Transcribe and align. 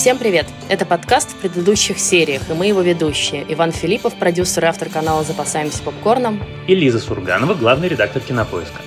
Всем 0.00 0.16
привет! 0.16 0.46
Это 0.70 0.86
подкаст 0.86 1.32
в 1.32 1.36
предыдущих 1.42 1.98
сериях, 1.98 2.48
и 2.48 2.54
мы 2.54 2.64
его 2.64 2.80
ведущие. 2.80 3.44
Иван 3.52 3.70
Филиппов, 3.70 4.14
продюсер 4.14 4.64
и 4.64 4.66
автор 4.66 4.88
канала 4.88 5.24
«Запасаемся 5.24 5.82
попкорном». 5.82 6.42
И 6.66 6.74
Лиза 6.74 7.00
Сурганова, 7.00 7.52
главный 7.52 7.88
редактор 7.88 8.22
«Кинопоиска». 8.22 8.80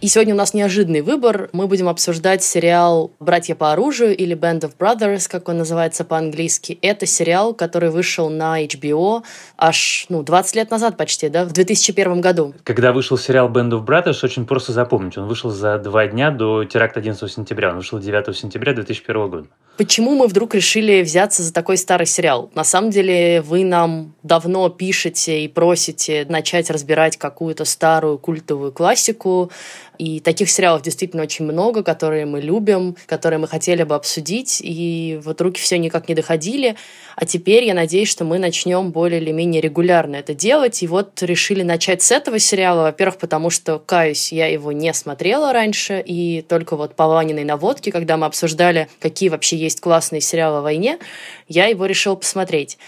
И 0.00 0.08
сегодня 0.08 0.32
у 0.32 0.36
нас 0.38 0.54
неожиданный 0.54 1.02
выбор. 1.02 1.50
Мы 1.52 1.66
будем 1.66 1.86
обсуждать 1.86 2.42
сериал 2.42 3.10
«Братья 3.20 3.54
по 3.54 3.72
оружию» 3.72 4.16
или 4.16 4.34
«Band 4.34 4.60
of 4.60 4.72
Brothers», 4.78 5.28
как 5.28 5.50
он 5.50 5.58
называется 5.58 6.06
по-английски. 6.06 6.78
Это 6.80 7.04
сериал, 7.04 7.52
который 7.52 7.90
вышел 7.90 8.30
на 8.30 8.64
HBO 8.64 9.22
аж 9.58 10.06
ну, 10.08 10.22
20 10.22 10.56
лет 10.56 10.70
назад 10.70 10.96
почти, 10.96 11.28
да, 11.28 11.44
в 11.44 11.52
2001 11.52 12.22
году. 12.22 12.54
Когда 12.64 12.92
вышел 12.92 13.18
сериал 13.18 13.50
«Band 13.50 13.72
of 13.72 13.84
Brothers», 13.84 14.20
очень 14.22 14.46
просто 14.46 14.72
запомнить. 14.72 15.18
Он 15.18 15.28
вышел 15.28 15.50
за 15.50 15.76
два 15.78 16.06
дня 16.06 16.30
до 16.30 16.64
теракта 16.64 17.00
11 17.00 17.30
сентября. 17.30 17.68
Он 17.68 17.76
вышел 17.76 17.98
9 17.98 18.34
сентября 18.34 18.72
2001 18.72 19.28
года. 19.28 19.48
Почему 19.76 20.14
мы 20.14 20.26
вдруг 20.28 20.54
решили 20.54 21.02
взяться 21.02 21.42
за 21.42 21.54
такой 21.54 21.78
старый 21.78 22.06
сериал? 22.06 22.50
На 22.54 22.64
самом 22.64 22.90
деле 22.90 23.40
вы 23.40 23.64
нам 23.64 24.14
давно 24.22 24.68
пишете 24.68 25.42
и 25.42 25.48
просите 25.48 26.26
начать 26.28 26.70
разбирать 26.70 27.16
какую-то 27.16 27.64
старую 27.64 28.18
культовую 28.18 28.72
классику, 28.72 29.50
и 30.00 30.18
таких 30.18 30.48
сериалов 30.48 30.80
действительно 30.80 31.22
очень 31.22 31.44
много, 31.44 31.82
которые 31.82 32.24
мы 32.24 32.40
любим, 32.40 32.96
которые 33.04 33.38
мы 33.38 33.46
хотели 33.46 33.82
бы 33.82 33.94
обсудить, 33.94 34.62
и 34.62 35.20
вот 35.22 35.42
руки 35.42 35.60
все 35.60 35.76
никак 35.76 36.08
не 36.08 36.14
доходили. 36.14 36.76
А 37.16 37.26
теперь 37.26 37.64
я 37.64 37.74
надеюсь, 37.74 38.08
что 38.08 38.24
мы 38.24 38.38
начнем 38.38 38.92
более 38.92 39.20
или 39.20 39.30
менее 39.30 39.60
регулярно 39.60 40.16
это 40.16 40.32
делать. 40.32 40.82
И 40.82 40.86
вот 40.86 41.22
решили 41.22 41.62
начать 41.62 42.00
с 42.00 42.12
этого 42.12 42.38
сериала. 42.38 42.84
Во-первых, 42.84 43.18
потому 43.18 43.50
что, 43.50 43.78
каюсь, 43.78 44.32
я 44.32 44.46
его 44.46 44.72
не 44.72 44.94
смотрела 44.94 45.52
раньше, 45.52 46.02
и 46.02 46.40
только 46.48 46.76
вот 46.76 46.96
по 46.96 47.06
Ваниной 47.06 47.44
наводке, 47.44 47.92
когда 47.92 48.16
мы 48.16 48.24
обсуждали, 48.24 48.88
какие 49.00 49.28
вообще 49.28 49.58
есть 49.58 49.80
классные 49.80 50.22
сериалы 50.22 50.60
о 50.60 50.62
войне, 50.62 50.98
я 51.46 51.66
его 51.66 51.84
решила 51.84 52.14
посмотреть. 52.14 52.78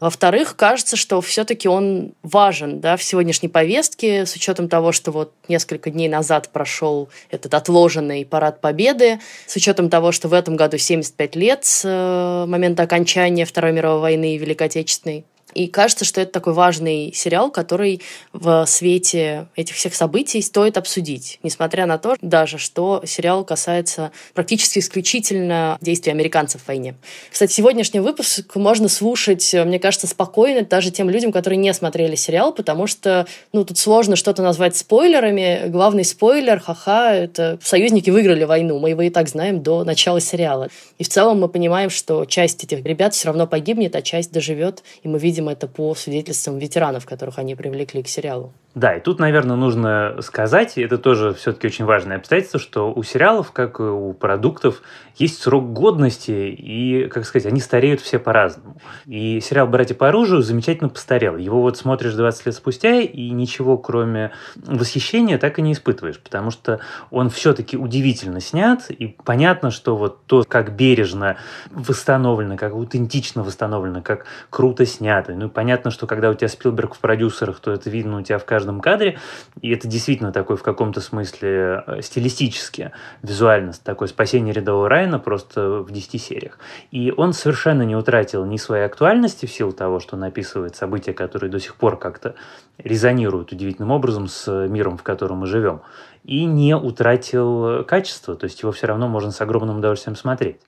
Во-вторых, 0.00 0.54
кажется, 0.54 0.96
что 0.96 1.20
все-таки 1.20 1.68
он 1.68 2.12
важен 2.22 2.80
да, 2.80 2.96
в 2.96 3.02
сегодняшней 3.02 3.48
повестке, 3.48 4.26
с 4.26 4.34
учетом 4.36 4.68
того, 4.68 4.92
что 4.92 5.10
вот 5.10 5.32
несколько 5.48 5.90
дней 5.90 6.08
назад 6.08 6.50
прошел 6.50 7.08
этот 7.30 7.54
отложенный 7.54 8.24
парад 8.24 8.60
Победы, 8.60 9.18
с 9.46 9.56
учетом 9.56 9.90
того, 9.90 10.12
что 10.12 10.28
в 10.28 10.32
этом 10.32 10.56
году 10.56 10.78
75 10.78 11.36
лет 11.36 11.64
с 11.64 11.82
э, 11.84 12.46
момента 12.46 12.84
окончания 12.84 13.44
Второй 13.44 13.72
мировой 13.72 14.00
войны 14.00 14.34
и 14.34 14.38
Великой 14.38 14.68
Отечественной. 14.68 15.24
И 15.58 15.66
кажется, 15.66 16.04
что 16.04 16.20
это 16.20 16.30
такой 16.30 16.52
важный 16.52 17.12
сериал, 17.12 17.50
который 17.50 18.00
в 18.32 18.64
свете 18.66 19.48
этих 19.56 19.74
всех 19.74 19.92
событий 19.96 20.40
стоит 20.40 20.76
обсудить, 20.76 21.40
несмотря 21.42 21.86
на 21.86 21.98
то, 21.98 22.14
даже 22.22 22.58
что 22.58 23.02
сериал 23.04 23.44
касается 23.44 24.12
практически 24.34 24.78
исключительно 24.78 25.76
действий 25.80 26.12
американцев 26.12 26.62
в 26.62 26.68
войне. 26.68 26.94
Кстати, 27.28 27.50
сегодняшний 27.50 27.98
выпуск 27.98 28.54
можно 28.54 28.88
слушать, 28.88 29.52
мне 29.52 29.80
кажется, 29.80 30.06
спокойно 30.06 30.62
даже 30.62 30.92
тем 30.92 31.10
людям, 31.10 31.32
которые 31.32 31.56
не 31.56 31.74
смотрели 31.74 32.14
сериал, 32.14 32.52
потому 32.52 32.86
что 32.86 33.26
ну, 33.52 33.64
тут 33.64 33.78
сложно 33.78 34.14
что-то 34.14 34.42
назвать 34.44 34.76
спойлерами. 34.76 35.64
Главный 35.66 36.04
спойлер, 36.04 36.60
ха-ха, 36.60 37.12
это 37.12 37.58
союзники 37.64 38.10
выиграли 38.10 38.44
войну. 38.44 38.78
Мы 38.78 38.90
его 38.90 39.02
и 39.02 39.10
так 39.10 39.28
знаем 39.28 39.60
до 39.64 39.82
начала 39.82 40.20
сериала. 40.20 40.68
И 40.98 41.02
в 41.02 41.08
целом 41.08 41.40
мы 41.40 41.48
понимаем, 41.48 41.90
что 41.90 42.26
часть 42.26 42.62
этих 42.62 42.84
ребят 42.84 43.14
все 43.14 43.26
равно 43.26 43.48
погибнет, 43.48 43.96
а 43.96 44.02
часть 44.02 44.30
доживет, 44.30 44.84
и 45.02 45.08
мы 45.08 45.18
видим 45.18 45.47
это 45.48 45.66
по 45.66 45.94
свидетельствам 45.94 46.58
ветеранов, 46.58 47.06
которых 47.06 47.38
они 47.38 47.54
привлекли 47.54 48.02
к 48.02 48.08
сериалу. 48.08 48.52
Да, 48.74 48.94
и 48.94 49.00
тут, 49.00 49.18
наверное, 49.18 49.56
нужно 49.56 50.16
сказать, 50.20 50.76
и 50.76 50.82
это 50.82 50.98
тоже 50.98 51.32
все-таки 51.34 51.66
очень 51.66 51.84
важное 51.84 52.18
обстоятельство, 52.18 52.60
что 52.60 52.92
у 52.92 53.02
сериалов, 53.02 53.50
как 53.50 53.80
и 53.80 53.82
у 53.82 54.12
продуктов, 54.12 54.82
есть 55.16 55.42
срок 55.42 55.72
годности, 55.72 56.30
и, 56.30 57.08
как 57.08 57.24
сказать, 57.24 57.46
они 57.46 57.60
стареют 57.60 58.00
все 58.00 58.20
по-разному. 58.20 58.80
И 59.06 59.40
сериал 59.40 59.66
«Братья 59.66 59.96
по 59.96 60.08
оружию» 60.08 60.42
замечательно 60.42 60.90
постарел. 60.90 61.36
Его 61.36 61.60
вот 61.60 61.76
смотришь 61.76 62.12
20 62.12 62.46
лет 62.46 62.54
спустя, 62.54 63.00
и 63.00 63.30
ничего, 63.30 63.78
кроме 63.78 64.30
восхищения, 64.54 65.38
так 65.38 65.58
и 65.58 65.62
не 65.62 65.72
испытываешь, 65.72 66.20
потому 66.20 66.52
что 66.52 66.78
он 67.10 67.30
все-таки 67.30 67.76
удивительно 67.76 68.40
снят, 68.40 68.88
и 68.90 69.16
понятно, 69.24 69.72
что 69.72 69.96
вот 69.96 70.24
то, 70.26 70.44
как 70.46 70.76
бережно 70.76 71.36
восстановлено, 71.72 72.56
как 72.56 72.74
аутентично 72.74 73.42
восстановлено, 73.42 74.02
как 74.02 74.26
круто 74.50 74.86
снято. 74.86 75.32
Ну, 75.32 75.48
понятно, 75.48 75.90
что 75.90 76.06
когда 76.06 76.30
у 76.30 76.34
тебя 76.34 76.48
Спилберг 76.48 76.94
в 76.94 77.00
продюсерах, 77.00 77.58
то 77.58 77.72
это 77.72 77.90
видно 77.90 78.18
у 78.18 78.22
тебя 78.22 78.38
в 78.38 78.44
каждом 78.44 78.57
каждом 78.58 78.80
кадре, 78.80 79.18
и 79.62 79.70
это 79.70 79.86
действительно 79.86 80.32
такой 80.32 80.56
в 80.56 80.64
каком-то 80.64 81.00
смысле 81.00 81.84
э, 81.86 82.02
стилистически, 82.02 82.90
визуально 83.22 83.72
такое 83.84 84.08
спасение 84.08 84.52
рядового 84.52 84.88
Райана 84.88 85.20
просто 85.20 85.80
в 85.80 85.92
10 85.92 86.20
сериях. 86.20 86.58
И 86.90 87.12
он 87.16 87.32
совершенно 87.32 87.82
не 87.82 87.94
утратил 87.94 88.44
ни 88.44 88.56
своей 88.56 88.84
актуальности 88.84 89.46
в 89.46 89.52
силу 89.52 89.70
того, 89.70 90.00
что 90.00 90.16
он 90.16 90.24
описывает 90.24 90.74
события, 90.74 91.12
которые 91.12 91.50
до 91.50 91.60
сих 91.60 91.76
пор 91.76 91.98
как-то 91.98 92.34
резонируют 92.78 93.52
удивительным 93.52 93.92
образом 93.92 94.26
с 94.26 94.50
миром, 94.66 94.96
в 94.96 95.04
котором 95.04 95.38
мы 95.38 95.46
живем, 95.46 95.82
и 96.24 96.44
не 96.44 96.74
утратил 96.74 97.84
качество, 97.84 98.34
то 98.34 98.44
есть 98.44 98.60
его 98.62 98.72
все 98.72 98.88
равно 98.88 99.06
можно 99.06 99.30
с 99.30 99.40
огромным 99.40 99.78
удовольствием 99.78 100.16
смотреть. 100.16 100.60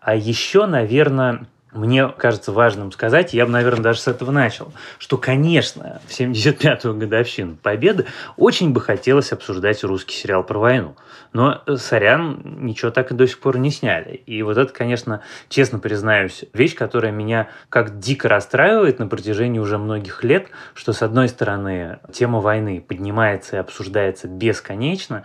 А 0.00 0.16
еще, 0.16 0.66
наверное, 0.66 1.46
мне 1.72 2.08
кажется 2.08 2.52
важным 2.52 2.92
сказать, 2.92 3.34
я 3.34 3.44
бы, 3.44 3.52
наверное, 3.52 3.82
даже 3.82 4.00
с 4.00 4.08
этого 4.08 4.30
начал, 4.30 4.72
что, 4.98 5.18
конечно, 5.18 6.00
в 6.06 6.18
75-ю 6.18 6.94
годовщину 6.94 7.56
Победы 7.56 8.06
очень 8.36 8.72
бы 8.72 8.80
хотелось 8.80 9.32
обсуждать 9.32 9.84
русский 9.84 10.14
сериал 10.16 10.44
про 10.44 10.58
войну. 10.58 10.96
Но, 11.34 11.62
э, 11.66 11.76
сорян, 11.76 12.40
ничего 12.60 12.90
так 12.90 13.10
и 13.10 13.14
до 13.14 13.26
сих 13.26 13.38
пор 13.40 13.58
не 13.58 13.70
сняли. 13.70 14.14
И 14.14 14.42
вот 14.42 14.56
это, 14.56 14.72
конечно, 14.72 15.22
честно 15.50 15.78
признаюсь, 15.78 16.44
вещь, 16.54 16.74
которая 16.74 17.12
меня 17.12 17.48
как 17.68 17.98
дико 17.98 18.28
расстраивает 18.28 18.98
на 18.98 19.06
протяжении 19.06 19.58
уже 19.58 19.76
многих 19.76 20.24
лет, 20.24 20.48
что, 20.74 20.94
с 20.94 21.02
одной 21.02 21.28
стороны, 21.28 21.98
тема 22.12 22.40
войны 22.40 22.80
поднимается 22.80 23.56
и 23.56 23.58
обсуждается 23.58 24.26
бесконечно, 24.26 25.24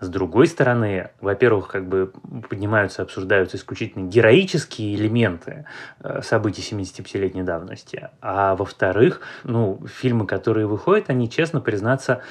с 0.00 0.08
другой 0.08 0.46
стороны, 0.46 1.10
во-первых, 1.20 1.68
как 1.68 1.88
бы 1.88 2.12
поднимаются, 2.48 3.02
обсуждаются 3.02 3.56
исключительно 3.56 4.06
героические 4.08 4.94
элементы 4.94 5.66
э, 6.00 6.22
событий 6.22 6.62
75-летней 6.62 7.42
давности, 7.42 8.10
а 8.20 8.54
во-вторых, 8.54 9.20
ну, 9.44 9.80
фильмы, 9.86 10.26
которые 10.26 10.66
выходят, 10.66 11.10
они, 11.10 11.28
честно 11.28 11.60
признаться, 11.60 12.22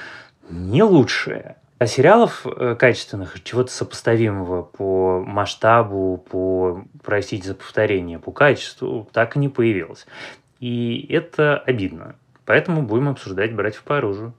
не 0.48 0.82
лучшие. 0.82 1.56
А 1.78 1.86
сериалов 1.86 2.44
э, 2.46 2.74
качественных, 2.74 3.42
чего-то 3.44 3.70
сопоставимого 3.70 4.62
по 4.62 5.22
масштабу, 5.24 6.24
по, 6.30 6.84
простите 7.04 7.48
за 7.48 7.54
повторение, 7.54 8.18
по 8.18 8.32
качеству, 8.32 9.08
так 9.12 9.36
и 9.36 9.38
не 9.38 9.48
появилось. 9.48 10.06
И 10.58 11.06
это 11.10 11.58
обидно. 11.58 12.16
Поэтому 12.46 12.82
будем 12.82 13.10
обсуждать 13.10 13.54
«Братьев 13.54 13.82
по 13.82 13.98
оружию». 13.98 14.32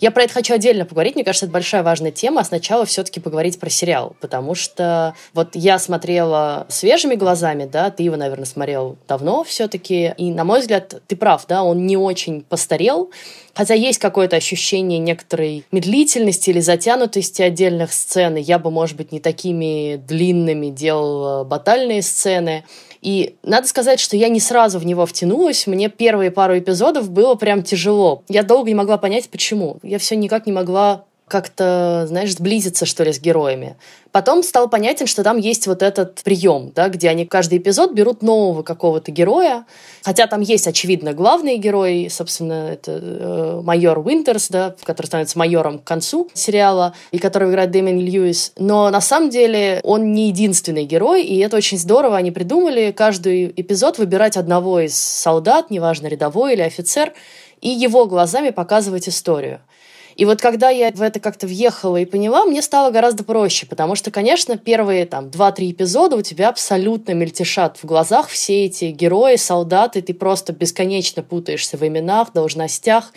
Я 0.00 0.10
про 0.10 0.24
это 0.24 0.34
хочу 0.34 0.54
отдельно 0.54 0.84
поговорить. 0.84 1.14
Мне 1.14 1.24
кажется, 1.24 1.46
это 1.46 1.52
большая 1.52 1.82
важная 1.82 2.10
тема. 2.10 2.40
А 2.40 2.44
сначала 2.44 2.84
все-таки 2.84 3.20
поговорить 3.20 3.60
про 3.60 3.70
сериал. 3.70 4.16
Потому 4.20 4.54
что 4.54 5.14
вот 5.32 5.50
я 5.54 5.78
смотрела 5.78 6.66
свежими 6.68 7.14
глазами, 7.14 7.68
да, 7.70 7.90
ты 7.90 8.02
его, 8.02 8.16
наверное, 8.16 8.44
смотрел 8.44 8.96
давно 9.06 9.44
все-таки. 9.44 10.12
И, 10.18 10.32
на 10.32 10.44
мой 10.44 10.60
взгляд, 10.60 11.00
ты 11.06 11.16
прав, 11.16 11.46
да, 11.46 11.62
он 11.62 11.86
не 11.86 11.96
очень 11.96 12.42
постарел. 12.42 13.10
Хотя 13.54 13.74
есть 13.74 14.00
какое-то 14.00 14.34
ощущение 14.34 14.98
некоторой 14.98 15.64
медлительности 15.70 16.50
или 16.50 16.60
затянутости 16.60 17.40
отдельных 17.42 17.92
сцен. 17.92 18.34
Я 18.34 18.58
бы, 18.58 18.70
может 18.72 18.96
быть, 18.96 19.12
не 19.12 19.20
такими 19.20 19.96
длинными 19.96 20.70
делала 20.70 21.44
батальные 21.44 22.02
сцены. 22.02 22.64
И 23.04 23.36
надо 23.42 23.68
сказать, 23.68 24.00
что 24.00 24.16
я 24.16 24.30
не 24.30 24.40
сразу 24.40 24.78
в 24.78 24.86
него 24.86 25.04
втянулась. 25.04 25.66
Мне 25.66 25.90
первые 25.90 26.30
пару 26.30 26.58
эпизодов 26.58 27.10
было 27.10 27.34
прям 27.34 27.62
тяжело. 27.62 28.22
Я 28.28 28.42
долго 28.42 28.70
не 28.70 28.74
могла 28.74 28.96
понять, 28.96 29.28
почему. 29.28 29.76
Я 29.84 29.98
все 29.98 30.16
никак 30.16 30.46
не 30.46 30.52
могла 30.52 31.04
как-то, 31.26 32.04
знаешь, 32.06 32.34
сблизиться, 32.34 32.84
что 32.84 33.02
ли, 33.02 33.12
с 33.12 33.18
героями. 33.18 33.76
Потом 34.12 34.42
стал 34.42 34.68
понятен, 34.68 35.06
что 35.06 35.24
там 35.24 35.38
есть 35.38 35.66
вот 35.66 35.82
этот 35.82 36.22
прием, 36.22 36.70
да, 36.74 36.88
где 36.88 37.08
они 37.08 37.24
каждый 37.24 37.58
эпизод 37.58 37.92
берут 37.92 38.22
нового 38.22 38.62
какого-то 38.62 39.10
героя, 39.10 39.64
хотя 40.02 40.26
там 40.26 40.42
есть, 40.42 40.68
очевидно, 40.68 41.14
главный 41.14 41.56
герой, 41.56 42.08
собственно, 42.10 42.68
это 42.70 43.00
э, 43.02 43.60
майор 43.64 43.98
Уинтерс, 43.98 44.48
да, 44.50 44.74
который 44.84 45.06
становится 45.06 45.38
майором 45.38 45.78
к 45.78 45.84
концу 45.84 46.28
сериала, 46.34 46.94
и 47.10 47.18
которого 47.18 47.50
играет 47.50 47.70
Дэмин 47.70 47.98
Льюис, 47.98 48.52
но 48.58 48.90
на 48.90 49.00
самом 49.00 49.30
деле 49.30 49.80
он 49.82 50.12
не 50.12 50.28
единственный 50.28 50.84
герой, 50.84 51.24
и 51.24 51.38
это 51.38 51.56
очень 51.56 51.78
здорово, 51.78 52.16
они 52.18 52.32
придумали 52.32 52.92
каждый 52.92 53.46
эпизод 53.46 53.96
выбирать 53.96 54.36
одного 54.36 54.80
из 54.80 54.94
солдат, 54.94 55.70
неважно, 55.70 56.06
рядовой 56.06 56.52
или 56.52 56.62
офицер, 56.62 57.14
и 57.62 57.70
его 57.70 58.04
глазами 58.04 58.50
показывать 58.50 59.08
историю. 59.08 59.60
И 60.16 60.24
вот 60.24 60.40
когда 60.40 60.70
я 60.70 60.90
в 60.90 61.02
это 61.02 61.20
как-то 61.20 61.46
въехала 61.46 61.96
и 61.96 62.04
поняла, 62.04 62.44
мне 62.44 62.62
стало 62.62 62.90
гораздо 62.90 63.24
проще, 63.24 63.66
потому 63.66 63.94
что, 63.94 64.10
конечно, 64.10 64.56
первые 64.56 65.06
там 65.06 65.26
2-3 65.26 65.72
эпизода 65.72 66.16
у 66.16 66.22
тебя 66.22 66.48
абсолютно 66.48 67.12
мельтешат 67.12 67.78
в 67.78 67.84
глазах 67.84 68.28
все 68.28 68.66
эти 68.66 68.86
герои, 68.86 69.36
солдаты, 69.36 70.02
ты 70.02 70.14
просто 70.14 70.52
бесконечно 70.52 71.22
путаешься 71.22 71.76
в 71.76 71.86
именах, 71.86 72.32
должностях, 72.32 73.12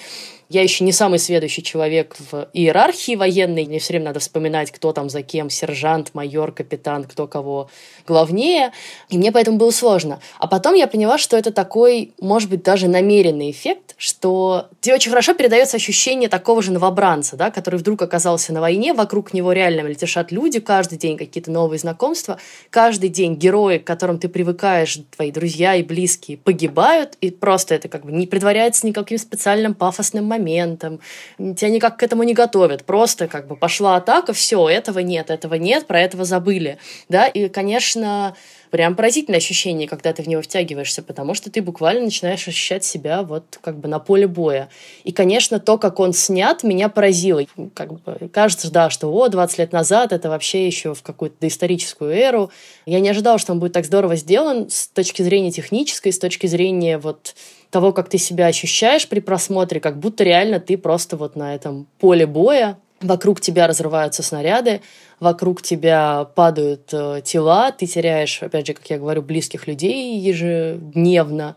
Я 0.50 0.64
еще 0.64 0.86
не 0.86 0.94
самый 0.94 1.20
следующий 1.20 1.62
человек 1.62 2.16
в 2.32 2.48
иерархии 2.54 3.16
военной. 3.16 3.66
Мне 3.66 3.80
все 3.80 3.94
время 3.94 4.06
надо 4.06 4.20
вспоминать, 4.20 4.72
кто 4.72 4.94
там 4.94 5.10
за 5.10 5.22
кем, 5.22 5.50
сержант, 5.50 6.12
майор, 6.14 6.54
капитан, 6.54 7.04
кто 7.04 7.28
кого 7.28 7.70
главнее. 8.08 8.72
И 9.10 9.18
мне 9.18 9.34
поэтому 9.34 9.58
было 9.58 9.72
сложно. 9.72 10.22
А 10.40 10.48
потом 10.48 10.74
я 10.76 10.88
поняла, 10.88 11.18
что 11.18 11.36
это 11.36 11.52
такой, 11.52 12.14
может 12.22 12.50
быть, 12.50 12.64
даже 12.64 12.88
намеренный 12.88 13.52
эффект, 13.52 13.96
что 13.98 14.70
тебе 14.80 14.96
очень 14.96 15.10
хорошо 15.10 15.34
передается 15.34 15.76
ощущение 15.76 16.30
такого 16.30 16.62
же 16.62 16.72
новобранца, 16.72 17.36
да, 17.36 17.52
который 17.52 17.78
вдруг 17.78 18.02
оказался 18.02 18.54
на 18.54 18.62
войне, 18.62 18.94
вокруг 18.94 19.34
него 19.34 19.52
реально 19.52 19.82
летешат 19.82 20.32
люди, 20.32 20.60
каждый 20.60 20.98
день 20.98 21.18
какие-то 21.18 21.52
новые 21.52 21.80
знакомства, 21.80 22.40
каждый 22.70 23.10
день 23.10 23.36
герои, 23.36 23.80
к 23.80 23.84
которым 23.84 24.18
ты 24.18 24.30
привыкаешь, 24.30 25.00
твои 25.16 25.32
друзья 25.32 25.76
и 25.76 25.84
близкие, 25.84 26.38
погибают, 26.38 27.18
и 27.20 27.32
просто 27.32 27.76
это 27.76 27.90
как 27.90 28.06
бы 28.06 28.14
не 28.14 28.28
предваряется 28.28 28.88
никаким 28.88 29.18
специальным 29.18 29.74
пафосным 29.74 30.24
моментом, 30.24 30.37
тебя 30.38 31.70
никак 31.70 31.98
к 31.98 32.04
этому 32.04 32.24
не 32.24 32.34
готовят, 32.34 32.86
просто 32.86 33.28
как 33.28 33.48
бы 33.48 33.56
пошла 33.56 33.96
атака, 33.96 34.34
все, 34.34 34.68
этого 34.70 35.00
нет, 35.00 35.30
этого 35.30 35.56
нет, 35.56 35.88
про 35.88 36.02
этого 36.02 36.26
забыли, 36.26 36.78
да, 37.10 37.28
и, 37.28 37.50
конечно, 37.50 38.36
прям 38.70 38.96
поразительное 38.96 39.40
ощущение, 39.40 39.88
когда 39.88 40.14
ты 40.14 40.24
в 40.24 40.28
него 40.28 40.42
втягиваешься, 40.42 41.02
потому 41.02 41.34
что 41.34 41.52
ты 41.52 41.62
буквально 41.62 42.06
начинаешь 42.06 42.48
ощущать 42.48 42.84
себя 42.84 43.24
вот 43.24 43.60
как 43.62 43.80
бы 43.80 43.88
на 43.88 44.00
поле 44.00 44.28
боя. 44.28 44.70
И, 45.04 45.12
конечно, 45.12 45.60
то, 45.60 45.78
как 45.78 46.00
он 46.00 46.14
снят, 46.14 46.64
меня 46.64 46.90
поразило. 46.90 47.44
Как 47.74 47.94
бы 47.94 48.30
кажется, 48.32 48.72
да, 48.72 48.90
что 48.90 49.12
о, 49.12 49.28
20 49.28 49.60
лет 49.60 49.72
назад 49.72 50.12
это 50.12 50.30
вообще 50.30 50.66
еще 50.66 50.94
в 50.94 51.02
какую-то 51.02 51.38
доисторическую 51.40 52.12
эру. 52.12 52.52
Я 52.86 53.00
не 53.00 53.10
ожидала, 53.10 53.38
что 53.38 53.54
он 53.54 53.60
будет 53.60 53.74
так 53.74 53.86
здорово 53.86 54.16
сделан 54.16 54.70
с 54.70 54.88
точки 54.88 55.22
зрения 55.22 55.52
технической, 55.52 56.12
с 56.12 56.20
точки 56.20 56.48
зрения 56.48 56.98
вот 56.98 57.36
того, 57.70 57.94
как 57.94 58.10
ты 58.10 58.18
себя 58.18 58.48
ощущаешь 58.48 59.08
при 59.08 59.20
просмотре, 59.20 59.80
как 59.80 60.00
будто 60.00 60.24
реально 60.24 60.60
ты 60.60 60.78
просто 60.78 61.18
вот 61.18 61.36
на 61.36 61.56
этом 61.56 61.88
поле 62.00 62.26
боя, 62.26 62.78
вокруг 63.02 63.42
тебя 63.42 63.68
разрываются 63.68 64.24
снаряды, 64.24 64.82
вокруг 65.20 65.62
тебя 65.62 66.28
падают 66.36 66.90
э, 66.94 67.22
тела, 67.24 67.72
ты 67.72 67.86
теряешь, 67.86 68.42
опять 68.42 68.68
же, 68.68 68.74
как 68.74 68.90
я 68.90 68.98
говорю, 68.98 69.22
близких 69.22 69.68
людей 69.68 70.18
ежедневно. 70.20 71.56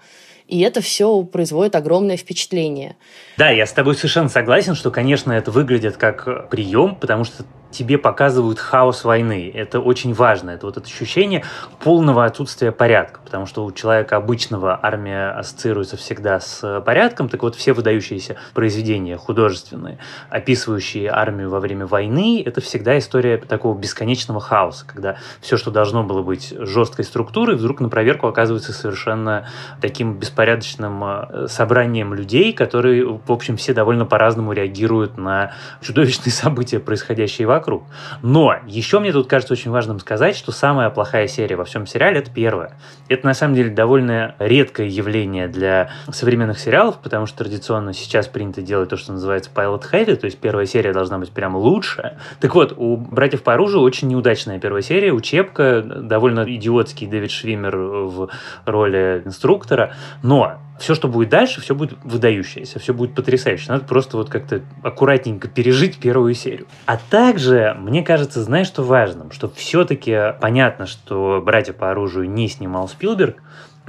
И 0.48 0.60
это 0.60 0.80
все 0.80 1.22
производит 1.22 1.76
огромное 1.76 2.16
впечатление. 2.16 2.96
Да, 3.38 3.50
я 3.50 3.66
с 3.66 3.72
тобой 3.72 3.94
совершенно 3.94 4.28
согласен, 4.28 4.74
что, 4.74 4.90
конечно, 4.90 5.30
это 5.32 5.52
выглядит 5.52 5.96
как 5.96 6.50
прием, 6.50 6.96
потому 6.96 7.24
что 7.24 7.44
тебе 7.70 7.98
показывают 7.98 8.58
хаос 8.58 9.04
войны. 9.04 9.50
Это 9.54 9.80
очень 9.80 10.12
важно. 10.12 10.50
Это 10.50 10.66
вот 10.66 10.76
это 10.76 10.86
ощущение 10.86 11.44
полного 11.82 12.24
отсутствия 12.24 12.72
порядка, 12.72 13.20
потому 13.24 13.46
что 13.46 13.64
у 13.64 13.72
человека 13.72 14.16
обычного 14.16 14.78
армия 14.82 15.30
ассоциируется 15.30 15.96
всегда 15.96 16.40
с 16.40 16.82
порядком. 16.84 17.28
Так 17.28 17.42
вот, 17.42 17.54
все 17.54 17.72
выдающиеся 17.72 18.36
произведения 18.54 19.16
художественные, 19.16 19.98
описывающие 20.28 21.10
армию 21.10 21.50
во 21.50 21.60
время 21.60 21.86
войны, 21.86 22.42
это 22.44 22.60
всегда 22.60 22.98
история 22.98 23.38
такого 23.38 23.78
бесконечного 23.78 24.40
хаоса, 24.40 24.84
когда 24.86 25.16
все, 25.40 25.56
что 25.56 25.70
должно 25.70 26.02
было 26.02 26.22
быть 26.22 26.52
жесткой 26.58 27.04
структурой, 27.04 27.56
вдруг 27.56 27.80
на 27.80 27.88
проверку 27.88 28.26
оказывается 28.26 28.72
совершенно 28.72 29.46
таким 29.80 30.14
беспорядочным 30.14 31.04
э, 31.04 31.46
собранием 31.48 32.14
людей, 32.14 32.52
которые, 32.52 33.06
в 33.06 33.30
общем, 33.30 33.56
все 33.56 33.74
довольно 33.74 34.06
по-разному 34.06 34.52
реагируют 34.52 35.16
на 35.16 35.52
чудовищные 35.80 36.32
события, 36.32 36.80
происходящие 36.80 37.46
вокруг 37.46 37.59
вокруг. 37.60 37.84
Но 38.22 38.56
еще 38.66 39.00
мне 39.00 39.12
тут 39.12 39.28
кажется 39.28 39.52
очень 39.52 39.70
важным 39.70 40.00
сказать, 40.00 40.34
что 40.34 40.50
самая 40.50 40.88
плохая 40.88 41.28
серия 41.28 41.56
во 41.56 41.64
всем 41.64 41.86
сериале 41.86 42.20
это 42.20 42.30
первая. 42.30 42.72
Это 43.08 43.26
на 43.26 43.34
самом 43.34 43.54
деле 43.54 43.70
довольно 43.70 44.34
редкое 44.38 44.88
явление 44.88 45.46
для 45.46 45.90
современных 46.10 46.58
сериалов, 46.58 46.98
потому 47.02 47.26
что 47.26 47.44
традиционно 47.44 47.92
сейчас 47.92 48.28
принято 48.28 48.62
делать 48.62 48.88
то, 48.88 48.96
что 48.96 49.12
называется 49.12 49.50
pilot 49.54 49.84
heavy, 49.92 50.16
то 50.16 50.24
есть 50.24 50.38
первая 50.38 50.64
серия 50.64 50.94
должна 50.94 51.18
быть 51.18 51.30
прям 51.30 51.54
лучшая. 51.54 52.18
Так 52.40 52.54
вот, 52.54 52.72
у 52.76 52.96
«Братьев 52.96 53.42
по 53.42 53.52
оружию» 53.52 53.82
очень 53.82 54.08
неудачная 54.08 54.58
первая 54.58 54.82
серия, 54.82 55.12
учебка, 55.12 55.82
довольно 55.82 56.44
идиотский 56.46 57.06
Дэвид 57.06 57.30
Швимер 57.30 57.76
в 57.76 58.30
роли 58.64 59.22
инструктора, 59.24 59.94
но 60.22 60.58
все, 60.80 60.94
что 60.94 61.08
будет 61.08 61.28
дальше, 61.28 61.60
все 61.60 61.74
будет 61.74 61.98
выдающееся, 62.02 62.78
все 62.78 62.94
будет 62.94 63.14
потрясающе. 63.14 63.70
Надо 63.70 63.84
просто 63.84 64.16
вот 64.16 64.30
как-то 64.30 64.62
аккуратненько 64.82 65.46
пережить 65.46 65.98
первую 65.98 66.34
серию. 66.34 66.66
А 66.86 66.96
также, 66.96 67.76
мне 67.78 68.02
кажется, 68.02 68.42
знаешь, 68.42 68.66
что 68.66 68.82
важным, 68.82 69.30
что 69.30 69.48
все-таки 69.50 70.34
понятно, 70.40 70.86
что 70.86 71.42
«Братья 71.44 71.72
по 71.72 71.90
оружию» 71.90 72.30
не 72.30 72.48
снимал 72.48 72.88
Спилберг, 72.88 73.36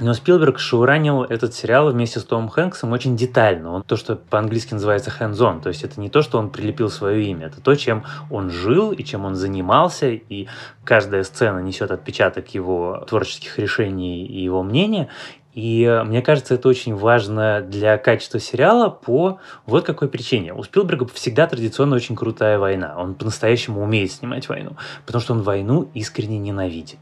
но 0.02 0.14
Спилберг 0.14 0.58
шоуранил 0.58 1.22
этот 1.22 1.54
сериал 1.54 1.90
вместе 1.90 2.18
с 2.18 2.24
Томом 2.24 2.48
Хэнксом 2.48 2.92
очень 2.92 3.16
детально. 3.16 3.72
Он 3.72 3.82
то, 3.82 3.96
что 3.96 4.16
по-английски 4.16 4.74
называется 4.74 5.12
hands-on. 5.16 5.62
То 5.62 5.68
есть 5.68 5.84
это 5.84 6.00
не 6.00 6.10
то, 6.10 6.22
что 6.22 6.38
он 6.38 6.50
прилепил 6.50 6.90
свое 6.90 7.24
имя, 7.26 7.46
это 7.46 7.60
то, 7.60 7.74
чем 7.76 8.04
он 8.30 8.50
жил 8.50 8.90
и 8.90 9.04
чем 9.04 9.24
он 9.24 9.36
занимался. 9.36 10.08
И 10.10 10.48
каждая 10.82 11.22
сцена 11.22 11.60
несет 11.60 11.90
отпечаток 11.90 12.52
его 12.54 13.04
творческих 13.08 13.58
решений 13.58 14.26
и 14.26 14.42
его 14.42 14.62
мнения. 14.62 15.08
И 15.54 15.82
э, 15.84 16.02
мне 16.04 16.22
кажется, 16.22 16.54
это 16.54 16.68
очень 16.68 16.94
важно 16.94 17.60
для 17.60 17.98
качества 17.98 18.40
сериала 18.40 18.88
по 18.88 19.38
вот 19.66 19.84
какой 19.84 20.08
причине. 20.08 20.54
У 20.54 20.62
Спилберга 20.62 21.06
всегда 21.06 21.46
традиционно 21.46 21.96
очень 21.96 22.16
крутая 22.16 22.58
война. 22.58 22.94
Он 22.96 23.14
по-настоящему 23.14 23.82
умеет 23.82 24.12
снимать 24.12 24.48
войну, 24.48 24.76
потому 25.04 25.22
что 25.22 25.34
он 25.34 25.42
войну 25.42 25.90
искренне 25.92 26.38
ненавидит. 26.38 26.98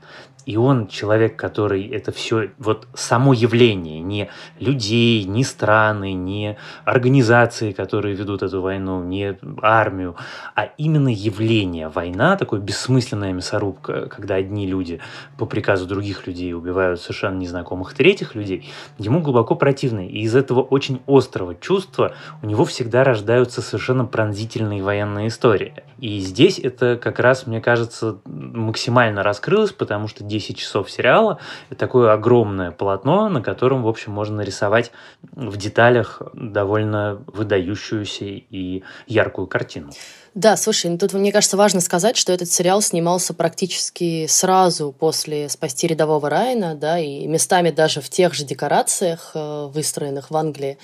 И 0.51 0.57
он 0.57 0.89
человек, 0.89 1.37
который 1.37 1.87
это 1.87 2.11
все, 2.11 2.51
вот 2.59 2.89
само 2.93 3.33
явление, 3.33 4.01
не 4.01 4.31
людей, 4.59 5.23
не 5.23 5.45
страны, 5.45 6.13
не 6.13 6.57
организации, 6.85 7.71
которые 7.71 8.17
ведут 8.17 8.43
эту 8.43 8.61
войну, 8.61 9.01
не 9.05 9.39
армию, 9.63 10.17
а 10.57 10.65
именно 10.77 11.07
явление. 11.07 11.89
Война, 11.89 12.37
такое 12.37 12.59
бессмысленная 12.59 13.33
мясорубка, 13.33 14.09
когда 14.09 14.35
одни 14.35 14.67
люди 14.67 14.99
по 15.39 15.47
приказу 15.47 15.87
других 15.87 16.27
людей 16.27 16.53
убивают 16.53 17.01
совершенно 17.01 17.39
незнакомых 17.39 17.95
третьих 17.95 18.35
людей, 18.35 18.69
ему 18.99 19.21
глубоко 19.21 19.55
противно. 19.55 20.09
И 20.09 20.23
из 20.23 20.35
этого 20.35 20.63
очень 20.63 21.01
острого 21.07 21.55
чувства 21.55 22.17
у 22.43 22.47
него 22.47 22.65
всегда 22.65 23.05
рождаются 23.05 23.63
совершенно 23.63 24.05
пронзительные 24.05 24.83
военные 24.83 25.29
истории. 25.29 25.75
И 26.01 26.21
здесь 26.21 26.59
это 26.59 26.97
как 26.97 27.19
раз, 27.19 27.47
мне 27.47 27.61
кажется, 27.61 28.21
максимально 28.25 29.23
раскрылось, 29.23 29.73
потому 29.73 30.09
что 30.09 30.25
10 30.25 30.57
часов 30.57 30.91
сериала– 30.91 31.39
это 31.71 31.81
такое 31.81 32.13
огромное 32.13 32.71
полотно, 32.71 33.29
на 33.29 33.43
котором, 33.43 33.83
в 33.83 33.89
общем, 33.89 34.13
можно 34.13 34.37
нарисовать 34.37 34.93
в 35.33 35.57
деталях 35.57 36.23
довольно 36.33 37.23
выдающуюся 37.27 38.25
и 38.25 38.83
яркую 39.07 39.47
картину. 39.47 39.91
Да, 40.35 40.57
слушай, 40.57 40.89
ну 40.89 40.97
тут 40.97 41.13
мне 41.13 41.33
кажется 41.33 41.57
важно 41.57 41.81
сказать, 41.81 42.17
что 42.17 42.33
этот 42.33 42.51
сериал 42.51 42.81
снимался 42.83 43.35
практически 43.35 44.27
сразу 44.29 44.95
после 44.97 45.49
«Спасти 45.49 45.89
рядового 45.89 46.31
Райана», 46.31 46.77
да, 46.77 47.01
и 47.01 47.27
местами 47.27 47.71
даже 47.71 48.01
в 48.01 48.09
тех 48.09 48.33
же 48.33 48.45
декорациях, 48.45 49.33
э, 49.35 49.67
выстроенных 49.75 50.31
в 50.31 50.37
Англии. 50.37 50.79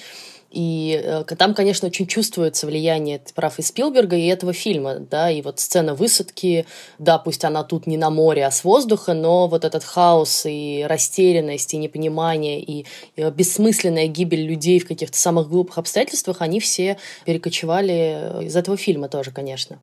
И 0.51 1.01
э, 1.03 1.25
там, 1.37 1.55
конечно, 1.55 1.89
очень 1.89 2.07
чувствуется 2.07 2.67
влияние, 2.67 3.19
ты 3.19 3.35
прав, 3.35 3.59
и 3.59 3.63
Спилберга, 3.63 4.17
и 4.17 4.27
этого 4.27 4.53
фильма, 4.53 4.99
да, 4.99 5.31
и 5.31 5.43
вот 5.43 5.61
сцена 5.61 5.95
высадки, 5.95 6.67
да, 6.99 7.19
пусть 7.19 7.45
она 7.45 7.65
тут 7.65 7.87
не 7.87 7.97
на 7.97 8.11
море, 8.11 8.47
а 8.47 8.51
с 8.51 8.63
воздуха, 8.65 9.13
но 9.15 9.49
вот 9.49 9.65
этот 9.65 9.85
хаос 9.85 10.45
и 10.47 10.85
растерянность, 10.89 11.75
и 11.75 11.77
непонимание, 11.77 12.63
и, 12.63 12.87
бессмысленная 13.17 14.07
гибель 14.07 14.47
людей 14.47 14.79
в 14.79 14.87
каких-то 14.87 15.19
самых 15.19 15.49
глупых 15.49 15.79
обстоятельствах, 15.79 16.41
они 16.41 16.61
все 16.61 16.97
перекочевали 17.25 18.45
из 18.45 18.57
этого 18.57 18.77
фильма 18.77 19.09
тоже, 19.09 19.33
конечно. 19.33 19.81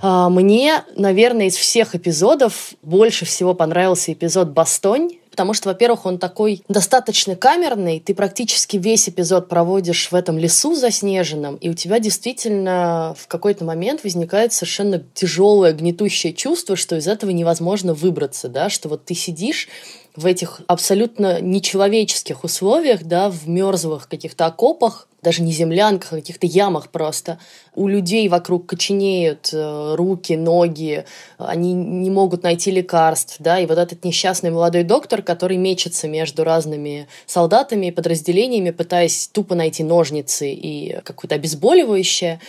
А, 0.00 0.28
мне, 0.28 0.84
наверное, 0.94 1.46
из 1.46 1.56
всех 1.56 1.94
эпизодов 1.94 2.74
больше 2.82 3.24
всего 3.24 3.54
понравился 3.54 4.12
эпизод 4.12 4.50
«Бастонь», 4.50 5.10
потому 5.36 5.52
что, 5.52 5.68
во-первых, 5.68 6.06
он 6.06 6.18
такой 6.18 6.62
достаточно 6.66 7.36
камерный, 7.36 8.00
ты 8.00 8.14
практически 8.14 8.78
весь 8.78 9.06
эпизод 9.10 9.50
проводишь 9.50 10.10
в 10.10 10.14
этом 10.14 10.38
лесу 10.38 10.74
заснеженном, 10.74 11.56
и 11.56 11.68
у 11.68 11.74
тебя 11.74 11.98
действительно 11.98 13.14
в 13.18 13.26
какой-то 13.26 13.62
момент 13.62 14.02
возникает 14.02 14.54
совершенно 14.54 15.04
тяжелое, 15.12 15.74
гнетущее 15.74 16.32
чувство, 16.32 16.74
что 16.74 16.96
из 16.96 17.06
этого 17.06 17.32
невозможно 17.32 17.92
выбраться, 17.92 18.48
да, 18.48 18.70
что 18.70 18.88
вот 18.88 19.04
ты 19.04 19.12
сидишь 19.14 19.68
в 20.16 20.26
этих 20.26 20.62
абсолютно 20.66 21.40
нечеловеческих 21.40 22.44
условиях, 22.44 23.04
да, 23.04 23.30
в 23.30 23.48
мерзлых 23.48 24.08
каких-то 24.08 24.46
окопах, 24.46 25.08
даже 25.22 25.42
не 25.42 25.52
землянках, 25.52 26.12
а 26.12 26.16
каких-то 26.16 26.46
ямах 26.46 26.88
просто. 26.90 27.38
У 27.74 27.88
людей 27.88 28.28
вокруг 28.28 28.66
коченеют 28.66 29.50
э, 29.52 29.94
руки, 29.96 30.34
ноги, 30.34 31.04
они 31.36 31.72
не 31.72 32.10
могут 32.10 32.44
найти 32.44 32.70
лекарств, 32.70 33.36
да, 33.40 33.58
и 33.58 33.66
вот 33.66 33.76
этот 33.76 34.04
несчастный 34.04 34.50
молодой 34.50 34.84
доктор, 34.84 35.22
который 35.22 35.56
мечется 35.56 36.06
между 36.06 36.44
разными 36.44 37.08
солдатами 37.26 37.86
и 37.86 37.90
подразделениями, 37.90 38.70
пытаясь 38.70 39.28
тупо 39.28 39.54
найти 39.54 39.82
ножницы 39.82 40.48
и 40.52 41.00
какое-то 41.02 41.34
обезболивающее, 41.34 42.40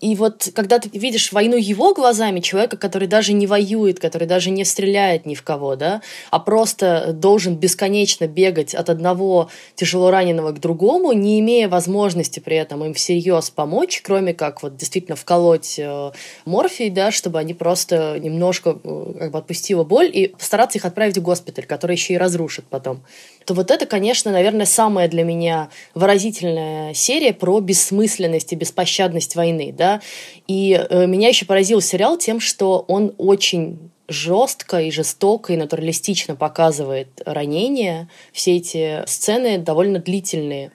И 0.00 0.14
вот 0.14 0.50
когда 0.54 0.78
ты 0.78 0.88
видишь 0.96 1.32
войну 1.32 1.56
его 1.56 1.94
глазами, 1.94 2.40
человека, 2.40 2.76
который 2.76 3.08
даже 3.08 3.32
не 3.32 3.46
воюет, 3.46 4.00
который 4.00 4.26
даже 4.26 4.50
не 4.50 4.64
стреляет 4.64 5.26
ни 5.26 5.34
в 5.34 5.42
кого, 5.42 5.76
да, 5.76 6.02
а 6.30 6.38
просто 6.38 7.12
должен 7.12 7.56
бесконечно 7.56 8.26
бегать 8.26 8.74
от 8.74 8.90
одного 8.90 9.50
тяжело 9.74 10.10
раненого 10.10 10.52
к 10.52 10.60
другому, 10.60 11.12
не 11.12 11.40
имея 11.40 11.68
возможности 11.68 12.40
при 12.40 12.56
этом 12.56 12.84
им 12.84 12.94
всерьез 12.94 13.50
помочь, 13.50 14.00
кроме 14.02 14.34
как 14.34 14.62
вот 14.62 14.76
действительно 14.76 15.16
вколоть 15.16 15.78
э, 15.78 16.12
морфий, 16.44 16.90
да, 16.90 17.10
чтобы 17.10 17.38
они 17.38 17.54
просто 17.54 18.18
немножко 18.18 18.78
э, 18.82 19.14
как 19.18 19.30
бы 19.32 19.38
отпустила 19.38 19.84
боль 19.84 20.10
и 20.12 20.28
постараться 20.28 20.78
их 20.78 20.84
отправить 20.84 21.18
в 21.18 21.22
госпиталь, 21.22 21.66
который 21.66 21.92
еще 21.92 22.14
и 22.14 22.18
разрушит 22.18 22.64
потом 22.68 23.02
то 23.46 23.54
вот 23.54 23.70
это, 23.70 23.86
конечно, 23.86 24.32
наверное, 24.32 24.66
самая 24.66 25.08
для 25.08 25.22
меня 25.22 25.70
выразительная 25.94 26.92
серия 26.94 27.32
про 27.32 27.60
бессмысленность 27.60 28.52
и 28.52 28.56
беспощадность 28.56 29.36
войны, 29.36 29.72
да. 29.76 30.00
И 30.48 30.72
э, 30.72 31.06
меня 31.06 31.28
еще 31.28 31.46
поразил 31.46 31.80
сериал 31.80 32.18
тем, 32.18 32.40
что 32.40 32.84
он 32.88 33.14
очень 33.18 33.90
жестко 34.08 34.80
и 34.80 34.90
жестоко 34.90 35.52
и 35.52 35.56
натуралистично 35.56 36.34
показывает 36.34 37.08
ранения. 37.24 38.08
Все 38.32 38.56
эти 38.56 39.04
сцены 39.06 39.58
довольно 39.58 40.00
длительные. 40.00 40.72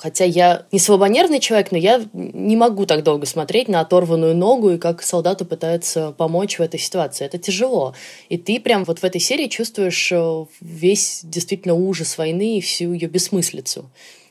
Хотя 0.00 0.24
я 0.24 0.64
не 0.72 0.78
слабонервный 0.78 1.40
человек, 1.40 1.72
но 1.72 1.76
я 1.76 2.02
не 2.14 2.56
могу 2.56 2.86
так 2.86 3.02
долго 3.02 3.26
смотреть 3.26 3.68
на 3.68 3.80
оторванную 3.80 4.34
ногу 4.34 4.70
и 4.70 4.78
как 4.78 5.02
солдату 5.02 5.44
пытаются 5.44 6.12
помочь 6.12 6.58
в 6.58 6.62
этой 6.62 6.80
ситуации. 6.80 7.26
Это 7.26 7.36
тяжело. 7.36 7.94
И 8.30 8.38
ты 8.38 8.60
прям 8.60 8.84
вот 8.84 9.00
в 9.00 9.04
этой 9.04 9.20
серии 9.20 9.46
чувствуешь 9.46 10.10
э, 10.10 10.44
весь 10.62 11.20
действительно 11.22 11.74
ужас 11.74 12.16
войны 12.16 12.56
и 12.56 12.60
всю 12.62 12.94
ее 12.94 13.08
бессмыслицу. 13.08 13.90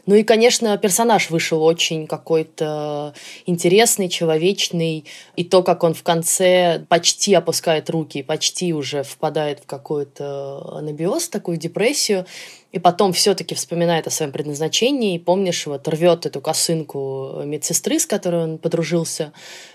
Ну 0.10 0.16
и, 0.16 0.24
конечно, 0.24 0.76
персонаж 0.80 1.30
вышел 1.30 1.64
очень 1.64 2.08
какой-то 2.08 3.14
интересный, 3.46 4.10
человечный. 4.10 5.06
И 5.36 5.44
то, 5.44 5.62
как 5.62 5.84
он 5.84 5.94
в 5.94 6.02
конце 6.02 6.84
почти 6.90 7.36
опускает 7.36 7.92
руки, 7.92 8.24
почти 8.24 8.74
уже 8.74 9.04
впадает 9.04 9.60
в 9.60 9.68
какой-то 9.68 10.78
анабиоз, 10.80 11.30
такую 11.30 11.58
депрессию, 11.58 12.26
и 12.72 12.80
потом 12.80 13.14
все-таки 13.14 13.54
вспоминает 13.54 14.08
о 14.08 14.10
своем 14.10 14.32
предназначении, 14.32 15.14
и 15.14 15.20
помнишь, 15.20 15.68
вот 15.68 15.88
рвет 15.88 16.26
эту 16.26 16.42
косынку 16.42 17.44
медсестры, 17.46 18.00
с 18.00 18.08
которой 18.08 18.46
он 18.46 18.58
подружился, 18.58 19.32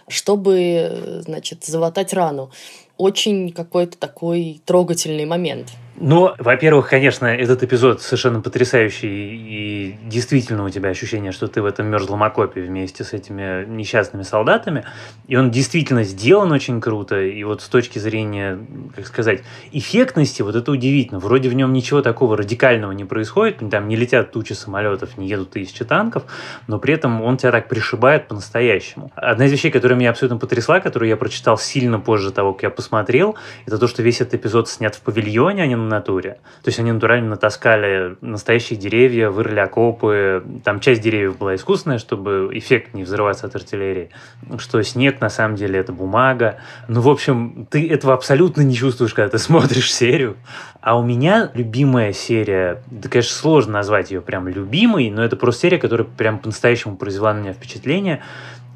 чтобы, 0.08 1.22
значит, 1.24 1.64
залатать 1.64 2.12
рану. 2.12 2.50
Очень 2.96 3.52
какой-то 3.52 3.96
такой 3.96 4.60
трогательный 4.64 5.26
момент. 5.26 5.68
Ну, 5.96 6.34
во-первых, 6.38 6.88
конечно, 6.88 7.26
этот 7.26 7.62
эпизод 7.62 8.02
совершенно 8.02 8.40
потрясающий, 8.40 9.08
и 9.08 9.96
действительно 10.04 10.64
у 10.64 10.68
тебя 10.68 10.90
ощущение, 10.90 11.30
что 11.30 11.46
ты 11.46 11.62
в 11.62 11.66
этом 11.66 11.86
мерзлом 11.86 12.24
окопе 12.24 12.62
вместе 12.62 13.04
с 13.04 13.12
этими 13.12 13.64
несчастными 13.64 14.24
солдатами, 14.24 14.84
и 15.28 15.36
он 15.36 15.52
действительно 15.52 16.02
сделан 16.02 16.50
очень 16.50 16.80
круто, 16.80 17.20
и 17.20 17.44
вот 17.44 17.62
с 17.62 17.68
точки 17.68 18.00
зрения, 18.00 18.58
как 18.96 19.06
сказать, 19.06 19.42
эффектности, 19.70 20.42
вот 20.42 20.56
это 20.56 20.72
удивительно. 20.72 21.20
Вроде 21.20 21.48
в 21.48 21.54
нем 21.54 21.72
ничего 21.72 22.02
такого 22.02 22.36
радикального 22.36 22.90
не 22.90 23.04
происходит, 23.04 23.58
там 23.70 23.86
не 23.86 23.94
летят 23.94 24.32
тучи 24.32 24.52
самолетов, 24.52 25.16
не 25.16 25.28
едут 25.28 25.50
тысячи 25.50 25.84
танков, 25.84 26.24
но 26.66 26.80
при 26.80 26.94
этом 26.94 27.22
он 27.22 27.36
тебя 27.36 27.52
так 27.52 27.68
пришибает 27.68 28.26
по-настоящему. 28.26 29.12
Одна 29.14 29.46
из 29.46 29.52
вещей, 29.52 29.70
которая 29.70 29.96
меня 29.96 30.10
абсолютно 30.10 30.38
потрясла, 30.38 30.80
которую 30.80 31.08
я 31.08 31.16
прочитал 31.16 31.56
сильно 31.56 32.00
позже 32.00 32.32
того, 32.32 32.52
как 32.52 32.64
я 32.64 32.70
посмотрел, 32.70 33.36
это 33.64 33.78
то, 33.78 33.86
что 33.86 34.02
весь 34.02 34.20
этот 34.20 34.34
эпизод 34.34 34.68
снят 34.68 34.94
в 34.94 35.00
павильоне, 35.00 35.62
а 35.62 35.66
не 35.84 35.90
натуре. 35.90 36.38
То 36.62 36.68
есть 36.68 36.78
они 36.78 36.92
натурально 36.92 37.30
натаскали 37.30 38.16
настоящие 38.20 38.78
деревья, 38.78 39.30
вырыли 39.30 39.60
окопы. 39.60 40.44
Там 40.64 40.80
часть 40.80 41.02
деревьев 41.02 41.38
была 41.38 41.54
искусственная, 41.54 41.98
чтобы 41.98 42.50
эффект 42.52 42.94
не 42.94 43.04
взрываться 43.04 43.46
от 43.46 43.54
артиллерии. 43.54 44.10
Что 44.58 44.82
снег 44.82 45.20
на 45.20 45.28
самом 45.28 45.56
деле 45.56 45.78
это 45.78 45.92
бумага. 45.92 46.56
Ну, 46.88 47.00
в 47.00 47.08
общем, 47.08 47.66
ты 47.70 47.88
этого 47.88 48.14
абсолютно 48.14 48.62
не 48.62 48.74
чувствуешь, 48.74 49.14
когда 49.14 49.30
ты 49.30 49.38
смотришь 49.38 49.92
серию. 49.92 50.36
А 50.80 50.98
у 50.98 51.02
меня 51.02 51.50
любимая 51.54 52.12
серия, 52.12 52.82
да, 52.90 53.08
конечно, 53.08 53.34
сложно 53.34 53.74
назвать 53.74 54.10
ее 54.10 54.20
прям 54.20 54.48
любимой, 54.48 55.10
но 55.10 55.24
это 55.24 55.36
просто 55.36 55.62
серия, 55.62 55.78
которая 55.78 56.06
прям 56.06 56.38
по-настоящему 56.38 56.96
произвела 56.96 57.32
на 57.32 57.40
меня 57.40 57.52
впечатление. 57.52 58.22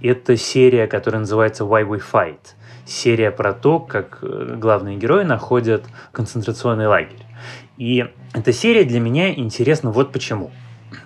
Это 0.00 0.36
серия, 0.36 0.86
которая 0.86 1.20
называется 1.20 1.64
Why 1.64 1.86
We 1.86 2.02
Fight– 2.12 2.38
серия 2.88 3.30
про 3.30 3.52
то, 3.52 3.78
как 3.78 4.18
э, 4.22 4.56
главные 4.58 4.96
герои 4.96 5.24
находят 5.24 5.84
концентрационный 6.12 6.86
лагерь. 6.86 7.24
И 7.76 8.06
эта 8.32 8.52
серия 8.52 8.84
для 8.84 9.00
меня 9.00 9.32
интересна 9.32 9.90
вот 9.90 10.12
почему. 10.12 10.50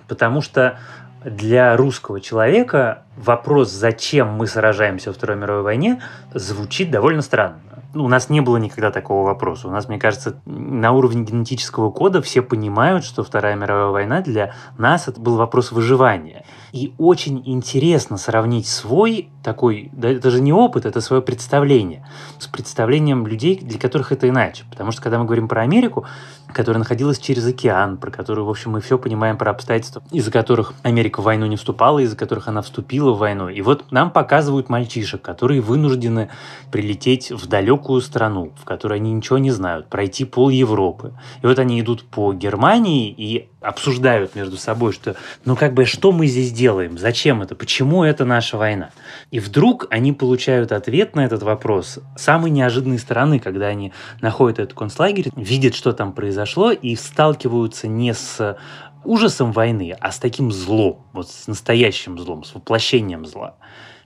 Потому 0.07 0.41
что 0.41 0.79
для 1.23 1.75
русского 1.77 2.19
человека 2.19 3.03
вопрос, 3.15 3.71
зачем 3.71 4.29
мы 4.29 4.47
сражаемся 4.47 5.09
во 5.09 5.13
Второй 5.13 5.37
мировой 5.37 5.63
войне, 5.63 6.01
звучит 6.33 6.91
довольно 6.91 7.21
странно. 7.21 7.59
У 7.93 8.07
нас 8.07 8.29
не 8.29 8.41
было 8.41 8.57
никогда 8.57 8.89
такого 8.89 9.25
вопроса. 9.25 9.67
У 9.67 9.71
нас, 9.71 9.87
мне 9.87 9.99
кажется, 9.99 10.41
на 10.45 10.91
уровне 10.91 11.23
генетического 11.23 11.91
кода 11.91 12.21
все 12.21 12.41
понимают, 12.41 13.05
что 13.05 13.23
Вторая 13.23 13.55
мировая 13.55 13.91
война 13.91 14.21
для 14.21 14.53
нас 14.77 15.07
это 15.07 15.21
был 15.21 15.37
вопрос 15.37 15.71
выживания. 15.71 16.43
И 16.73 16.91
очень 16.97 17.43
интересно 17.45 18.17
сравнить 18.17 18.65
свой 18.65 19.29
такой, 19.43 19.89
да, 19.91 20.09
это 20.09 20.31
же 20.31 20.41
не 20.41 20.51
опыт, 20.51 20.87
это 20.87 21.01
свое 21.01 21.21
представление 21.21 22.03
с 22.39 22.47
представлением 22.47 23.27
людей, 23.27 23.59
для 23.59 23.77
которых 23.77 24.11
это 24.11 24.27
иначе. 24.27 24.65
Потому 24.71 24.91
что 24.91 25.03
когда 25.03 25.19
мы 25.19 25.25
говорим 25.25 25.47
про 25.47 25.61
Америку, 25.61 26.05
которая 26.53 26.79
находилась 26.79 27.19
через 27.19 27.45
океан, 27.45 27.97
про 27.97 28.11
которую, 28.11 28.45
в 28.45 28.49
общем, 28.49 28.71
мы 28.71 28.81
все 28.81 28.97
понимаем 28.97 29.37
про 29.37 29.51
обстоятельства, 29.51 30.03
из-за 30.11 30.31
которых 30.31 30.73
Америка 30.83 31.21
в 31.21 31.25
войну 31.25 31.45
не 31.45 31.57
вступала, 31.57 31.99
из-за 31.99 32.15
которых 32.15 32.47
она 32.47 32.61
вступила 32.61 33.11
в 33.11 33.17
войну. 33.17 33.49
И 33.49 33.61
вот 33.61 33.91
нам 33.91 34.11
показывают 34.11 34.69
мальчишек, 34.69 35.21
которые 35.21 35.61
вынуждены 35.61 36.29
прилететь 36.71 37.31
в 37.31 37.47
далекую 37.47 38.01
страну, 38.01 38.53
в 38.59 38.65
которой 38.65 38.99
они 38.99 39.11
ничего 39.11 39.37
не 39.37 39.51
знают, 39.51 39.87
пройти 39.89 40.25
пол 40.25 40.49
Европы. 40.49 41.13
И 41.41 41.45
вот 41.47 41.59
они 41.59 41.79
идут 41.81 42.03
по 42.03 42.33
Германии 42.33 43.13
и 43.15 43.49
обсуждают 43.63 44.35
между 44.35 44.57
собой, 44.57 44.91
что 44.93 45.15
ну 45.45 45.55
как 45.55 45.73
бы 45.73 45.85
что 45.85 46.11
мы 46.11 46.27
здесь 46.27 46.51
делаем, 46.51 46.97
зачем 46.97 47.41
это, 47.41 47.55
почему 47.55 48.03
это 48.03 48.25
наша 48.25 48.57
война. 48.57 48.91
И 49.33 49.39
вдруг 49.39 49.87
они 49.89 50.13
получают 50.13 50.71
ответ 50.71 51.15
на 51.15 51.25
этот 51.25 51.41
вопрос 51.41 51.97
самой 52.15 52.51
неожиданной 52.51 52.99
стороны, 52.99 53.39
когда 53.39 53.65
они 53.65 53.91
находят 54.21 54.59
этот 54.59 54.77
концлагерь, 54.77 55.31
видят, 55.35 55.73
что 55.73 55.91
там 55.91 56.13
произошло, 56.13 56.71
и 56.71 56.95
сталкиваются 56.95 57.87
не 57.87 58.13
с 58.13 58.55
ужасом 59.03 59.51
войны, 59.51 59.97
а 59.99 60.11
с 60.11 60.19
таким 60.19 60.51
злом, 60.51 61.07
вот 61.13 61.31
с 61.31 61.47
настоящим 61.47 62.19
злом, 62.19 62.43
с 62.43 62.53
воплощением 62.53 63.25
зла. 63.25 63.55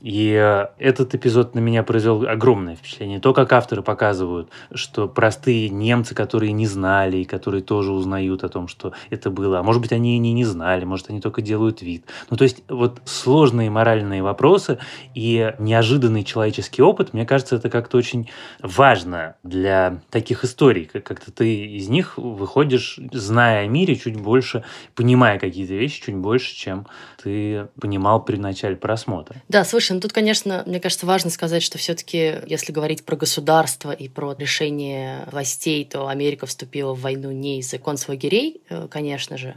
И 0.01 0.33
э, 0.33 0.67
этот 0.77 1.15
эпизод 1.15 1.55
на 1.55 1.59
меня 1.59 1.83
произвел 1.83 2.27
огромное 2.27 2.75
впечатление. 2.75 3.19
То, 3.19 3.33
как 3.33 3.51
авторы 3.53 3.81
показывают, 3.81 4.49
что 4.73 5.07
простые 5.07 5.69
немцы, 5.69 6.15
которые 6.15 6.51
не 6.51 6.67
знали, 6.67 7.17
и 7.17 7.25
которые 7.25 7.63
тоже 7.63 7.91
узнают 7.91 8.43
о 8.43 8.49
том, 8.49 8.67
что 8.67 8.93
это 9.09 9.29
было, 9.29 9.59
а 9.59 9.63
может 9.63 9.81
быть, 9.81 9.91
они 9.91 10.15
и 10.15 10.19
не, 10.19 10.45
знали, 10.45 10.85
может, 10.85 11.09
они 11.09 11.21
только 11.21 11.41
делают 11.41 11.81
вид. 11.81 12.05
Ну, 12.29 12.37
то 12.37 12.43
есть, 12.43 12.63
вот 12.67 13.01
сложные 13.05 13.69
моральные 13.69 14.23
вопросы 14.23 14.79
и 15.15 15.53
неожиданный 15.59 16.23
человеческий 16.23 16.81
опыт, 16.81 17.13
мне 17.13 17.25
кажется, 17.25 17.55
это 17.55 17.69
как-то 17.69 17.97
очень 17.97 18.29
важно 18.61 19.35
для 19.43 20.01
таких 20.09 20.43
историй. 20.43 20.85
Как-то 20.85 21.31
ты 21.31 21.65
из 21.65 21.89
них 21.89 22.17
выходишь, 22.17 22.99
зная 23.11 23.65
о 23.65 23.67
мире 23.67 23.95
чуть 23.95 24.17
больше, 24.19 24.63
понимая 24.95 25.39
какие-то 25.39 25.73
вещи 25.73 26.03
чуть 26.03 26.15
больше, 26.15 26.55
чем 26.55 26.87
ты 27.21 27.67
понимал 27.79 28.23
при 28.23 28.37
начале 28.37 28.75
просмотра. 28.75 29.41
Да, 29.49 29.63
слушай, 29.63 29.86
Слушай, 29.87 29.99
ну 29.99 30.01
тут, 30.01 30.11
конечно, 30.11 30.63
мне 30.65 30.81
кажется, 30.81 31.05
важно 31.05 31.29
сказать, 31.29 31.63
что 31.63 31.77
все-таки, 31.77 32.41
если 32.45 32.73
говорить 32.73 33.05
про 33.05 33.15
государство 33.15 33.91
и 33.91 34.09
про 34.09 34.35
решение 34.37 35.23
властей, 35.31 35.85
то 35.85 36.09
Америка 36.09 36.45
вступила 36.45 36.93
в 36.93 36.99
войну 36.99 37.31
не 37.31 37.59
из-за 37.59 37.77
концлагерей, 37.77 38.59
э, 38.67 38.89
конечно 38.91 39.37
же. 39.37 39.55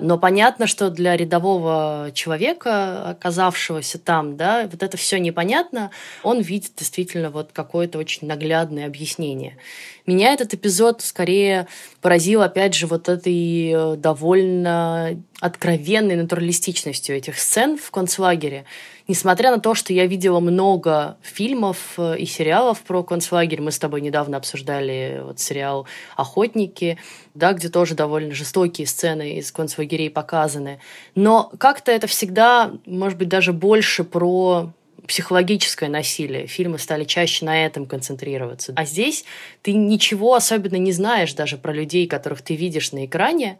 Но 0.00 0.18
понятно, 0.18 0.66
что 0.66 0.90
для 0.90 1.16
рядового 1.16 2.10
человека, 2.14 3.10
оказавшегося 3.10 3.98
там, 3.98 4.36
да, 4.36 4.68
вот 4.70 4.82
это 4.82 4.96
все 4.96 5.18
непонятно, 5.18 5.90
он 6.22 6.40
видит 6.40 6.72
действительно 6.76 7.30
вот 7.30 7.50
какое-то 7.52 7.98
очень 7.98 8.26
наглядное 8.28 8.86
объяснение. 8.86 9.56
Меня 10.06 10.32
этот 10.32 10.54
эпизод 10.54 11.02
скорее 11.02 11.66
поразил, 12.00 12.42
опять 12.42 12.74
же, 12.74 12.86
вот 12.86 13.08
этой 13.08 13.72
э, 13.72 13.96
довольно 13.96 15.20
откровенной 15.40 16.16
натуралистичностью 16.16 17.16
этих 17.16 17.38
сцен 17.38 17.76
в 17.76 17.90
концлагере 17.90 18.64
несмотря 19.08 19.50
на 19.50 19.58
то, 19.58 19.74
что 19.74 19.92
я 19.92 20.06
видела 20.06 20.38
много 20.38 21.16
фильмов 21.22 21.94
э, 21.96 22.18
и 22.18 22.26
сериалов 22.26 22.82
про 22.82 23.02
концлагерь, 23.02 23.60
мы 23.60 23.72
с 23.72 23.78
тобой 23.78 24.02
недавно 24.02 24.36
обсуждали 24.36 25.22
вот 25.24 25.40
сериал 25.40 25.86
«Охотники», 26.14 26.98
да, 27.34 27.54
где 27.54 27.68
тоже 27.68 27.94
довольно 27.94 28.34
жестокие 28.34 28.86
сцены 28.86 29.38
из 29.38 29.50
концлагерей 29.88 30.10
показаны. 30.10 30.78
Но 31.14 31.50
как-то 31.58 31.90
это 31.92 32.06
всегда, 32.06 32.72
может 32.86 33.18
быть, 33.18 33.28
даже 33.28 33.52
больше 33.52 34.04
про 34.04 34.70
психологическое 35.06 35.88
насилие. 35.88 36.46
Фильмы 36.46 36.78
стали 36.78 37.04
чаще 37.04 37.46
на 37.46 37.64
этом 37.64 37.86
концентрироваться. 37.86 38.74
А 38.76 38.84
здесь 38.84 39.24
ты 39.62 39.72
ничего 39.72 40.34
особенно 40.34 40.76
не 40.76 40.92
знаешь 40.92 41.32
даже 41.32 41.56
про 41.56 41.72
людей, 41.72 42.06
которых 42.06 42.42
ты 42.42 42.56
видишь 42.56 42.92
на 42.92 43.06
экране, 43.06 43.58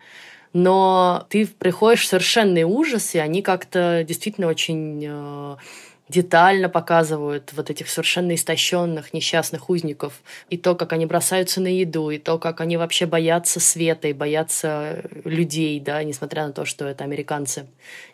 но 0.52 1.26
ты 1.30 1.47
приходишь 1.47 2.02
в 2.02 2.06
совершенный 2.06 2.64
ужас, 2.64 3.14
и 3.14 3.18
они 3.18 3.42
как-то 3.42 4.04
действительно 4.06 4.49
очень 4.49 5.04
э, 5.06 5.56
детально 6.08 6.68
показывают 6.68 7.52
вот 7.54 7.70
этих 7.70 7.88
совершенно 7.88 8.34
истощенных, 8.34 9.12
несчастных 9.12 9.68
узников, 9.68 10.22
и 10.48 10.56
то, 10.56 10.74
как 10.74 10.92
они 10.92 11.06
бросаются 11.06 11.60
на 11.60 11.68
еду, 11.68 12.10
и 12.10 12.18
то, 12.18 12.38
как 12.38 12.60
они 12.60 12.76
вообще 12.76 13.06
боятся 13.06 13.60
света 13.60 14.08
и 14.08 14.12
боятся 14.12 15.02
людей, 15.24 15.78
да, 15.80 16.02
несмотря 16.02 16.46
на 16.46 16.52
то, 16.52 16.64
что 16.64 16.86
это 16.86 17.04
американцы. 17.04 17.66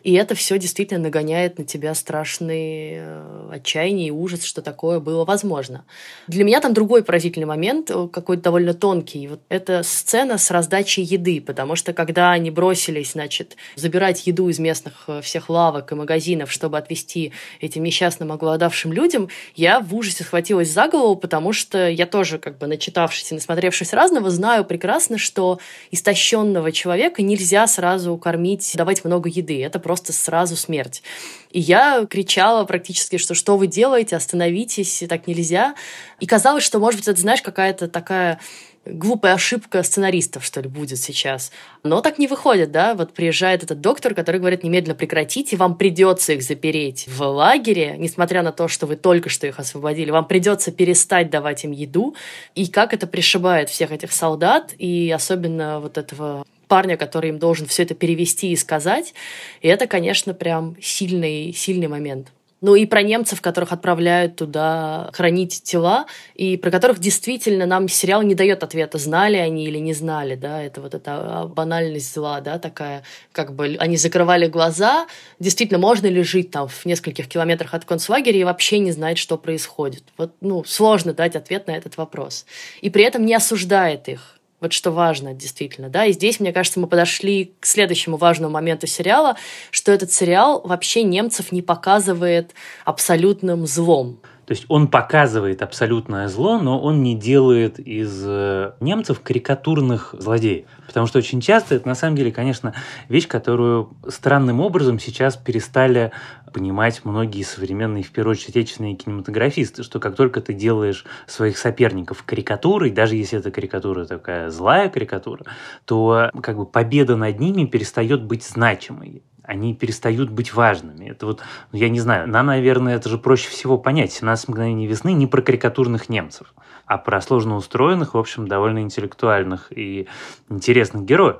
И 0.03 0.13
это 0.13 0.35
все 0.35 0.57
действительно 0.57 0.99
нагоняет 0.99 1.57
на 1.57 1.65
тебя 1.65 1.93
страшный 1.95 2.95
э, 2.97 3.49
отчаяние 3.53 4.07
и 4.07 4.11
ужас, 4.11 4.43
что 4.43 4.61
такое 4.61 4.99
было 4.99 5.25
возможно. 5.25 5.85
Для 6.27 6.43
меня 6.43 6.61
там 6.61 6.73
другой 6.73 7.03
поразительный 7.03 7.47
момент, 7.47 7.89
э, 7.91 8.07
какой-то 8.11 8.43
довольно 8.43 8.73
тонкий. 8.73 9.27
Вот 9.27 9.41
эта 9.49 9.83
сцена 9.83 10.37
с 10.37 10.51
раздачей 10.51 11.03
еды, 11.03 11.39
потому 11.41 11.75
что 11.75 11.93
когда 11.93 12.31
они 12.31 12.51
бросились, 12.51 13.13
значит, 13.13 13.55
забирать 13.75 14.27
еду 14.27 14.49
из 14.49 14.59
местных 14.59 15.05
э, 15.07 15.21
всех 15.21 15.49
лавок 15.49 15.91
и 15.91 15.95
магазинов, 15.95 16.51
чтобы 16.51 16.77
отвезти 16.77 17.31
этим 17.61 17.84
несчастным 17.85 18.31
оголодавшим 18.31 18.91
людям, 18.91 19.29
я 19.55 19.79
в 19.79 19.95
ужасе 19.95 20.23
схватилась 20.23 20.69
за 20.69 20.87
голову, 20.87 21.15
потому 21.15 21.53
что 21.53 21.87
я 21.89 22.05
тоже, 22.05 22.39
как 22.39 22.57
бы 22.57 22.67
начитавшись 22.67 23.31
и 23.31 23.35
насмотревшись 23.35 23.93
разного, 23.93 24.29
знаю 24.29 24.65
прекрасно, 24.65 25.17
что 25.17 25.59
истощенного 25.91 26.71
человека 26.71 27.21
нельзя 27.21 27.67
сразу 27.67 28.17
кормить, 28.17 28.73
давать 28.75 29.05
много 29.05 29.29
еды. 29.29 29.63
Это 29.63 29.79
просто 29.79 30.11
сразу 30.11 30.55
смерть. 30.55 31.03
И 31.51 31.59
я 31.61 32.05
кричала 32.09 32.65
практически, 32.65 33.17
что 33.17 33.33
что 33.33 33.57
вы 33.57 33.67
делаете, 33.67 34.17
остановитесь, 34.17 35.03
так 35.07 35.27
нельзя. 35.27 35.75
И 36.19 36.25
казалось, 36.25 36.63
что, 36.63 36.79
может 36.79 36.99
быть, 36.99 37.07
это, 37.07 37.21
знаешь, 37.21 37.41
какая-то 37.41 37.87
такая 37.87 38.39
глупая 38.85 39.33
ошибка 39.33 39.83
сценаристов, 39.83 40.45
что 40.45 40.61
ли, 40.61 40.67
будет 40.67 40.99
сейчас. 40.99 41.51
Но 41.83 42.01
так 42.01 42.17
не 42.19 42.27
выходит, 42.27 42.71
да? 42.71 42.95
Вот 42.95 43.13
приезжает 43.13 43.63
этот 43.63 43.81
доктор, 43.81 44.13
который 44.13 44.39
говорит, 44.39 44.63
немедленно 44.63 44.95
прекратите, 44.95 45.57
вам 45.57 45.75
придется 45.75 46.33
их 46.33 46.43
запереть 46.43 47.07
в 47.07 47.21
лагере, 47.21 47.95
несмотря 47.97 48.43
на 48.43 48.51
то, 48.51 48.67
что 48.67 48.85
вы 48.85 48.95
только 48.95 49.29
что 49.29 49.47
их 49.47 49.59
освободили, 49.59 50.11
вам 50.11 50.27
придется 50.27 50.71
перестать 50.71 51.29
давать 51.29 51.63
им 51.63 51.71
еду. 51.71 52.15
И 52.55 52.67
как 52.67 52.93
это 52.93 53.07
пришибает 53.07 53.69
всех 53.69 53.91
этих 53.91 54.11
солдат, 54.11 54.73
и 54.77 55.11
особенно 55.13 55.79
вот 55.79 55.97
этого 55.97 56.45
парня, 56.67 56.97
который 56.97 57.29
им 57.29 57.39
должен 57.39 57.67
все 57.67 57.83
это 57.83 57.93
перевести 57.93 58.51
и 58.51 58.55
сказать. 58.55 59.13
И 59.61 59.67
это, 59.67 59.87
конечно, 59.87 60.33
прям 60.33 60.75
сильный, 60.81 61.53
сильный 61.53 61.87
момент. 61.87 62.27
Ну 62.65 62.73
и 62.73 62.87
про 62.87 63.03
немцев, 63.03 63.41
которых 63.41 63.71
отправляют 63.73 64.37
туда 64.37 65.11
хранить 65.13 65.61
тела, 65.61 66.07
и 66.33 66.57
про 66.57 66.71
которых 66.71 66.97
действительно 66.97 67.67
нам 67.67 67.87
сериал 67.87 68.23
не 68.23 68.33
дает 68.33 68.63
ответа, 68.63 68.97
знали 68.97 69.37
они 69.37 69.65
или 69.65 69.77
не 69.77 69.93
знали, 69.93 70.33
да, 70.33 70.63
это 70.63 70.81
вот 70.81 70.95
эта 70.95 71.11
а, 71.41 71.47
банальность 71.47 72.11
зла, 72.11 72.41
да, 72.41 72.57
такая, 72.57 73.03
как 73.33 73.53
бы 73.53 73.77
они 73.79 73.97
закрывали 73.97 74.47
глаза, 74.47 75.05
действительно, 75.37 75.77
можно 75.77 76.07
ли 76.07 76.23
жить 76.23 76.49
там 76.49 76.67
в 76.67 76.85
нескольких 76.87 77.27
километрах 77.27 77.75
от 77.75 77.85
концлагеря 77.85 78.39
и 78.39 78.43
вообще 78.43 78.79
не 78.79 78.91
знать, 78.91 79.19
что 79.19 79.37
происходит. 79.37 80.01
Вот, 80.17 80.33
ну, 80.41 80.63
сложно 80.63 81.13
дать 81.13 81.35
ответ 81.35 81.67
на 81.67 81.77
этот 81.77 81.97
вопрос. 81.97 82.47
И 82.81 82.89
при 82.89 83.03
этом 83.03 83.27
не 83.27 83.35
осуждает 83.35 84.09
их. 84.09 84.34
Вот 84.65 84.73
что 84.73 84.89
важно, 84.89 85.35
действительно, 85.35 85.89
да. 85.89 86.05
И 86.05 86.11
здесь, 86.11 86.39
мне 86.39 86.51
кажется, 86.51 86.79
мы 86.79 86.87
подошли 86.87 87.53
к 87.59 87.67
следующему 87.67 88.17
важному 88.17 88.51
моменту 88.51 88.87
сериала, 88.87 89.35
что 89.69 89.91
этот 89.91 90.11
сериал 90.11 90.59
вообще 90.65 91.03
немцев 91.03 91.51
не 91.51 91.61
показывает 91.61 92.55
абсолютным 92.83 93.67
злом. 93.67 94.17
То 94.47 94.53
есть 94.53 94.65
он 94.67 94.87
показывает 94.87 95.61
абсолютное 95.61 96.27
зло, 96.29 96.57
но 96.57 96.79
он 96.79 97.03
не 97.03 97.15
делает 97.15 97.77
из 97.77 98.23
э, 98.25 98.71
немцев 98.79 99.21
карикатурных 99.21 100.15
злодеев. 100.17 100.65
Потому 100.87 101.05
что 101.05 101.19
очень 101.19 101.41
часто 101.41 101.75
это 101.75 101.87
на 101.87 101.95
самом 101.95 102.15
деле, 102.15 102.31
конечно, 102.31 102.73
вещь, 103.07 103.27
которую 103.27 103.95
странным 104.07 104.61
образом 104.61 104.97
сейчас 104.97 105.37
перестали 105.37 106.11
понимать 106.55 107.03
многие 107.03 107.43
современные, 107.43 108.01
в 108.01 108.11
первую 108.11 108.31
очередь, 108.31 108.51
отечественные 108.51 108.95
кинематографисты, 108.95 109.83
что 109.83 109.99
как 109.99 110.15
только 110.15 110.39
ты 110.39 110.53
делаешь 110.53 111.05
своих 111.27 111.57
соперников 111.57 112.23
карикатурой, 112.23 112.91
даже 112.91 113.17
если 113.17 113.39
эта 113.39 113.51
карикатура 113.51 114.05
такая 114.05 114.49
злая 114.49 114.87
карикатура, 114.87 115.45
то 115.83 116.31
как 116.41 116.55
бы 116.55 116.65
победа 116.65 117.17
над 117.17 117.41
ними 117.41 117.65
перестает 117.65 118.23
быть 118.23 118.45
значимой 118.45 119.21
они 119.47 119.75
перестают 119.75 120.31
быть 120.31 120.53
важными. 120.53 121.05
Это 121.05 121.27
вот, 121.27 121.41
ну, 121.71 121.77
я 121.77 121.89
не 121.89 121.99
знаю, 121.99 122.27
нам, 122.27 122.47
наверное, 122.47 122.95
это 122.95 123.09
же 123.09 123.19
проще 123.19 123.49
всего 123.49 123.77
понять. 123.77 124.09
«17 124.09 124.45
мгновений 124.47 124.87
весны» 124.87 125.13
не 125.13 125.27
про 125.27 125.43
карикатурных 125.43 126.09
немцев, 126.09 126.53
а 126.85 126.97
про 126.97 127.19
сложно 127.21 127.55
устроенных, 127.55 128.13
в 128.13 128.17
общем, 128.17 128.47
довольно 128.47 128.79
интеллектуальных 128.79 129.71
и 129.75 130.07
интересных 130.49 131.03
героев. 131.03 131.37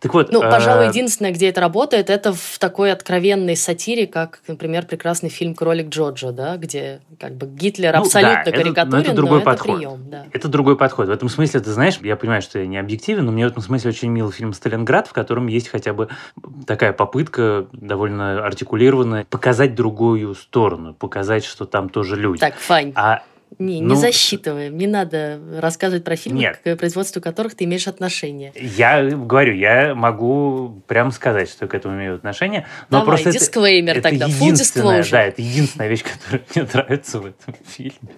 Так 0.00 0.14
вот... 0.14 0.32
Ну, 0.32 0.40
пожалуй, 0.40 0.86
э... 0.86 0.88
единственное, 0.88 1.32
где 1.32 1.48
это 1.48 1.60
работает, 1.60 2.08
это 2.08 2.32
в 2.32 2.58
такой 2.58 2.92
откровенной 2.92 3.56
сатире, 3.56 4.06
как, 4.06 4.40
например, 4.48 4.86
прекрасный 4.86 5.28
фильм 5.28 5.54
«Кролик 5.54 5.88
Джоджо», 5.88 6.32
да, 6.32 6.56
где 6.56 7.00
как 7.20 7.34
бы 7.34 7.46
Гитлер 7.46 7.92
ну, 7.94 8.00
абсолютно 8.00 8.42
да, 8.44 8.50
карикатурен, 8.50 8.90
но, 8.90 8.98
это, 8.98 9.12
другой 9.12 9.38
но 9.40 9.44
подход. 9.44 9.68
это 9.68 9.78
прием. 9.78 10.10
Да. 10.10 10.26
Это 10.32 10.48
другой 10.48 10.76
подход. 10.76 11.08
В 11.08 11.10
этом 11.10 11.28
смысле, 11.28 11.60
ты 11.60 11.70
знаешь, 11.70 11.98
я 12.02 12.16
понимаю, 12.16 12.40
что 12.40 12.58
я 12.58 12.66
не 12.66 12.78
объективен, 12.78 13.26
но 13.26 13.32
мне 13.32 13.44
в 13.46 13.50
этом 13.50 13.62
смысле 13.62 13.90
очень 13.90 14.08
мил 14.08 14.32
фильм 14.32 14.54
«Сталинград», 14.54 15.08
в 15.08 15.12
котором 15.12 15.46
есть 15.46 15.68
хотя 15.68 15.92
бы 15.92 16.08
такая 16.66 16.92
попытка 16.92 17.66
довольно 17.72 18.44
артикулированно 18.44 19.26
показать 19.28 19.74
другую 19.74 20.34
сторону, 20.34 20.94
показать, 20.94 21.44
что 21.44 21.66
там 21.66 21.90
тоже 21.90 22.16
люди. 22.16 22.40
Так, 22.40 22.54
Фань. 22.54 22.92
А 22.94 23.22
не, 23.58 23.80
не 23.80 23.86
ну, 23.86 23.94
засчитываем. 23.94 24.76
Не 24.76 24.86
надо 24.86 25.40
рассказывать 25.58 26.04
про 26.04 26.16
фильмы, 26.16 26.40
нет. 26.40 26.60
к 26.62 26.76
производству 26.76 27.22
которых 27.22 27.54
ты 27.54 27.64
имеешь 27.64 27.88
отношение. 27.88 28.52
Я 28.54 29.02
говорю, 29.02 29.54
я 29.54 29.94
могу 29.94 30.82
прям 30.86 31.10
сказать, 31.10 31.48
что 31.48 31.66
к 31.66 31.74
этому 31.74 31.94
имею 31.96 32.16
отношение. 32.16 32.66
Но 32.90 33.00
Давай, 33.00 33.06
просто 33.06 33.32
дисклеймер 33.32 33.98
это, 33.98 34.10
тогда, 34.10 34.26
это 34.26 34.34
disclosure. 34.34 35.10
Да, 35.10 35.22
это 35.22 35.40
единственная 35.40 35.88
вещь, 35.88 36.02
которая 36.02 36.42
мне 36.54 36.68
нравится 36.72 37.20
в 37.20 37.26
этом 37.26 37.54
фильме 37.66 38.12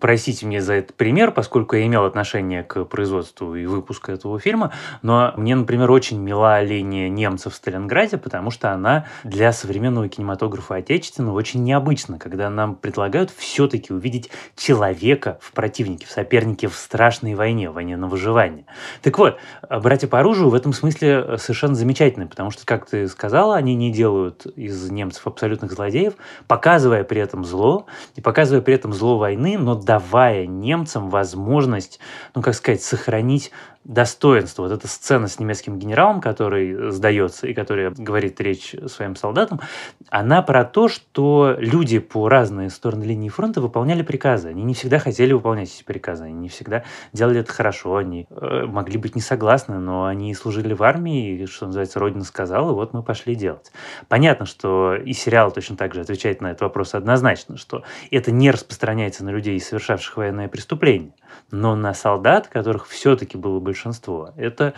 простите 0.00 0.46
мне 0.46 0.60
за 0.60 0.74
этот 0.74 0.96
пример, 0.96 1.32
поскольку 1.32 1.76
я 1.76 1.86
имел 1.86 2.04
отношение 2.04 2.62
к 2.62 2.84
производству 2.84 3.54
и 3.54 3.66
выпуску 3.66 4.12
этого 4.12 4.38
фильма, 4.38 4.72
но 5.02 5.32
мне, 5.36 5.54
например, 5.54 5.90
очень 5.90 6.18
мила 6.20 6.62
линия 6.62 7.08
немцев 7.08 7.52
в 7.52 7.56
Сталинграде, 7.56 8.18
потому 8.18 8.50
что 8.50 8.72
она 8.72 9.06
для 9.24 9.52
современного 9.52 10.08
кинематографа 10.08 10.76
отечественного 10.76 11.36
очень 11.36 11.62
необычна, 11.64 12.18
когда 12.18 12.50
нам 12.50 12.74
предлагают 12.74 13.30
все-таки 13.30 13.92
увидеть 13.92 14.30
человека 14.56 15.38
в 15.40 15.52
противнике, 15.52 16.06
в 16.06 16.10
сопернике 16.10 16.68
в 16.68 16.74
страшной 16.74 17.34
войне, 17.34 17.70
в 17.70 17.74
войне 17.74 17.96
на 17.96 18.06
выживание. 18.08 18.66
Так 19.02 19.18
вот, 19.18 19.38
«Братья 19.68 20.08
по 20.08 20.20
оружию» 20.20 20.50
в 20.50 20.54
этом 20.54 20.72
смысле 20.72 21.38
совершенно 21.38 21.74
замечательны, 21.74 22.26
потому 22.26 22.50
что, 22.50 22.64
как 22.66 22.86
ты 22.86 23.08
сказала, 23.08 23.56
они 23.56 23.74
не 23.74 23.92
делают 23.92 24.46
из 24.56 24.90
немцев 24.90 25.26
абсолютных 25.26 25.72
злодеев, 25.72 26.14
показывая 26.46 27.04
при 27.04 27.20
этом 27.20 27.44
зло, 27.44 27.86
и 28.16 28.20
показывая 28.20 28.62
при 28.62 28.74
этом 28.74 28.92
зло 28.92 29.18
войны, 29.18 29.51
но 29.56 29.74
давая 29.74 30.46
немцам 30.46 31.10
возможность, 31.10 32.00
ну, 32.34 32.42
как 32.42 32.54
сказать, 32.54 32.82
сохранить 32.82 33.50
достоинство. 33.84 34.62
Вот 34.62 34.72
эта 34.72 34.86
сцена 34.86 35.26
с 35.28 35.38
немецким 35.38 35.78
генералом, 35.78 36.20
который 36.20 36.90
сдается 36.92 37.46
и 37.46 37.54
который 37.54 37.90
говорит 37.90 38.40
речь 38.40 38.74
своим 38.86 39.16
солдатам, 39.16 39.60
она 40.08 40.42
про 40.42 40.64
то, 40.64 40.88
что 40.88 41.56
люди 41.58 41.98
по 41.98 42.28
разные 42.28 42.70
стороны 42.70 43.04
линии 43.04 43.28
фронта 43.28 43.60
выполняли 43.60 44.02
приказы. 44.02 44.48
Они 44.48 44.62
не 44.62 44.74
всегда 44.74 44.98
хотели 44.98 45.32
выполнять 45.32 45.74
эти 45.74 45.82
приказы, 45.84 46.24
они 46.24 46.34
не 46.34 46.48
всегда 46.48 46.84
делали 47.12 47.40
это 47.40 47.52
хорошо, 47.52 47.96
они 47.96 48.26
э, 48.30 48.66
могли 48.66 48.98
быть 48.98 49.14
не 49.16 49.20
согласны, 49.20 49.78
но 49.78 50.06
они 50.06 50.34
служили 50.34 50.74
в 50.74 50.82
армии, 50.82 51.42
и, 51.42 51.46
что 51.46 51.66
называется, 51.66 51.98
Родина 51.98 52.24
сказала, 52.24 52.72
вот 52.72 52.92
мы 52.92 53.02
пошли 53.02 53.34
делать. 53.34 53.72
Понятно, 54.08 54.46
что 54.46 54.94
и 54.94 55.12
сериал 55.12 55.50
точно 55.50 55.76
так 55.76 55.94
же 55.94 56.00
отвечает 56.00 56.40
на 56.40 56.48
этот 56.48 56.62
вопрос 56.62 56.94
однозначно, 56.94 57.56
что 57.56 57.82
это 58.10 58.30
не 58.30 58.50
распространяется 58.50 59.24
на 59.24 59.30
людей, 59.30 59.58
совершавших 59.60 60.16
военное 60.16 60.48
преступление 60.48 61.12
но 61.50 61.76
на 61.76 61.94
солдат, 61.94 62.48
которых 62.48 62.86
все-таки 62.86 63.36
было 63.36 63.60
большинство. 63.60 64.30
Это 64.36 64.74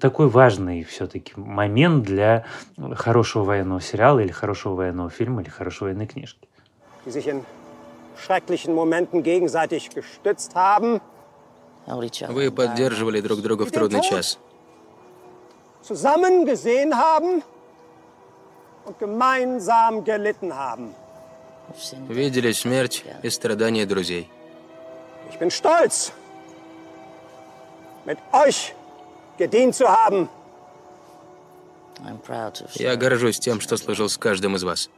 такой 0.00 0.28
важный 0.28 0.84
все-таки 0.84 1.32
момент 1.36 2.04
для 2.04 2.44
хорошего 2.94 3.44
военного 3.44 3.80
сериала 3.80 4.20
или 4.20 4.32
хорошего 4.32 4.74
военного 4.74 5.10
фильма 5.10 5.42
или 5.42 5.48
хорошей 5.48 5.84
военной 5.84 6.06
книжки. 6.06 6.48
Вы 12.32 12.50
поддерживали 12.50 13.20
друг 13.20 13.40
друга 13.40 13.64
в 13.64 13.70
трудный 13.70 14.02
час. 14.02 14.38
Видели 22.08 22.52
смерть 22.52 23.04
и 23.22 23.30
страдания 23.30 23.86
друзей. 23.86 24.30
Ich 25.30 25.38
bin 25.38 25.50
stolz, 25.50 26.12
mit 28.04 28.18
euch 28.32 28.74
gedient 29.38 29.74
zu 29.74 29.86
haben. 29.88 30.28
Я 32.74 32.96
горжусь 32.96 33.38
тем, 33.38 33.60
что 33.60 33.76
служил 33.76 34.08
с 34.08 34.18
каждым 34.18 34.54
из 34.54 34.64
вас. 34.64 34.90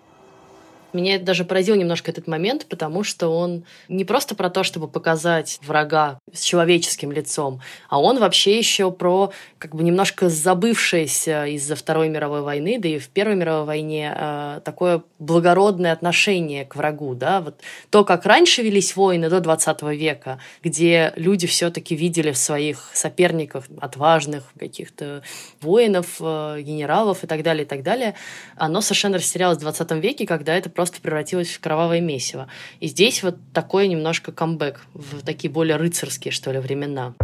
Меня 0.92 1.18
даже 1.18 1.44
поразил 1.44 1.74
немножко 1.74 2.10
этот 2.10 2.26
момент, 2.26 2.66
потому 2.66 3.04
что 3.04 3.28
он 3.28 3.64
не 3.88 4.04
просто 4.04 4.34
про 4.34 4.48
то, 4.48 4.64
чтобы 4.64 4.88
показать 4.88 5.58
врага 5.62 6.18
с 6.32 6.40
человеческим 6.40 7.12
лицом, 7.12 7.60
а 7.88 8.00
он 8.00 8.18
вообще 8.18 8.56
еще 8.56 8.90
про 8.90 9.30
как 9.58 9.74
бы 9.74 9.82
немножко 9.82 10.30
забывшееся 10.30 11.44
из-за 11.46 11.76
Второй 11.76 12.08
мировой 12.08 12.40
войны, 12.40 12.78
да 12.78 12.88
и 12.88 12.98
в 12.98 13.08
Первой 13.08 13.34
мировой 13.34 13.66
войне 13.66 14.14
э, 14.16 14.60
такое 14.64 15.02
благородное 15.18 15.92
отношение 15.92 16.64
к 16.64 16.74
врагу, 16.74 17.14
да, 17.14 17.42
вот 17.42 17.60
то, 17.90 18.04
как 18.04 18.24
раньше 18.24 18.62
велись 18.62 18.96
войны 18.96 19.28
до 19.28 19.40
20 19.40 19.82
века, 19.82 20.38
где 20.62 21.12
люди 21.16 21.46
все-таки 21.46 21.94
видели 21.96 22.32
в 22.32 22.38
своих 22.38 22.90
соперниках 22.94 23.64
отважных 23.80 24.44
каких-то 24.58 25.22
воинов, 25.60 26.16
э, 26.20 26.60
генералов 26.62 27.24
и 27.24 27.26
так 27.26 27.42
далее, 27.42 27.64
и 27.64 27.68
так 27.68 27.82
далее, 27.82 28.14
оно 28.56 28.80
совершенно 28.80 29.18
растерялось 29.18 29.58
в 29.58 29.60
20 29.60 29.90
веке, 29.92 30.26
когда 30.26 30.56
это 30.56 30.70
просто 30.78 31.00
превратилось 31.00 31.48
в 31.48 31.58
кровавое 31.58 32.00
месиво. 32.00 32.46
И 32.78 32.86
здесь 32.86 33.24
вот 33.24 33.34
такой 33.52 33.88
немножко 33.88 34.30
камбэк 34.30 34.80
в 34.94 35.24
такие 35.24 35.50
более 35.52 35.74
рыцарские, 35.74 36.30
что 36.30 36.52
ли, 36.52 36.60
времена. 36.60 37.14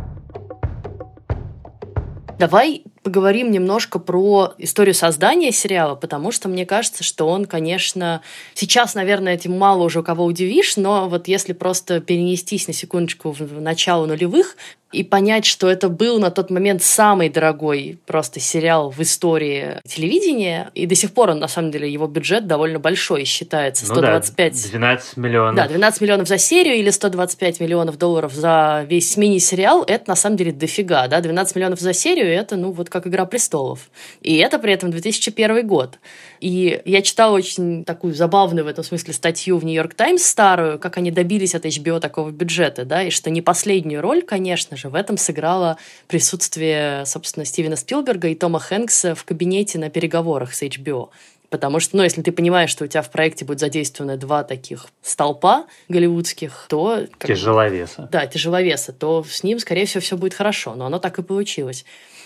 Давай 2.36 2.82
поговорим 3.04 3.52
немножко 3.52 4.00
про 4.00 4.54
историю 4.58 4.94
создания 4.94 5.52
сериала, 5.52 5.94
потому 5.94 6.32
что 6.32 6.48
мне 6.48 6.66
кажется, 6.66 7.04
что 7.04 7.28
он, 7.28 7.44
конечно, 7.44 8.22
сейчас, 8.54 8.94
наверное, 8.94 9.34
этим 9.34 9.56
мало 9.56 9.84
уже 9.84 10.02
кого 10.02 10.24
удивишь, 10.24 10.76
но 10.76 11.08
вот 11.08 11.28
если 11.28 11.52
просто 11.52 12.00
перенестись 12.00 12.66
на 12.66 12.72
секундочку 12.72 13.30
в 13.30 13.60
начало 13.60 14.06
нулевых, 14.06 14.56
и 14.94 15.02
понять, 15.02 15.44
что 15.44 15.68
это 15.68 15.88
был 15.88 16.20
на 16.20 16.30
тот 16.30 16.50
момент 16.50 16.82
самый 16.82 17.28
дорогой 17.28 17.98
просто 18.06 18.38
сериал 18.38 18.90
в 18.90 19.00
истории 19.00 19.80
телевидения, 19.86 20.70
и 20.74 20.86
до 20.86 20.94
сих 20.94 21.12
пор 21.12 21.30
он, 21.30 21.40
на 21.40 21.48
самом 21.48 21.72
деле, 21.72 21.92
его 21.92 22.06
бюджет 22.06 22.46
довольно 22.46 22.78
большой 22.78 23.24
считается, 23.24 23.86
125... 23.86 24.52
Ну 24.52 24.60
да, 24.62 24.68
12 24.70 25.16
миллионов. 25.16 25.56
Да, 25.56 25.68
12 25.68 26.00
миллионов 26.00 26.28
за 26.28 26.38
серию 26.38 26.76
или 26.76 26.90
125 26.90 27.60
миллионов 27.60 27.98
долларов 27.98 28.32
за 28.32 28.86
весь 28.88 29.16
мини-сериал, 29.16 29.84
это 29.84 30.08
на 30.08 30.16
самом 30.16 30.36
деле 30.36 30.52
дофига, 30.52 31.08
да, 31.08 31.20
12 31.20 31.56
миллионов 31.56 31.80
за 31.80 31.92
серию, 31.92 32.28
это, 32.28 32.56
ну, 32.56 32.70
вот 32.70 32.88
как 32.94 33.06
«Игра 33.08 33.26
престолов». 33.26 33.90
И 34.22 34.36
это 34.36 34.58
при 34.58 34.72
этом 34.72 34.90
2001 34.90 35.66
год. 35.66 35.98
И 36.40 36.80
я 36.84 37.02
читала 37.02 37.34
очень 37.34 37.84
такую 37.84 38.14
забавную 38.14 38.64
в 38.64 38.68
этом 38.68 38.84
смысле 38.84 39.12
статью 39.12 39.58
в 39.58 39.64
«Нью-Йорк 39.64 39.94
Таймс» 39.94 40.22
старую, 40.22 40.78
как 40.78 40.96
они 40.96 41.10
добились 41.10 41.54
от 41.54 41.66
HBO 41.66 41.98
такого 42.00 42.30
бюджета, 42.30 42.84
да, 42.84 43.02
и 43.02 43.10
что 43.10 43.30
не 43.30 43.42
последнюю 43.42 44.00
роль, 44.00 44.22
конечно 44.22 44.76
же, 44.76 44.88
в 44.88 44.94
этом 44.94 45.16
сыграло 45.16 45.76
присутствие, 46.06 47.04
собственно, 47.04 47.44
Стивена 47.44 47.76
Спилберга 47.76 48.28
и 48.28 48.34
Тома 48.34 48.60
Хэнкса 48.60 49.14
в 49.14 49.24
кабинете 49.24 49.78
на 49.78 49.90
переговорах 49.90 50.54
с 50.54 50.62
HBO. 50.62 51.10
Потому 51.54 51.78
что, 51.78 51.96
ну, 51.96 52.02
если 52.02 52.20
ты 52.20 52.32
понимаешь, 52.32 52.70
что 52.70 52.82
у 52.82 52.88
тебя 52.88 53.00
в 53.00 53.10
проекте 53.10 53.44
будет 53.44 53.60
задействованы 53.60 54.16
два 54.16 54.42
таких 54.42 54.86
столпа 55.02 55.66
голливудских, 55.88 56.66
то... 56.68 57.06
Тяжеловеса. 57.20 58.08
Да, 58.10 58.26
тяжеловеса, 58.26 58.92
то 58.92 59.22
с 59.22 59.44
ним, 59.44 59.60
скорее 59.60 59.86
всего, 59.86 60.00
все 60.00 60.16
будет 60.16 60.34
хорошо. 60.34 60.74
Но 60.74 60.86
оно 60.86 60.98
так 60.98 61.18
и 61.20 61.22
получилось. 61.22 61.84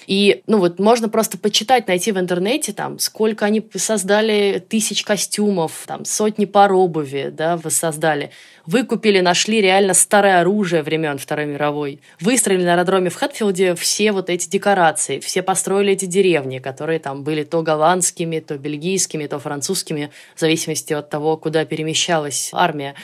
И, 0.08 0.42
ну 0.46 0.56
вот, 0.56 0.78
можно 0.78 1.10
просто 1.10 1.36
почитать, 1.36 1.86
найти 1.86 2.12
в 2.12 2.18
интернете, 2.18 2.72
там, 2.72 2.98
сколько 2.98 3.44
они 3.44 3.62
создали 3.74 4.58
тысяч 4.66 5.04
костюмов, 5.04 5.84
там, 5.86 6.06
сотни 6.06 6.46
пар 6.46 6.72
обуви, 6.72 7.28
да, 7.30 7.58
воссоздали. 7.58 8.30
Выкупили, 8.64 9.20
нашли 9.20 9.60
реально 9.60 9.92
старое 9.92 10.40
оружие 10.40 10.82
времен 10.82 11.18
Второй 11.18 11.44
мировой. 11.44 12.00
Выстроили 12.22 12.64
на 12.64 12.72
аэродроме 12.72 13.10
в 13.10 13.16
Хэтфилде 13.16 13.74
все 13.74 14.12
вот 14.12 14.30
эти 14.30 14.48
декорации, 14.48 15.20
все 15.20 15.42
построили 15.42 15.92
эти 15.92 16.06
деревни, 16.06 16.58
которые 16.58 17.00
там 17.00 17.22
были 17.22 17.44
то 17.44 17.60
голландскими, 17.60 18.40
то 18.40 18.56
бельгийскими, 18.56 19.26
то 19.26 19.38
французскими, 19.38 20.10
в 20.34 20.40
зависимости 20.40 20.94
от 20.94 21.10
того, 21.10 21.36
куда 21.36 21.66
перемещалась 21.66 22.48
армия 22.54 22.94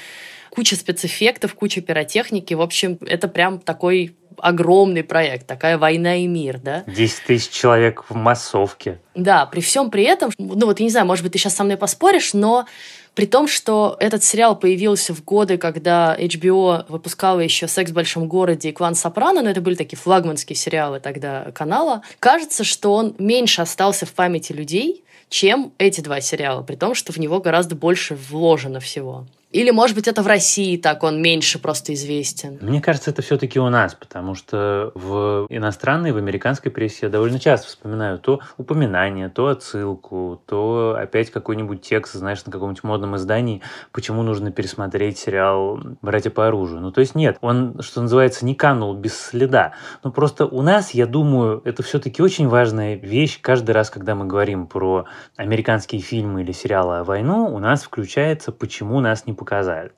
куча 0.55 0.77
спецэффектов, 0.77 1.55
куча 1.55 1.81
пиротехники. 1.81 2.55
В 2.55 2.63
общем, 2.63 2.97
это 3.07 3.27
прям 3.27 3.59
такой 3.59 4.15
огромный 4.39 5.03
проект, 5.03 5.47
такая 5.47 5.79
война 5.79 6.17
и 6.17 6.27
мир, 6.27 6.59
да? 6.59 6.85
10 6.87 7.25
тысяч 7.27 7.51
человек 7.51 8.05
в 8.09 8.15
массовке. 8.15 9.01
Да, 9.15 9.47
при 9.47 9.61
всем 9.61 9.91
при 9.91 10.05
этом, 10.05 10.31
ну 10.39 10.67
вот 10.67 10.81
я 10.81 10.85
не 10.85 10.91
знаю, 10.91 11.07
может 11.07 11.23
быть, 11.23 11.33
ты 11.33 11.39
сейчас 11.39 11.55
со 11.55 11.65
мной 11.65 11.77
поспоришь, 11.77 12.35
но 12.35 12.67
при 13.15 13.27
том, 13.27 13.47
что 13.47 13.97
этот 14.01 14.25
сериал 14.25 14.59
появился 14.59 15.15
в 15.15 15.25
годы, 15.25 15.57
когда 15.57 16.17
HBO 16.19 16.85
выпускала 16.89 17.41
еще 17.41 17.69
«Секс 17.69 17.93
в 17.93 17.95
большом 17.95 18.27
городе» 18.27 18.71
и 18.71 18.73
«Клан 18.73 18.97
Сопрано», 18.97 19.43
но 19.43 19.51
это 19.51 19.61
были 19.61 19.77
такие 19.77 19.97
флагманские 19.97 20.57
сериалы 20.57 20.99
тогда 20.99 21.53
канала, 21.53 22.03
кажется, 22.19 22.65
что 22.65 22.93
он 22.93 23.15
меньше 23.19 23.63
остался 23.63 24.05
в 24.05 24.13
памяти 24.13 24.53
людей, 24.53 25.05
чем 25.29 25.73
эти 25.79 26.01
два 26.01 26.21
сериала, 26.21 26.63
при 26.63 26.75
том, 26.75 26.95
что 26.95 27.13
в 27.13 27.19
него 27.19 27.41
гораздо 27.41 27.77
больше 27.77 28.17
вложено 28.17 28.81
всего. 28.81 29.27
Или, 29.55 29.71
может 29.71 29.95
быть, 29.95 30.09
это 30.09 30.21
в 30.21 30.27
России 30.27 30.77
так, 30.77 31.05
он 31.05 31.23
меньше 31.23 31.61
просто 31.61 31.95
известен? 31.95 32.59
Мне 32.61 32.81
кажется, 32.81 33.11
это 33.11 33.23
все-таки 33.23 33.61
у 33.61 33.69
нас, 33.69 33.95
потому 33.95 34.35
что 34.35 34.91
в 34.97 35.47
иностранной, 35.49 36.11
в 36.11 36.17
американской 36.17 36.73
прессе 36.73 36.99
я 37.03 37.09
довольно 37.09 37.39
часто 37.39 37.69
вспоминаю 37.69 38.19
то 38.19 38.41
упоминание, 38.59 39.29
то 39.29 39.47
отсылку, 39.47 40.43
то 40.47 40.97
опять 40.99 41.31
какой-нибудь 41.31 41.83
текст, 41.83 42.15
знаешь, 42.15 42.45
на 42.45 42.51
каком-нибудь 42.51 42.83
модном 42.83 43.15
издании, 43.15 43.63
почему 43.93 44.25
нужно 44.25 44.51
пересмотреть 44.51 45.19
сериал 45.19 45.79
«Братья 46.03 46.31
по 46.31 46.49
оружию». 46.49 46.81
Ну, 46.81 46.91
то 46.91 47.01
есть 47.01 47.15
нет, 47.15 47.39
он, 47.41 47.81
что 47.81 48.03
называется, 48.03 48.45
не 48.45 48.57
канул 48.57 48.95
без 48.95 49.17
следа. 49.17 49.75
Но 50.03 50.11
просто 50.11 50.47
у 50.47 50.63
нас, 50.63 50.91
я 50.95 51.07
думаю, 51.07 51.63
это 51.65 51.85
все-таки 51.85 52.21
очень 52.23 52.49
важная 52.49 52.97
вещь. 52.97 53.39
Каждый 53.41 53.71
раз, 53.71 53.89
когда 53.89 54.17
мы 54.17 54.27
говорим 54.27 54.67
про 54.67 55.05
американские 55.37 56.01
фильмы 56.01 56.43
или 56.43 56.51
сериалы 56.51 56.97
о 56.97 57.05
войну, 57.05 57.55
у 57.55 57.61
нас 57.61 57.85
включается, 57.85 58.51
почему 58.51 58.99
нас 58.99 59.27
не 59.27 59.33
показали. 59.45 59.93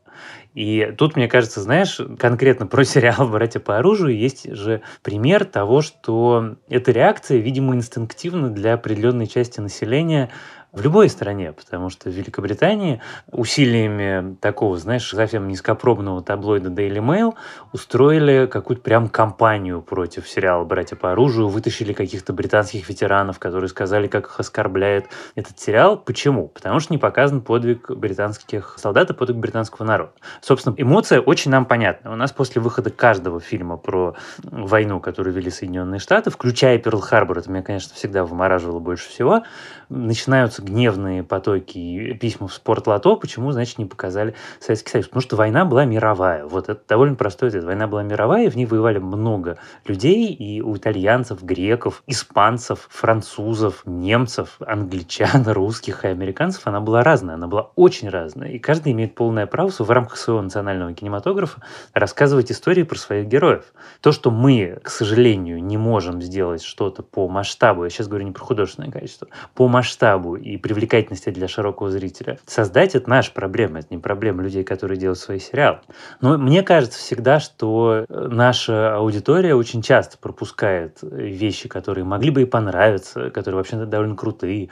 И 0.54 0.92
тут, 0.96 1.16
мне 1.16 1.28
кажется, 1.28 1.60
знаешь, 1.60 2.00
конкретно 2.18 2.66
про 2.66 2.82
сериал 2.84 3.28
«Братья 3.28 3.60
по 3.60 3.76
оружию» 3.78 4.16
есть 4.16 4.50
же 4.54 4.80
пример 5.02 5.44
того, 5.44 5.82
что 5.82 6.56
эта 6.68 6.92
реакция, 6.92 7.38
видимо, 7.38 7.74
инстинктивна 7.74 8.48
для 8.48 8.74
определенной 8.74 9.26
части 9.26 9.60
населения 9.60 10.30
в 10.72 10.82
любой 10.82 11.08
стране, 11.08 11.52
потому 11.52 11.88
что 11.88 12.10
в 12.10 12.12
Великобритании 12.12 13.00
усилиями 13.32 14.36
такого, 14.40 14.76
знаешь, 14.78 15.08
совсем 15.08 15.48
низкопробного 15.48 16.22
таблоида 16.22 16.70
Daily 16.70 16.98
Mail 16.98 17.34
устроили 17.72 18.46
какую-то 18.46 18.82
прям 18.82 19.08
кампанию 19.08 19.80
против 19.80 20.28
сериала 20.28 20.64
«Братья 20.64 20.96
по 20.96 21.12
оружию», 21.12 21.48
вытащили 21.48 21.92
каких-то 21.92 22.32
британских 22.32 22.88
ветеранов, 22.88 23.38
которые 23.38 23.68
сказали, 23.68 24.06
как 24.06 24.26
их 24.26 24.40
оскорбляет 24.40 25.06
этот 25.34 25.58
сериал. 25.58 25.96
Почему? 25.96 26.48
Потому 26.48 26.80
что 26.80 26.92
не 26.92 26.98
показан 26.98 27.40
подвиг 27.40 27.90
британских 27.90 28.76
солдат 28.78 29.10
и 29.10 29.14
подвиг 29.14 29.38
британского 29.38 29.86
народа. 29.86 30.12
Собственно, 30.40 30.74
эмоция 30.76 31.20
очень 31.20 31.50
нам 31.50 31.64
понятна. 31.64 32.12
У 32.12 32.16
нас 32.16 32.32
после 32.32 32.60
выхода 32.60 32.90
каждого 32.90 33.40
фильма 33.40 33.76
про 33.76 34.14
войну, 34.42 35.00
которую 35.00 35.34
вели 35.34 35.50
Соединенные 35.50 36.00
Штаты, 36.00 36.30
включая 36.30 36.78
Перл-Харбор, 36.78 37.38
это 37.38 37.50
меня, 37.50 37.62
конечно, 37.62 37.94
всегда 37.94 38.24
вымораживало 38.24 38.78
больше 38.78 39.08
всего, 39.08 39.42
начинаются 39.88 40.55
гневные 40.60 41.22
потоки 41.22 42.12
письма 42.20 42.48
в 42.48 42.54
спортлото, 42.54 43.16
почему, 43.16 43.52
значит, 43.52 43.78
не 43.78 43.84
показали 43.84 44.34
Советский 44.60 44.90
Союз? 44.90 45.06
Потому 45.06 45.22
что 45.22 45.36
война 45.36 45.64
была 45.64 45.84
мировая. 45.84 46.44
Вот 46.44 46.68
это 46.68 46.80
довольно 46.88 47.14
простой 47.16 47.48
ответ. 47.48 47.64
Война 47.64 47.86
была 47.86 48.02
мировая, 48.02 48.46
и 48.46 48.48
в 48.48 48.56
ней 48.56 48.66
воевали 48.66 48.98
много 48.98 49.58
людей, 49.86 50.32
и 50.32 50.60
у 50.60 50.76
итальянцев, 50.76 51.42
греков, 51.42 52.02
испанцев, 52.06 52.88
французов, 52.90 53.82
немцев, 53.84 54.56
англичан, 54.66 55.44
русских 55.46 56.04
и 56.04 56.08
американцев 56.08 56.66
она 56.66 56.80
была 56.80 57.02
разная. 57.02 57.34
Она 57.34 57.46
была 57.46 57.70
очень 57.76 58.08
разная. 58.08 58.50
И 58.50 58.58
каждый 58.58 58.92
имеет 58.92 59.14
полное 59.14 59.46
право 59.46 59.70
в 59.70 59.90
рамках 59.90 60.16
своего 60.16 60.42
национального 60.42 60.92
кинематографа 60.94 61.62
рассказывать 61.92 62.50
истории 62.52 62.82
про 62.82 62.96
своих 62.96 63.26
героев. 63.26 63.64
То, 64.00 64.12
что 64.12 64.30
мы, 64.30 64.78
к 64.82 64.90
сожалению, 64.90 65.62
не 65.62 65.76
можем 65.76 66.22
сделать 66.22 66.62
что-то 66.62 67.02
по 67.02 67.28
масштабу, 67.28 67.84
я 67.84 67.90
сейчас 67.90 68.08
говорю 68.08 68.26
не 68.26 68.32
про 68.32 68.44
художественное 68.44 68.90
качество, 68.90 69.28
по 69.54 69.68
масштабу 69.68 70.36
и 70.46 70.56
привлекательности 70.56 71.30
для 71.30 71.48
широкого 71.48 71.90
зрителя. 71.90 72.38
Создать 72.46 72.94
это 72.94 73.10
наша 73.10 73.32
проблема, 73.32 73.80
это 73.80 73.88
не 73.90 73.98
проблема 73.98 74.42
людей, 74.42 74.62
которые 74.62 74.96
делают 74.98 75.18
свои 75.18 75.40
сериалы. 75.40 75.80
Но 76.20 76.38
мне 76.38 76.62
кажется 76.62 76.98
всегда, 76.98 77.40
что 77.40 78.04
э, 78.08 78.28
наша 78.30 78.96
аудитория 78.96 79.54
очень 79.54 79.82
часто 79.82 80.18
пропускает 80.18 80.98
вещи, 81.02 81.68
которые 81.68 82.04
могли 82.04 82.30
бы 82.30 82.42
и 82.42 82.44
понравиться, 82.44 83.30
которые 83.30 83.56
вообще 83.56 83.76
довольно 83.84 84.14
крутые. 84.16 84.70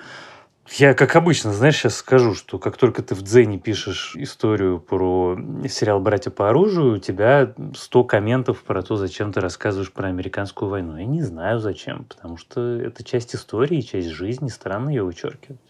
Я, 0.70 0.94
как 0.94 1.14
обычно, 1.14 1.52
знаешь, 1.52 1.76
сейчас 1.76 1.96
скажу, 1.96 2.34
что 2.34 2.58
как 2.58 2.76
только 2.76 3.02
ты 3.02 3.14
в 3.14 3.22
Дзене 3.22 3.58
пишешь 3.58 4.16
историю 4.16 4.80
про 4.80 5.38
сериал 5.68 6.00
«Братья 6.00 6.30
по 6.30 6.48
оружию», 6.48 6.94
у 6.94 6.98
тебя 6.98 7.54
100 7.74 8.04
комментов 8.04 8.62
про 8.62 8.82
то, 8.82 8.96
зачем 8.96 9.32
ты 9.32 9.40
рассказываешь 9.40 9.92
про 9.92 10.08
американскую 10.08 10.70
войну. 10.70 10.96
Я 10.96 11.04
не 11.04 11.22
знаю, 11.22 11.60
зачем, 11.60 12.04
потому 12.04 12.38
что 12.38 12.60
это 12.60 13.04
часть 13.04 13.34
истории, 13.34 13.82
часть 13.82 14.08
жизни, 14.08 14.48
странно 14.48 14.88
ее 14.88 15.04
вычеркивать. 15.04 15.60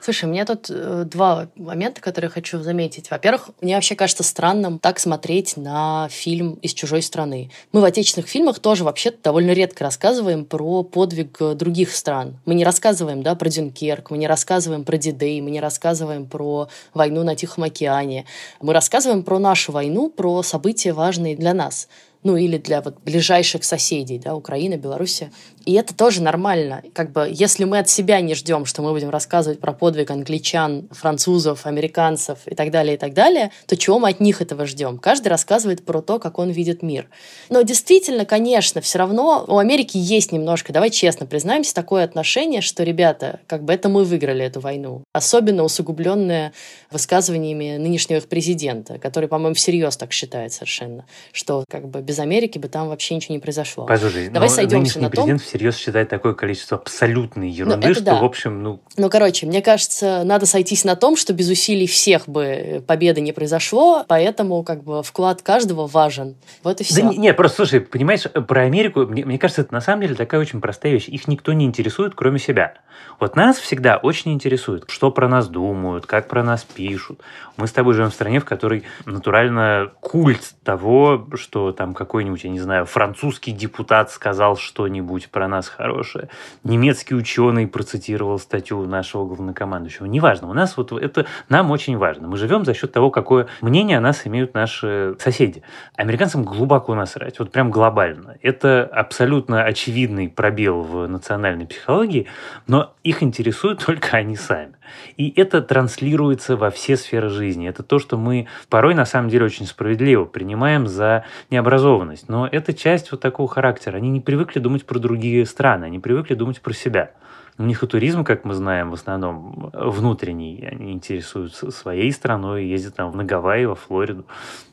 Слушай, 0.00 0.26
у 0.26 0.32
меня 0.32 0.44
тут 0.44 0.66
э, 0.68 1.04
два 1.06 1.48
момента, 1.56 2.00
которые 2.00 2.30
хочу 2.30 2.60
заметить. 2.62 3.10
Во-первых, 3.10 3.50
мне 3.60 3.74
вообще 3.74 3.94
кажется 3.94 4.22
странным 4.22 4.78
так 4.78 4.98
смотреть 4.98 5.56
на 5.56 6.08
фильм 6.10 6.54
из 6.62 6.74
чужой 6.74 7.02
страны. 7.02 7.50
Мы 7.72 7.80
в 7.80 7.84
отечественных 7.84 8.28
фильмах 8.28 8.58
тоже 8.58 8.84
вообще 8.84 9.12
довольно 9.22 9.52
редко 9.52 9.84
рассказываем 9.84 10.44
про 10.44 10.82
подвиг 10.82 11.38
других 11.56 11.94
стран. 11.94 12.38
Мы 12.44 12.54
не 12.54 12.64
рассказываем 12.64 13.22
да, 13.22 13.34
про 13.34 13.48
Дюнкерк, 13.48 14.10
мы 14.10 14.18
не 14.18 14.26
рассказываем 14.26 14.84
про 14.84 14.96
Дидей, 14.96 15.40
мы 15.40 15.50
не 15.50 15.60
рассказываем 15.60 16.26
про 16.26 16.68
войну 16.92 17.22
на 17.22 17.34
Тихом 17.34 17.64
океане. 17.64 18.26
Мы 18.60 18.72
рассказываем 18.72 19.22
про 19.22 19.38
нашу 19.38 19.72
войну, 19.72 20.10
про 20.10 20.42
события 20.42 20.92
важные 20.92 21.36
для 21.36 21.54
нас 21.54 21.88
ну 22.24 22.36
или 22.36 22.56
для 22.56 22.80
вот 22.80 22.98
ближайших 23.04 23.64
соседей, 23.64 24.18
да, 24.18 24.34
Украина, 24.34 24.76
Белоруссия. 24.76 25.30
И 25.66 25.74
это 25.74 25.94
тоже 25.94 26.22
нормально. 26.22 26.82
Как 26.92 27.12
бы, 27.12 27.28
если 27.30 27.64
мы 27.64 27.78
от 27.78 27.88
себя 27.88 28.20
не 28.20 28.34
ждем, 28.34 28.64
что 28.64 28.82
мы 28.82 28.92
будем 28.92 29.10
рассказывать 29.10 29.60
про 29.60 29.72
подвиг 29.72 30.10
англичан, 30.10 30.88
французов, 30.90 31.66
американцев 31.66 32.38
и 32.46 32.54
так 32.54 32.70
далее, 32.70 32.94
и 32.94 32.98
так 32.98 33.14
далее, 33.14 33.50
то 33.66 33.76
чего 33.76 33.98
мы 33.98 34.08
от 34.08 34.20
них 34.20 34.42
этого 34.42 34.66
ждем? 34.66 34.98
Каждый 34.98 35.28
рассказывает 35.28 35.84
про 35.84 36.00
то, 36.00 36.18
как 36.18 36.38
он 36.38 36.50
видит 36.50 36.82
мир. 36.82 37.08
Но 37.50 37.62
действительно, 37.62 38.24
конечно, 38.24 38.80
все 38.80 38.98
равно 38.98 39.44
у 39.46 39.58
Америки 39.58 39.96
есть 39.96 40.32
немножко, 40.32 40.72
давай 40.72 40.90
честно 40.90 41.26
признаемся, 41.26 41.74
такое 41.74 42.04
отношение, 42.04 42.60
что, 42.60 42.82
ребята, 42.82 43.40
как 43.46 43.64
бы 43.64 43.72
это 43.72 43.88
мы 43.88 44.04
выиграли 44.04 44.44
эту 44.44 44.60
войну. 44.60 45.04
Особенно 45.12 45.62
усугубленное 45.62 46.52
высказываниями 46.90 47.76
нынешнего 47.76 48.20
президента, 48.20 48.98
который, 48.98 49.28
по-моему, 49.28 49.54
всерьез 49.54 49.96
так 49.96 50.12
считает 50.12 50.52
совершенно, 50.52 51.04
что 51.32 51.64
как 51.68 51.88
бы 51.88 52.00
без 52.00 52.13
Америки 52.18 52.58
бы 52.58 52.68
там 52.68 52.88
вообще 52.88 53.14
ничего 53.14 53.34
не 53.34 53.40
произошло. 53.40 53.86
Послушай, 53.86 54.28
Давай 54.28 54.48
сойдемся 54.48 55.00
на 55.00 55.10
том 55.10 55.38
всерьез 55.38 55.76
считать 55.76 56.08
такое 56.08 56.34
количество 56.34 56.78
абсолютной 56.78 57.48
ну, 57.48 57.54
ерунды, 57.54 57.94
что, 57.94 58.04
да. 58.04 58.20
в 58.20 58.24
общем, 58.24 58.62
ну... 58.62 58.80
Ну, 58.96 59.10
короче, 59.10 59.46
мне 59.46 59.62
кажется, 59.62 60.22
надо 60.24 60.46
сойтись 60.46 60.84
на 60.84 60.96
том, 60.96 61.16
что 61.16 61.32
без 61.32 61.48
усилий 61.48 61.86
всех 61.86 62.28
бы 62.28 62.82
победы 62.86 63.20
не 63.20 63.32
произошло, 63.32 64.04
поэтому 64.06 64.62
как 64.62 64.82
бы 64.82 65.02
вклад 65.02 65.42
каждого 65.42 65.86
важен. 65.86 66.36
Вот 66.62 66.80
и 66.80 66.84
все. 66.84 67.02
Да 67.02 67.08
не, 67.08 67.16
не 67.18 67.34
просто, 67.34 67.56
слушай, 67.56 67.80
понимаешь, 67.80 68.22
про 68.22 68.62
Америку, 68.62 69.06
мне, 69.06 69.24
мне 69.24 69.38
кажется, 69.38 69.62
это 69.62 69.72
на 69.72 69.80
самом 69.80 70.02
деле 70.02 70.14
такая 70.14 70.40
очень 70.40 70.60
простая 70.60 70.92
вещь. 70.92 71.08
Их 71.08 71.28
никто 71.28 71.52
не 71.52 71.64
интересует, 71.64 72.14
кроме 72.14 72.38
себя. 72.38 72.74
Вот 73.20 73.36
нас 73.36 73.58
всегда 73.58 73.96
очень 73.96 74.32
интересует, 74.32 74.84
что 74.88 75.10
про 75.10 75.28
нас 75.28 75.48
думают, 75.48 76.06
как 76.06 76.28
про 76.28 76.42
нас 76.42 76.64
пишут. 76.64 77.20
Мы 77.56 77.66
с 77.66 77.72
тобой 77.72 77.94
живем 77.94 78.10
в 78.10 78.14
стране, 78.14 78.40
в 78.40 78.44
которой 78.44 78.84
натурально 79.06 79.92
культ 80.00 80.54
того, 80.64 81.28
что 81.34 81.72
там 81.72 81.94
какой-нибудь, 82.04 82.44
я 82.44 82.50
не 82.50 82.60
знаю, 82.60 82.84
французский 82.84 83.52
депутат 83.52 84.10
сказал 84.10 84.56
что-нибудь 84.56 85.30
про 85.30 85.48
нас 85.48 85.68
хорошее, 85.68 86.28
немецкий 86.62 87.14
ученый 87.14 87.66
процитировал 87.66 88.38
статью 88.38 88.86
нашего 88.86 89.24
главнокомандующего. 89.24 90.06
Неважно, 90.06 90.48
у 90.48 90.52
нас 90.52 90.76
вот 90.76 90.92
это 90.92 91.26
нам 91.48 91.70
очень 91.70 91.96
важно. 91.96 92.28
Мы 92.28 92.36
живем 92.36 92.64
за 92.64 92.74
счет 92.74 92.92
того, 92.92 93.10
какое 93.10 93.46
мнение 93.62 93.98
о 93.98 94.00
нас 94.00 94.26
имеют 94.26 94.54
наши 94.54 95.16
соседи. 95.18 95.62
Американцам 95.96 96.44
глубоко 96.44 96.94
насрать, 96.94 97.38
вот 97.38 97.50
прям 97.50 97.70
глобально. 97.70 98.36
Это 98.42 98.84
абсолютно 98.84 99.64
очевидный 99.64 100.28
пробел 100.28 100.82
в 100.82 101.06
национальной 101.08 101.66
психологии, 101.66 102.26
но 102.66 102.92
их 103.02 103.22
интересуют 103.22 103.84
только 103.84 104.16
они 104.18 104.36
сами. 104.36 104.74
И 105.16 105.32
это 105.36 105.62
транслируется 105.62 106.56
во 106.56 106.70
все 106.70 106.96
сферы 106.96 107.28
жизни. 107.28 107.68
Это 107.68 107.82
то, 107.82 107.98
что 107.98 108.16
мы 108.16 108.48
порой 108.68 108.94
на 108.94 109.04
самом 109.04 109.28
деле 109.28 109.46
очень 109.46 109.66
справедливо 109.66 110.24
принимаем 110.24 110.86
за 110.86 111.24
необразованность. 111.50 112.28
Но 112.28 112.46
это 112.46 112.72
часть 112.72 113.12
вот 113.12 113.20
такого 113.20 113.48
характера. 113.48 113.96
Они 113.96 114.10
не 114.10 114.20
привыкли 114.20 114.58
думать 114.58 114.84
про 114.86 114.98
другие 114.98 115.46
страны, 115.46 115.84
они 115.84 115.98
привыкли 115.98 116.34
думать 116.34 116.60
про 116.60 116.72
себя. 116.72 117.10
У 117.56 117.62
них 117.62 117.84
и 117.84 117.86
туризм, 117.86 118.24
как 118.24 118.44
мы 118.44 118.54
знаем, 118.54 118.90
в 118.90 118.94
основном 118.94 119.70
внутренний. 119.72 120.66
Они 120.68 120.92
интересуются 120.92 121.70
своей 121.70 122.10
страной, 122.10 122.66
ездят 122.66 122.96
там 122.96 123.16
на 123.16 123.22
Гавайи, 123.22 123.66
во 123.66 123.76
Флориду. 123.76 124.24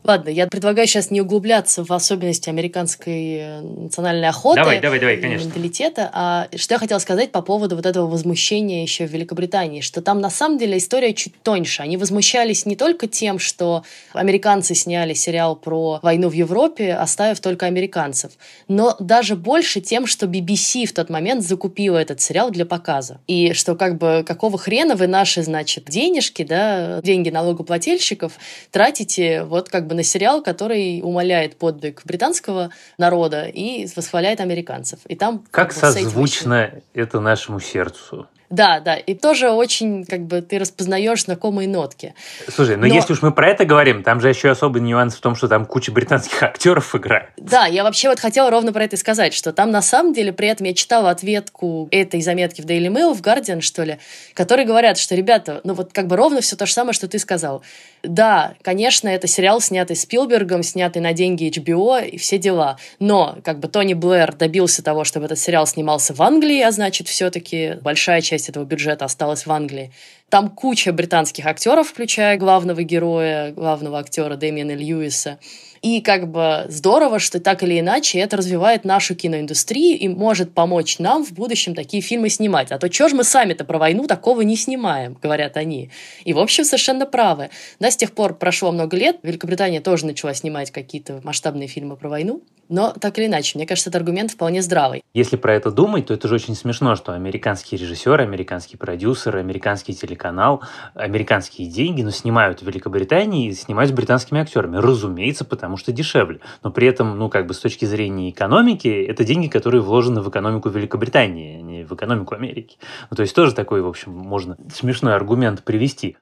Ладно, 0.04 0.30
я 0.30 0.48
предлагаю 0.48 0.88
сейчас 0.88 1.12
не 1.12 1.22
углубляться 1.22 1.86
в 1.86 1.92
особенности 1.92 2.50
американской 2.50 3.36
э, 3.36 3.62
национальной 3.62 4.30
охоты. 4.30 4.62
Давай, 4.62 4.82
давай, 4.82 5.00
давай, 5.00 5.18
конечно. 5.18 5.46
Менталитета. 5.46 6.10
А 6.12 6.48
что 6.56 6.74
я 6.74 6.80
хотела 6.80 6.98
сказать 6.98 7.32
по 7.32 7.44
поводу 7.44 7.76
вот 7.76 7.86
этого 7.86 8.08
возмущения 8.08 8.82
еще 8.82 9.06
в 9.06 9.12
Великобритании, 9.12 9.82
что 9.82 10.02
там 10.02 10.20
на 10.20 10.32
самом 10.32 10.58
деле 10.58 10.80
история 10.80 11.14
чуть 11.14 11.40
тоньше. 11.44 11.84
Они 11.84 11.98
возмущались 11.98 12.66
не 12.66 12.76
только 12.76 13.08
тем, 13.08 13.38
что 13.38 13.84
американцы 14.14 14.74
сняли 14.74 15.14
сериал 15.14 15.56
про 15.56 16.00
войну 16.02 16.30
в 16.30 16.34
Европе, 16.34 16.96
оставив 16.96 17.40
только 17.40 17.68
американцев, 17.68 18.32
но 18.68 18.96
даже 18.98 19.36
больше 19.36 19.82
тем, 19.82 20.08
что 20.08 20.26
BBC 20.26 20.88
в 20.88 20.94
тот 20.94 21.12
момент 21.12 21.44
закупила 21.44 22.00
этот 22.00 22.22
сериал 22.22 22.50
для 22.50 22.66
показа. 22.72 23.20
И 23.28 23.52
что 23.52 23.76
как 23.76 23.98
бы 23.98 24.24
какого 24.26 24.58
хрена 24.58 24.96
вы 24.96 25.08
наши, 25.08 25.44
значит, 25.44 25.90
денежки, 25.90 26.44
да, 26.44 27.02
деньги 27.02 27.30
налогоплательщиков 27.30 28.32
тратите 28.72 29.44
вот 29.44 29.68
как 29.68 29.88
бы 29.88 29.94
на 29.94 30.04
сериал, 30.04 30.42
который 30.42 31.02
умаляет 31.04 31.58
подвиг 31.58 32.02
британского 32.06 32.70
народа 32.98 33.44
и 33.44 33.90
восхваляет 33.94 34.40
американцев. 34.40 35.00
И 35.10 35.18
там 35.18 35.40
как, 35.52 35.72
как 35.72 35.74
созвучно 35.74 36.72
это 36.94 37.20
нашему 37.20 37.60
сердцу. 37.60 38.30
Да, 38.52 38.82
да. 38.82 38.96
И 38.96 39.16
тоже 39.16 39.50
очень, 39.50 40.06
как 40.06 40.22
бы, 40.22 40.42
ты 40.42 40.60
распознаешь 40.60 41.24
знакомые 41.24 41.68
нотки. 41.68 42.14
Слушай, 42.48 42.76
но, 42.76 42.86
но 42.86 42.94
если 42.94 43.14
уж 43.14 43.22
мы 43.22 43.32
про 43.32 43.48
это 43.48 43.66
говорим, 43.66 44.04
там 44.04 44.20
же 44.20 44.30
еще 44.30 44.52
особый 44.52 44.82
нюанс 44.82 45.16
в 45.16 45.22
том, 45.22 45.36
что 45.36 45.48
там 45.48 45.66
куча 45.66 45.92
британских 45.92 46.44
актеров 46.44 46.94
играет. 46.94 47.30
Да, 47.38 47.66
я 47.66 47.84
вообще 47.84 48.10
вот 48.10 48.20
хотела 48.20 48.52
ровно 48.52 48.74
про 48.74 48.84
это 48.84 48.98
сказать, 48.98 49.34
что 49.34 49.54
там 49.54 49.72
на 49.72 49.82
самом 49.82 50.14
деле 50.14 50.34
при 50.34 50.50
этом 50.50 50.68
я 50.68 50.74
читала 50.74 51.10
ответку 51.10 51.88
этой 51.92 52.22
заметки 52.22 52.62
в 52.62 52.66
Daily 52.66 52.88
Mail, 52.88 53.14
в 53.14 53.22
Guardian, 53.22 53.62
что 53.62 53.84
ли, 53.84 54.00
которые 54.34 54.68
говорят, 54.68 54.98
что, 54.98 55.16
ребята, 55.16 55.62
ну 55.64 55.74
вот 55.74 55.94
как 55.94 56.08
бы 56.08 56.18
ровно 56.18 56.42
все 56.42 56.58
то 56.58 56.66
же 56.66 56.74
самое, 56.74 56.94
что 56.94 57.08
ты 57.08 57.20
сказал. 57.20 57.64
Да, 58.04 58.56
конечно, 58.64 59.08
это 59.08 59.28
сериал, 59.28 59.62
снятый 59.62 59.96
Спилбергом, 59.96 60.64
снятый 60.64 61.02
на 61.02 61.14
деньги 61.14 61.50
HBO 61.50 62.04
и 62.04 62.18
все 62.18 62.40
дела. 62.40 62.78
Но 63.00 63.38
как 63.44 63.60
бы 63.60 63.68
Тони 63.68 63.94
Блэр 63.94 64.34
добился 64.36 64.84
того, 64.84 65.04
чтобы 65.04 65.28
этот 65.28 65.38
сериал 65.38 65.68
снимался 65.68 66.14
в 66.14 66.22
Англии, 66.22 66.62
а 66.62 66.72
значит, 66.72 67.08
все-таки 67.08 67.78
большая 67.82 68.22
часть 68.22 68.50
этого 68.50 68.64
бюджета 68.66 69.06
осталась 69.06 69.46
в 69.46 69.52
Англии. 69.52 69.92
Там 70.30 70.50
куча 70.50 70.94
британских 70.94 71.46
актеров, 71.46 71.90
включая 71.90 72.38
главного 72.38 72.82
героя, 72.84 73.52
главного 73.52 74.00
актера 74.00 74.36
Дэмиана 74.36 74.74
Льюиса. 74.74 75.38
И 75.82 76.02
как 76.02 76.30
бы 76.30 76.66
здорово, 76.70 77.18
что 77.18 77.40
так 77.40 77.64
или 77.64 77.80
иначе 77.80 78.20
это 78.20 78.38
развивает 78.38 78.86
нашу 78.86 79.16
киноиндустрию 79.16 79.98
и 79.98 80.08
может 80.08 80.54
помочь 80.54 81.00
нам 81.00 81.26
в 81.26 81.32
будущем 81.34 81.74
такие 81.74 82.04
фильмы 82.04 82.30
снимать. 82.30 82.72
А 82.72 82.78
то 82.78 82.88
чего 82.88 83.10
ж 83.10 83.14
мы 83.14 83.24
сами-то 83.24 83.66
про 83.66 83.80
войну 83.80 84.06
такого 84.06 84.42
не 84.42 84.56
снимаем, 84.56 85.18
говорят 85.20 85.58
они. 85.58 85.90
И, 86.24 86.34
в 86.34 86.40
общем, 86.40 86.66
совершенно 86.66 87.08
правы. 87.08 87.50
Да, 87.80 87.90
с 87.90 87.98
тех 87.98 88.12
пор 88.12 88.36
прошло 88.36 88.72
много 88.72 88.96
лет, 88.96 89.18
Великобритания 89.24 89.82
тоже 89.82 90.06
начала 90.06 90.36
снимать 90.36 90.70
какие-то 90.70 91.20
масштабные 91.24 91.68
фильмы 91.68 91.96
про 91.96 92.10
войну. 92.10 92.44
Но 92.72 92.94
так 92.94 93.20
или 93.20 93.26
иначе, 93.26 93.58
мне 93.58 93.68
кажется, 93.68 93.90
этот 93.90 94.00
аргумент 94.00 94.32
вполне 94.32 94.62
здравый. 94.62 95.04
Если 95.14 95.36
про 95.36 95.56
это 95.56 95.72
думать, 95.72 96.06
то 96.06 96.14
это 96.14 96.30
же 96.30 96.36
очень 96.36 96.56
смешно, 96.56 96.96
что 96.96 97.12
американские 97.12 97.78
режиссеры, 97.78 98.24
американские 98.24 98.80
продюсеры, 98.80 99.42
американский 99.42 99.94
телеканал, 99.94 100.64
американские 100.94 101.68
деньги, 101.68 102.02
но 102.02 102.12
снимают 102.12 102.62
в 102.62 102.66
Великобритании 102.66 103.50
и 103.50 103.54
снимают 103.54 103.92
с 103.92 103.94
британскими 103.94 104.40
актерами. 104.40 104.78
Разумеется, 104.78 105.44
потому 105.44 105.71
что 105.78 105.92
дешевле. 105.92 106.40
Но 106.64 106.72
при 106.72 106.88
этом, 106.88 107.18
ну, 107.18 107.30
как 107.30 107.48
бы 107.48 107.54
с 107.54 107.60
точки 107.60 107.86
зрения 107.86 108.30
экономики, 108.30 108.88
это 108.88 109.24
деньги, 109.24 109.48
которые 109.48 109.82
вложены 109.82 110.22
в 110.22 110.30
экономику 110.30 110.70
Великобритании, 110.70 111.58
а 111.58 111.62
не 111.62 111.84
в 111.84 111.94
экономику 111.94 112.36
Америки. 112.36 112.78
Ну, 113.10 113.16
то 113.16 113.22
есть 113.22 113.36
тоже 113.36 113.54
такой, 113.54 113.82
в 113.82 113.88
общем, 113.88 114.12
можно 114.12 114.58
смешной 114.74 115.16
аргумент 115.16 115.64
привести. 115.64 116.18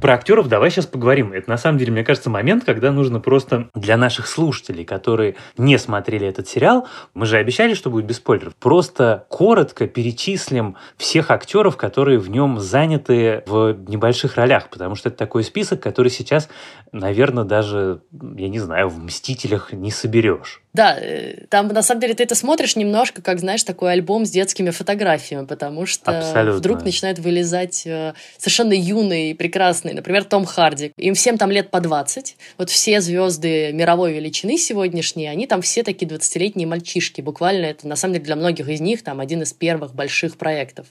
Про 0.00 0.14
актеров 0.14 0.48
давай 0.48 0.70
сейчас 0.70 0.86
поговорим. 0.86 1.32
Это 1.32 1.48
на 1.48 1.56
самом 1.56 1.78
деле, 1.78 1.90
мне 1.90 2.04
кажется, 2.04 2.28
момент, 2.28 2.64
когда 2.64 2.92
нужно 2.92 3.18
просто 3.18 3.70
для 3.74 3.96
наших 3.96 4.26
слушателей, 4.26 4.84
которые 4.84 5.36
не 5.56 5.78
смотрели 5.78 6.26
этот 6.26 6.46
сериал, 6.46 6.86
мы 7.14 7.24
же 7.24 7.38
обещали, 7.38 7.72
что 7.72 7.88
будет 7.88 8.04
без 8.04 8.16
спойлеров, 8.16 8.54
просто 8.56 9.26
коротко 9.30 9.86
перечислим 9.86 10.76
всех 10.98 11.30
актеров, 11.30 11.76
которые 11.78 12.18
в 12.18 12.28
нем 12.28 12.60
заняты 12.60 13.42
в 13.46 13.74
небольших 13.88 14.36
ролях, 14.36 14.68
потому 14.68 14.96
что 14.96 15.08
это 15.08 15.16
такой 15.18 15.42
список, 15.44 15.80
который 15.80 16.10
сейчас, 16.10 16.48
наверное, 16.92 17.44
даже, 17.44 18.02
я 18.12 18.48
не 18.48 18.58
знаю, 18.58 18.88
в 18.90 18.98
«Мстителях» 18.98 19.72
не 19.72 19.90
соберешь. 19.90 20.62
Да, 20.76 20.98
э, 21.00 21.46
там 21.48 21.68
на 21.68 21.82
самом 21.82 22.02
деле 22.02 22.12
ты 22.12 22.22
это 22.22 22.34
смотришь 22.34 22.76
немножко, 22.76 23.22
как, 23.22 23.40
знаешь, 23.40 23.64
такой 23.64 23.92
альбом 23.92 24.26
с 24.26 24.30
детскими 24.30 24.68
фотографиями, 24.68 25.46
потому 25.46 25.86
что 25.86 26.18
Абсолютно. 26.18 26.58
вдруг 26.58 26.84
начинают 26.84 27.18
вылезать 27.18 27.86
э, 27.86 28.12
совершенно 28.36 28.74
юные, 28.74 29.34
прекрасные, 29.34 29.94
например, 29.94 30.24
Том 30.24 30.44
Харди. 30.44 30.92
Им 30.98 31.14
всем 31.14 31.38
там 31.38 31.50
лет 31.50 31.70
по 31.70 31.80
20. 31.80 32.36
Вот 32.58 32.68
все 32.68 33.00
звезды 33.00 33.72
мировой 33.72 34.12
величины 34.12 34.58
сегодняшние, 34.58 35.30
они 35.30 35.46
там 35.46 35.62
все 35.62 35.82
такие 35.82 36.06
20-летние 36.06 36.66
мальчишки. 36.66 37.22
Буквально 37.22 37.64
это, 37.64 37.88
на 37.88 37.96
самом 37.96 38.12
деле, 38.12 38.26
для 38.26 38.36
многих 38.36 38.68
из 38.68 38.82
них 38.82 39.02
там 39.02 39.20
один 39.20 39.40
из 39.40 39.54
первых 39.54 39.94
больших 39.94 40.36
проектов. 40.36 40.88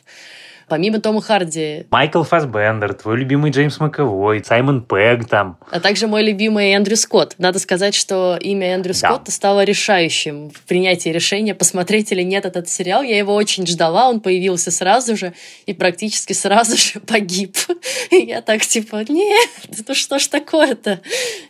Помимо 0.68 1.00
Тома 1.00 1.22
Харди... 1.22 1.86
Майкл 1.92 2.24
Фасбендер, 2.24 2.94
твой 2.94 3.18
любимый 3.18 3.52
Джеймс 3.52 3.80
Маковой, 3.80 4.44
Саймон 4.44 4.82
Пегг 4.82 5.28
там. 5.28 5.58
А 5.70 5.80
также 5.80 6.08
мой 6.08 6.24
любимый 6.24 6.72
Эндрю 6.72 6.96
Скотт. 6.96 7.36
Надо 7.38 7.60
сказать, 7.60 7.94
что 7.94 8.38
имя 8.40 8.74
Эндрю 8.74 8.94
да. 8.94 9.10
Скотта 9.10 9.32
стало 9.32 9.64
решающим 9.64 10.50
в 10.50 10.62
принятии 10.64 11.10
решения, 11.10 11.54
посмотреть 11.54 12.12
или 12.12 12.24
нет 12.24 12.46
этот 12.46 12.68
сериал. 12.68 13.04
Я 13.04 13.18
его 13.18 13.36
очень 13.36 13.68
ждала, 13.68 14.10
он 14.10 14.22
появился 14.22 14.72
сразу 14.72 15.16
же 15.16 15.34
и 15.66 15.74
практически 15.74 16.34
сразу 16.34 16.78
же 16.78 17.00
погиб. 17.08 17.56
И 18.10 18.18
я 18.18 18.42
так 18.42 18.62
типа, 18.62 19.04
нет, 19.08 19.50
ну 19.88 19.94
что 19.94 20.18
ж 20.18 20.28
такое-то? 20.28 21.00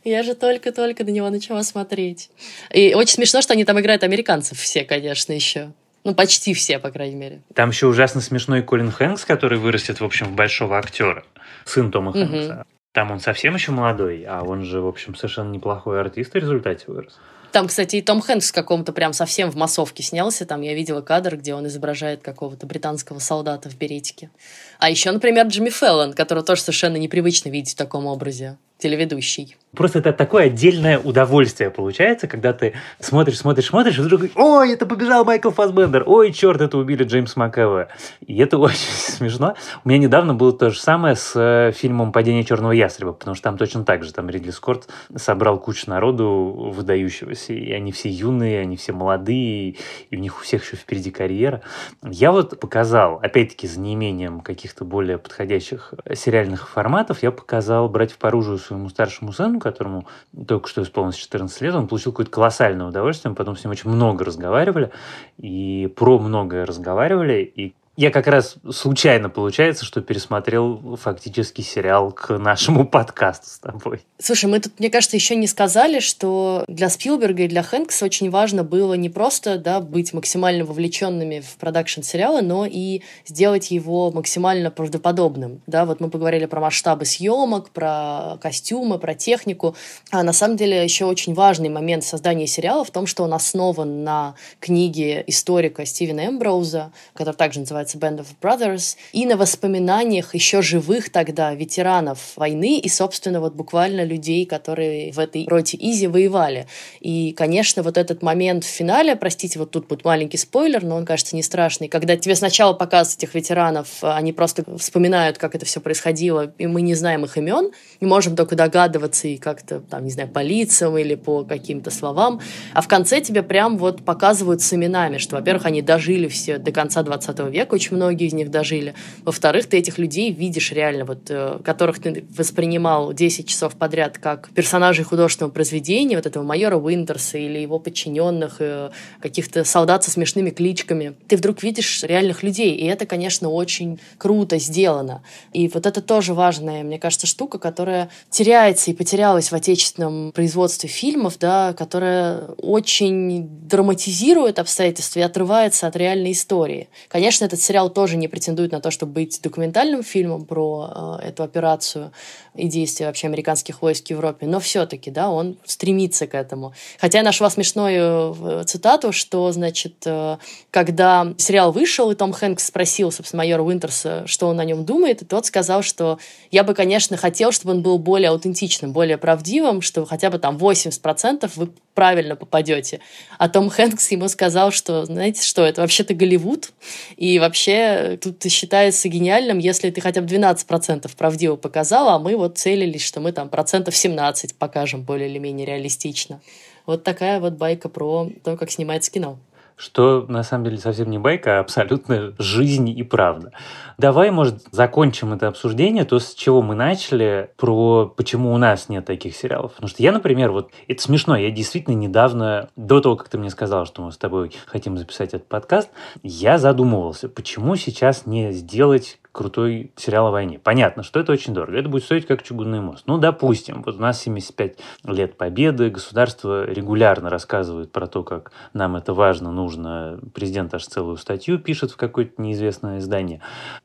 Я 0.04 0.23
же 0.23 0.36
только-только 0.36 1.04
на 1.06 1.10
него 1.10 1.30
начала 1.30 1.63
смотреть. 1.63 2.30
И 2.71 2.93
очень 2.93 3.13
смешно, 3.13 3.41
что 3.41 3.54
они 3.54 3.63
там 3.63 3.80
играют 3.80 4.04
американцев 4.04 4.60
все, 4.60 4.84
конечно, 4.84 5.32
еще. 5.32 5.71
Ну, 6.05 6.13
почти 6.13 6.53
все, 6.53 6.77
по 6.77 6.91
крайней 6.91 7.15
мере. 7.15 7.41
Там 7.55 7.71
еще 7.71 7.87
ужасно 7.87 8.21
смешной 8.21 8.61
Колин 8.61 8.91
Хэнкс, 8.91 9.25
который 9.25 9.57
вырастет, 9.57 9.99
в 9.99 10.05
общем, 10.05 10.27
в 10.27 10.35
большого 10.35 10.77
актера. 10.77 11.25
Сын 11.65 11.91
Тома 11.91 12.11
угу. 12.11 12.19
Хэнкса. 12.19 12.65
Там 12.93 13.11
он 13.11 13.19
совсем 13.19 13.55
еще 13.55 13.71
молодой, 13.71 14.23
а 14.23 14.43
он 14.43 14.63
же, 14.63 14.81
в 14.81 14.87
общем, 14.87 15.15
совершенно 15.15 15.51
неплохой 15.51 15.99
артист 15.99 16.33
в 16.33 16.35
результате 16.35 16.85
вырос. 16.87 17.19
Там, 17.51 17.67
кстати, 17.67 17.95
и 17.95 18.01
Том 18.01 18.21
Хэнкс 18.21 18.51
в 18.51 18.53
каком-то 18.53 18.93
прям 18.93 19.13
совсем 19.13 19.49
в 19.49 19.55
массовке 19.55 20.03
снялся. 20.03 20.45
Там 20.45 20.61
я 20.61 20.75
видела 20.75 21.01
кадр, 21.01 21.37
где 21.37 21.55
он 21.55 21.65
изображает 21.67 22.21
какого-то 22.21 22.67
британского 22.67 23.17
солдата 23.19 23.69
в 23.69 23.77
беретике. 23.77 24.29
А 24.77 24.89
еще, 24.91 25.11
например, 25.11 25.47
Джимми 25.47 25.71
Феллон, 25.71 26.13
которого 26.13 26.45
тоже 26.45 26.61
совершенно 26.61 26.97
непривычно 26.97 27.49
видеть 27.49 27.73
в 27.73 27.77
таком 27.77 28.05
образе 28.05 28.57
телеведущий. 28.77 29.55
Просто 29.75 29.99
это 29.99 30.13
такое 30.13 30.45
отдельное 30.45 30.97
удовольствие 30.99 31.69
получается, 31.69 32.27
когда 32.27 32.53
ты 32.53 32.73
смотришь, 32.99 33.38
смотришь, 33.38 33.67
смотришь, 33.67 33.97
и 33.97 34.01
вдруг 34.01 34.23
ой, 34.35 34.73
это 34.73 34.85
побежал 34.85 35.25
Майкл 35.25 35.49
Фасбендер, 35.49 36.03
ой, 36.05 36.31
черт, 36.31 36.61
это 36.61 36.77
убили 36.77 37.03
Джеймс 37.03 37.35
МакЭва. 37.35 37.89
И 38.25 38.38
это 38.38 38.57
очень 38.59 38.91
смешно. 38.91 39.55
У 39.83 39.89
меня 39.89 39.99
недавно 39.99 40.33
было 40.33 40.53
то 40.53 40.69
же 40.69 40.79
самое 40.79 41.15
с 41.15 41.33
э, 41.35 41.71
фильмом 41.73 42.11
«Падение 42.11 42.43
черного 42.43 42.71
ястреба», 42.71 43.11
потому 43.13 43.35
что 43.35 43.43
там 43.43 43.57
точно 43.57 43.83
так 43.83 44.03
же, 44.03 44.13
там 44.13 44.29
Ридли 44.29 44.51
Скотт 44.51 44.88
собрал 45.15 45.59
кучу 45.59 45.89
народу 45.89 46.71
выдающегося, 46.73 47.53
и 47.53 47.71
они 47.71 47.91
все 47.91 48.09
юные, 48.09 48.61
они 48.61 48.77
все 48.77 48.93
молодые, 48.93 49.75
и 50.09 50.15
у 50.15 50.19
них 50.19 50.39
у 50.39 50.43
всех 50.43 50.63
еще 50.63 50.77
впереди 50.77 51.11
карьера. 51.11 51.61
Я 52.01 52.31
вот 52.31 52.59
показал, 52.59 53.19
опять-таки, 53.21 53.67
за 53.67 53.79
неимением 53.79 54.39
каких-то 54.39 54.85
более 54.85 55.17
подходящих 55.17 55.93
сериальных 56.13 56.69
форматов, 56.69 57.23
я 57.23 57.31
показал 57.31 57.89
«Братьев 57.89 58.17
по 58.17 58.29
оружию» 58.29 58.57
своему 58.65 58.89
старшему 58.89 59.32
сыну, 59.32 59.60
которому 59.60 60.08
только 60.47 60.67
что 60.67 60.82
исполнилось 60.82 61.15
14 61.15 61.62
лет, 61.62 61.75
он 61.75 61.88
получил 61.88 62.12
какое-то 62.12 62.32
колоссальное 62.32 62.88
удовольствие, 62.88 63.30
мы 63.30 63.36
потом 63.36 63.56
с 63.56 63.63
ним 63.63 63.71
очень 63.71 63.89
много 63.89 64.25
разговаривали, 64.25 64.91
и 65.38 65.91
про 65.95 66.19
многое 66.19 66.65
разговаривали, 66.65 67.41
и 67.43 67.75
я 67.97 68.12
как 68.12 68.27
раз 68.27 68.55
случайно 68.71 69.29
получается, 69.29 69.86
что 69.86 70.01
пересмотрел 70.01 70.97
фактически 71.01 71.62
сериал 71.62 72.12
к 72.12 72.38
нашему 72.38 72.86
подкасту 72.88 73.49
с 73.49 73.60
тобой. 73.60 74.01
Слушай, 74.19 74.45
мы 74.45 74.60
тут, 74.60 74.79
мне 74.79 74.89
кажется, 74.89 75.15
еще 75.15 75.36
не 75.36 75.47
сказали, 75.47 75.99
что 75.99 76.65
для 76.67 76.89
Спилберга 76.89 77.43
и 77.43 77.47
для 77.47 77.63
Хэнкса 77.63 78.05
очень 78.05 78.29
важно 78.29 78.63
было 78.63 78.95
не 78.95 79.10
просто 79.10 79.58
да, 79.58 79.79
быть 79.79 80.13
максимально 80.13 80.65
вовлеченными 80.65 81.39
в 81.39 81.55
продакшн 81.58 82.01
сериала, 82.01 82.41
но 82.41 82.65
и 82.65 83.01
сделать 83.25 83.71
его 83.71 84.12
максимально 84.12 84.71
правдоподобным. 84.71 85.62
Да, 85.67 85.86
вот 85.86 86.01
мы 86.01 86.10
поговорили 86.10 86.45
про 86.45 86.60
масштабы 86.60 87.05
съемок, 87.05 87.69
про 87.69 88.38
костюмы, 88.41 88.99
про 88.99 89.15
технику. 89.15 89.75
А 90.12 90.23
на 90.23 90.34
самом 90.34 90.58
деле 90.58 90.84
еще 90.84 91.05
очень 91.05 91.34
важный 91.34 91.69
момент 91.69 92.03
создания 92.03 92.47
сериала 92.47 92.84
в 92.84 92.91
том, 92.91 93.08
что 93.08 93.23
он 93.23 93.34
основан 93.34 94.03
на 94.03 94.36
книге 94.60 95.23
историка 95.27 95.86
Стивена 95.86 96.27
Эмброуза, 96.27 96.91
который 97.13 97.36
также 97.36 97.62
называется 97.62 97.84
называется 97.85 97.97
Band 97.97 98.19
of 98.19 98.27
Brothers, 98.41 98.97
и 99.13 99.25
на 99.25 99.37
воспоминаниях 99.37 100.33
еще 100.33 100.61
живых 100.61 101.09
тогда 101.11 101.53
ветеранов 101.53 102.33
войны 102.35 102.79
и, 102.79 102.89
собственно, 102.89 103.39
вот 103.39 103.53
буквально 103.53 104.03
людей, 104.03 104.45
которые 104.45 105.11
в 105.11 105.19
этой 105.19 105.45
роте 105.47 105.77
Изи 105.79 106.07
воевали. 106.07 106.67
И, 106.99 107.33
конечно, 107.33 107.83
вот 107.83 107.97
этот 107.97 108.21
момент 108.21 108.63
в 108.63 108.67
финале, 108.67 109.15
простите, 109.15 109.59
вот 109.59 109.71
тут 109.71 109.87
будет 109.87 110.03
маленький 110.05 110.37
спойлер, 110.37 110.83
но 110.83 110.95
он, 110.95 111.05
кажется, 111.05 111.35
не 111.35 111.43
страшный, 111.43 111.87
когда 111.87 112.17
тебе 112.17 112.35
сначала 112.35 112.73
показывают 112.73 113.17
этих 113.17 113.35
ветеранов, 113.35 113.87
они 114.01 114.33
просто 114.33 114.63
вспоминают, 114.77 115.37
как 115.37 115.55
это 115.55 115.65
все 115.65 115.79
происходило, 115.79 116.53
и 116.57 116.67
мы 116.67 116.81
не 116.81 116.95
знаем 116.95 117.25
их 117.25 117.37
имен, 117.37 117.71
и 117.99 118.05
можем 118.05 118.35
только 118.35 118.55
догадываться 118.55 119.27
и 119.27 119.37
как-то, 119.37 119.79
там, 119.79 120.03
не 120.05 120.11
знаю, 120.11 120.29
по 120.29 120.41
лицам 120.41 120.97
или 120.97 121.15
по 121.15 121.43
каким-то 121.43 121.91
словам, 121.91 122.41
а 122.73 122.81
в 122.81 122.87
конце 122.87 123.21
тебе 123.21 123.43
прям 123.43 123.77
вот 123.77 124.03
показывают 124.03 124.61
с 124.61 124.73
именами, 124.73 125.17
что, 125.17 125.35
во-первых, 125.35 125.65
они 125.65 125.81
дожили 125.81 126.27
все 126.27 126.57
до 126.57 126.71
конца 126.71 127.03
20 127.03 127.39
века, 127.51 127.74
очень 127.75 127.95
многие 127.95 128.27
из 128.27 128.33
них 128.33 128.49
дожили. 128.49 128.93
Во-вторых, 129.23 129.67
ты 129.67 129.77
этих 129.77 129.97
людей 129.97 130.31
видишь 130.31 130.71
реально, 130.71 131.05
вот, 131.05 131.29
э, 131.29 131.59
которых 131.63 131.99
ты 131.99 132.25
воспринимал 132.35 133.13
10 133.13 133.47
часов 133.47 133.75
подряд 133.75 134.17
как 134.17 134.49
персонажей 134.49 135.05
художественного 135.05 135.51
произведения, 135.51 136.15
вот 136.15 136.25
этого 136.25 136.43
майора 136.43 136.77
Уинтерса 136.77 137.38
или 137.38 137.59
его 137.59 137.77
подчиненных, 137.79 138.57
э, 138.59 138.89
каких-то 139.19 139.63
солдат 139.63 140.03
со 140.03 140.11
смешными 140.11 140.49
кличками. 140.49 141.15
Ты 141.27 141.38
вдруг 141.38 141.63
видишь 141.63 142.03
реальных 142.03 142.43
людей, 142.43 142.75
и 142.75 142.85
это, 142.85 143.05
конечно, 143.05 143.49
очень 143.49 143.99
круто 144.17 144.57
сделано. 144.57 145.21
И 145.53 145.67
вот 145.67 145.85
это 145.85 146.01
тоже 146.01 146.33
важная, 146.33 146.83
мне 146.83 146.97
кажется, 146.99 147.27
штука, 147.27 147.59
которая 147.59 148.09
теряется 148.29 148.91
и 148.91 148.93
потерялась 148.93 149.51
в 149.51 149.55
отечественном 149.55 150.31
производстве 150.31 150.89
фильмов, 150.89 151.38
да, 151.39 151.73
которая 151.73 152.41
очень 152.57 153.47
драматизирует 153.67 154.59
обстоятельства 154.59 155.19
и 155.19 155.23
отрывается 155.23 155.88
от 155.88 155.95
реальной 155.95 156.31
истории. 156.31 156.88
Конечно, 157.07 157.45
этот 157.45 157.61
сериал 157.65 157.89
тоже 157.89 158.17
не 158.17 158.28
претендует 158.28 158.71
на 158.71 158.80
то, 158.80 158.91
чтобы 158.91 159.13
быть 159.13 159.41
документальным 159.41 160.04
фильмом 160.04 160.45
про 160.45 161.19
э, 161.21 161.28
эту 161.28 161.43
операцию 161.43 162.12
и 162.57 162.67
действия 162.67 163.07
вообще 163.07 163.27
американских 163.27 163.81
войск 163.81 164.07
в 164.07 164.09
Европе, 164.09 164.45
но 164.45 164.59
все-таки, 164.59 165.11
да, 165.11 165.29
он 165.29 165.57
стремится 165.65 166.27
к 166.27 166.35
этому. 166.35 166.73
Хотя 166.99 167.19
я 167.19 167.23
нашла 167.23 167.49
смешную 167.49 168.35
э, 168.39 168.63
цитату, 168.65 169.11
что, 169.11 169.51
значит, 169.51 169.95
э, 170.05 170.37
когда 170.71 171.33
сериал 171.37 171.71
вышел, 171.71 172.11
и 172.11 172.15
Том 172.15 172.31
Хэнкс 172.31 172.65
спросил, 172.65 173.11
собственно, 173.11 173.39
майора 173.39 173.63
Уинтерса, 173.63 174.23
что 174.27 174.47
он 174.47 174.59
о 174.59 174.65
нем 174.65 174.85
думает, 174.85 175.21
и 175.21 175.25
тот 175.25 175.45
сказал, 175.45 175.81
что 175.81 176.19
я 176.51 176.63
бы, 176.63 176.73
конечно, 176.73 177.17
хотел, 177.17 177.51
чтобы 177.51 177.73
он 177.73 177.81
был 177.81 177.97
более 177.97 178.29
аутентичным, 178.29 178.93
более 178.93 179.17
правдивым, 179.17 179.81
что 179.81 180.05
хотя 180.05 180.29
бы 180.29 180.39
там 180.39 180.57
80% 180.57 181.51
вы 181.55 181.69
правильно 181.93 182.35
попадете. 182.35 182.99
А 183.37 183.49
Том 183.49 183.69
Хэнкс 183.69 184.11
ему 184.11 184.27
сказал, 184.27 184.71
что, 184.71 185.05
знаете 185.05 185.43
что, 185.43 185.63
это 185.63 185.81
вообще-то 185.81 186.13
Голливуд, 186.13 186.71
и 187.17 187.39
вообще 187.39 188.19
тут 188.21 188.43
считается 188.51 189.07
гениальным, 189.07 189.57
если 189.57 189.89
ты 189.89 190.01
хотя 190.01 190.21
бы 190.21 190.27
12% 190.27 191.09
правдиво 191.17 191.55
показал, 191.55 192.09
а 192.09 192.19
мы 192.19 192.35
вот 192.35 192.44
целились, 192.49 193.03
что 193.03 193.19
мы 193.19 193.31
там 193.31 193.49
процентов 193.49 193.95
17 193.95 194.55
покажем 194.55 195.03
более 195.03 195.29
или 195.29 195.39
менее 195.39 195.65
реалистично. 195.65 196.41
Вот 196.86 197.03
такая 197.03 197.39
вот 197.39 197.53
байка 197.53 197.89
про 197.89 198.29
то, 198.43 198.58
как 198.58 198.71
снимается 198.71 199.12
кино 199.12 199.38
что 199.77 200.25
на 200.27 200.43
самом 200.43 200.65
деле 200.65 200.77
совсем 200.77 201.10
не 201.10 201.17
байка, 201.17 201.58
а 201.58 201.60
абсолютно 201.60 202.34
жизнь 202.39 202.89
и 202.89 203.03
правда. 203.03 203.51
Давай, 203.97 204.31
может, 204.31 204.63
закончим 204.71 205.34
это 205.34 205.47
обсуждение, 205.47 206.05
то, 206.05 206.19
с 206.19 206.34
чего 206.34 206.62
мы 206.62 206.75
начали, 206.75 207.49
про 207.58 208.08
почему 208.08 208.53
у 208.53 208.58
нас 208.58 208.89
нет 208.89 209.05
таких 209.05 209.36
сериалов. 209.36 209.73
Потому 209.73 209.89
что 209.89 210.01
я, 210.01 210.12
например, 210.12 210.51
вот, 210.51 210.71
это 210.88 211.01
смешно, 211.01 211.36
я 211.36 211.51
действительно 211.51 211.95
недавно, 211.95 212.69
до 212.75 213.01
того, 213.01 213.15
как 213.15 213.29
ты 213.29 213.38
мне 213.38 213.49
сказал, 213.49 213.86
что 213.86 214.01
мы 214.01 214.12
с 214.12 214.17
тобой 214.17 214.51
хотим 214.65 214.97
записать 214.97 215.34
этот 215.34 215.47
подкаст, 215.47 215.89
я 216.23 216.58
задумывался, 216.58 217.29
почему 217.29 217.75
сейчас 217.75 218.25
не 218.25 218.51
сделать 218.51 219.19
крутой 219.35 219.91
сериал 219.97 220.27
о 220.27 220.31
войне. 220.31 220.59
Понятно, 220.59 221.03
что 221.03 221.19
это 221.19 221.33
очень 221.33 221.53
дорого. 221.53 221.77
Это 221.77 221.89
будет 221.89 222.03
стоить 222.03 222.25
как 222.25 222.41
чугунный 222.41 222.79
мост. 222.79 223.03
Ну, 223.05 223.17
допустим, 223.17 223.83
вот 223.85 223.97
у 223.97 224.01
нас 224.01 224.21
75 224.21 224.77
лет 225.03 225.37
победы, 225.37 225.89
государство 225.89 226.65
регулярно 226.65 227.29
рассказывает 227.29 227.91
про 227.91 228.07
то, 228.07 228.23
как 228.23 228.53
нам 228.73 228.95
это 228.95 229.13
важно, 229.13 229.51
нужно. 229.51 230.19
Президент 230.33 230.73
аж 230.73 230.85
целую 230.85 231.17
статью 231.17 231.59
пишет 231.59 231.91
в 231.91 231.97
какое-то 231.97 232.41
неизвестное 232.41 232.99
издание. 232.99 233.41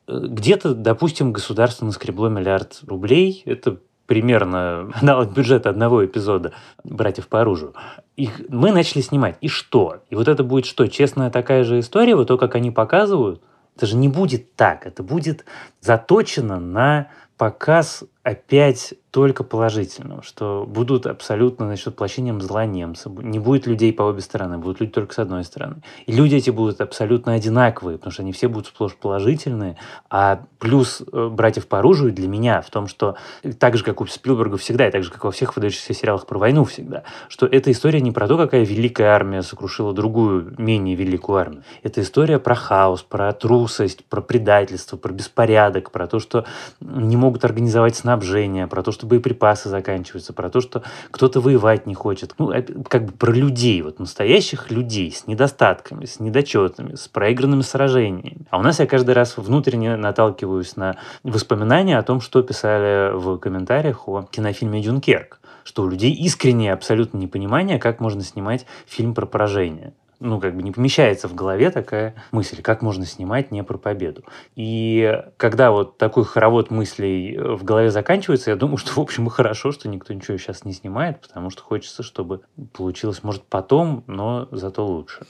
Где-то, 0.07 0.73
допустим, 0.73 1.33
государство 1.33 1.85
наскребло 1.85 2.27
миллиард 2.27 2.79
рублей. 2.87 3.43
Это 3.45 3.77
примерно 4.05 4.89
аналог 5.01 5.33
бюджета 5.33 5.69
одного 5.69 6.05
эпизода 6.05 6.53
«Братьев 6.85 7.27
по 7.27 7.41
оружию». 7.41 7.73
Их 8.15 8.41
мы 8.47 8.71
начали 8.71 9.01
снимать. 9.01 9.37
И 9.41 9.49
что? 9.49 9.97
И 10.09 10.15
вот 10.15 10.29
это 10.29 10.43
будет 10.43 10.65
что? 10.65 10.87
Честная 10.87 11.29
такая 11.29 11.65
же 11.65 11.79
история, 11.79 12.15
вот 12.15 12.29
то, 12.29 12.37
как 12.37 12.55
они 12.55 12.71
показывают? 12.71 13.41
Это 13.81 13.87
же 13.87 13.97
не 13.97 14.09
будет 14.09 14.55
так. 14.55 14.85
Это 14.85 15.01
будет 15.01 15.43
заточено 15.79 16.59
на 16.59 17.09
показ 17.35 18.03
опять 18.23 18.93
только 19.11 19.43
положительным, 19.43 20.23
что 20.23 20.65
будут 20.65 21.05
абсолютно 21.05 21.65
значит, 21.65 21.87
воплощением 21.87 22.39
зла 22.39 22.65
немцы. 22.65 23.09
Не 23.09 23.39
будет 23.39 23.67
людей 23.67 23.91
по 23.91 24.03
обе 24.03 24.21
стороны, 24.21 24.57
будут 24.57 24.79
люди 24.79 24.93
только 24.93 25.13
с 25.13 25.19
одной 25.19 25.43
стороны. 25.43 25.77
И 26.05 26.13
люди 26.13 26.35
эти 26.35 26.49
будут 26.49 26.79
абсолютно 26.79 27.33
одинаковые, 27.33 27.97
потому 27.97 28.13
что 28.13 28.21
они 28.21 28.31
все 28.31 28.47
будут 28.47 28.67
сплошь 28.67 28.95
положительные. 28.95 29.75
А 30.09 30.43
плюс 30.59 31.01
э, 31.11 31.27
«Братьев 31.27 31.67
по 31.67 31.79
оружию» 31.79 32.13
для 32.13 32.29
меня 32.29 32.61
в 32.61 32.69
том, 32.69 32.87
что 32.87 33.17
так 33.59 33.75
же, 33.75 33.83
как 33.83 33.99
у 33.99 34.07
Спилберга 34.07 34.55
всегда, 34.55 34.87
и 34.87 34.91
так 34.91 35.03
же, 35.03 35.11
как 35.11 35.25
во 35.25 35.31
всех 35.31 35.57
выдающихся 35.57 35.93
сериалах 35.93 36.25
про 36.25 36.39
войну 36.39 36.63
всегда, 36.63 37.03
что 37.27 37.45
эта 37.45 37.69
история 37.71 37.99
не 37.99 38.11
про 38.11 38.29
то, 38.29 38.37
какая 38.37 38.63
великая 38.63 39.07
армия 39.07 39.41
сокрушила 39.41 39.91
другую, 39.93 40.55
менее 40.57 40.95
великую 40.95 41.37
армию. 41.37 41.63
Это 41.83 42.01
история 42.01 42.39
про 42.39 42.55
хаос, 42.55 43.03
про 43.03 43.33
трусость, 43.33 44.05
про 44.05 44.21
предательство, 44.21 44.95
про 44.95 45.11
беспорядок, 45.11 45.91
про 45.91 46.07
то, 46.07 46.19
что 46.19 46.45
не 46.79 47.17
могут 47.17 47.43
организовать 47.43 47.97
снабжение, 48.11 48.67
про 48.67 48.83
то, 48.83 48.91
что 48.91 49.07
боеприпасы 49.07 49.69
заканчиваются, 49.69 50.33
про 50.33 50.49
то, 50.49 50.59
что 50.59 50.83
кто-то 51.11 51.39
воевать 51.39 51.85
не 51.85 51.93
хочет. 51.93 52.35
Ну, 52.37 52.51
как 52.89 53.05
бы 53.05 53.11
про 53.13 53.31
людей, 53.31 53.81
вот 53.81 53.99
настоящих 53.99 54.69
людей 54.69 55.11
с 55.11 55.27
недостатками, 55.27 56.05
с 56.05 56.19
недочетами, 56.19 56.95
с 56.95 57.07
проигранными 57.07 57.61
сражениями. 57.61 58.45
А 58.49 58.59
у 58.59 58.61
нас 58.61 58.79
я 58.79 58.85
каждый 58.85 59.15
раз 59.15 59.37
внутренне 59.37 59.95
наталкиваюсь 59.95 60.75
на 60.75 60.97
воспоминания 61.23 61.97
о 61.97 62.03
том, 62.03 62.19
что 62.19 62.41
писали 62.41 63.15
в 63.15 63.37
комментариях 63.37 64.09
о 64.09 64.23
кинофильме 64.23 64.81
«Дюнкерк» 64.81 65.39
что 65.63 65.83
у 65.83 65.87
людей 65.87 66.11
искреннее 66.11 66.73
абсолютно 66.73 67.19
непонимание, 67.19 67.77
как 67.77 67.99
можно 67.99 68.23
снимать 68.23 68.65
фильм 68.87 69.13
про 69.13 69.27
поражение 69.27 69.93
ну, 70.21 70.39
как 70.39 70.55
бы 70.55 70.61
не 70.61 70.71
помещается 70.71 71.27
в 71.27 71.35
голове 71.35 71.71
такая 71.71 72.15
мысль, 72.31 72.61
как 72.61 72.81
можно 72.81 73.05
снимать 73.05 73.51
не 73.51 73.63
про 73.63 73.77
победу. 73.77 74.23
И 74.55 75.19
когда 75.35 75.71
вот 75.71 75.97
такой 75.97 76.23
хоровод 76.23 76.69
мыслей 76.69 77.35
э, 77.35 77.55
в 77.55 77.63
голове 77.63 77.89
заканчивается, 77.89 78.51
я 78.51 78.55
думаю, 78.55 78.77
что, 78.77 78.93
в 78.93 78.99
общем, 78.99 79.27
и 79.27 79.29
хорошо, 79.29 79.71
что 79.71 79.89
никто 79.89 80.13
ничего 80.13 80.37
сейчас 80.37 80.63
не 80.63 80.73
снимает, 80.73 81.19
потому 81.19 81.49
что 81.49 81.63
хочется, 81.63 82.03
чтобы 82.03 82.41
получилось, 82.71 83.23
может, 83.23 83.43
потом, 83.43 84.03
но 84.07 84.47
зато 84.51 84.85
лучше. 84.85 85.25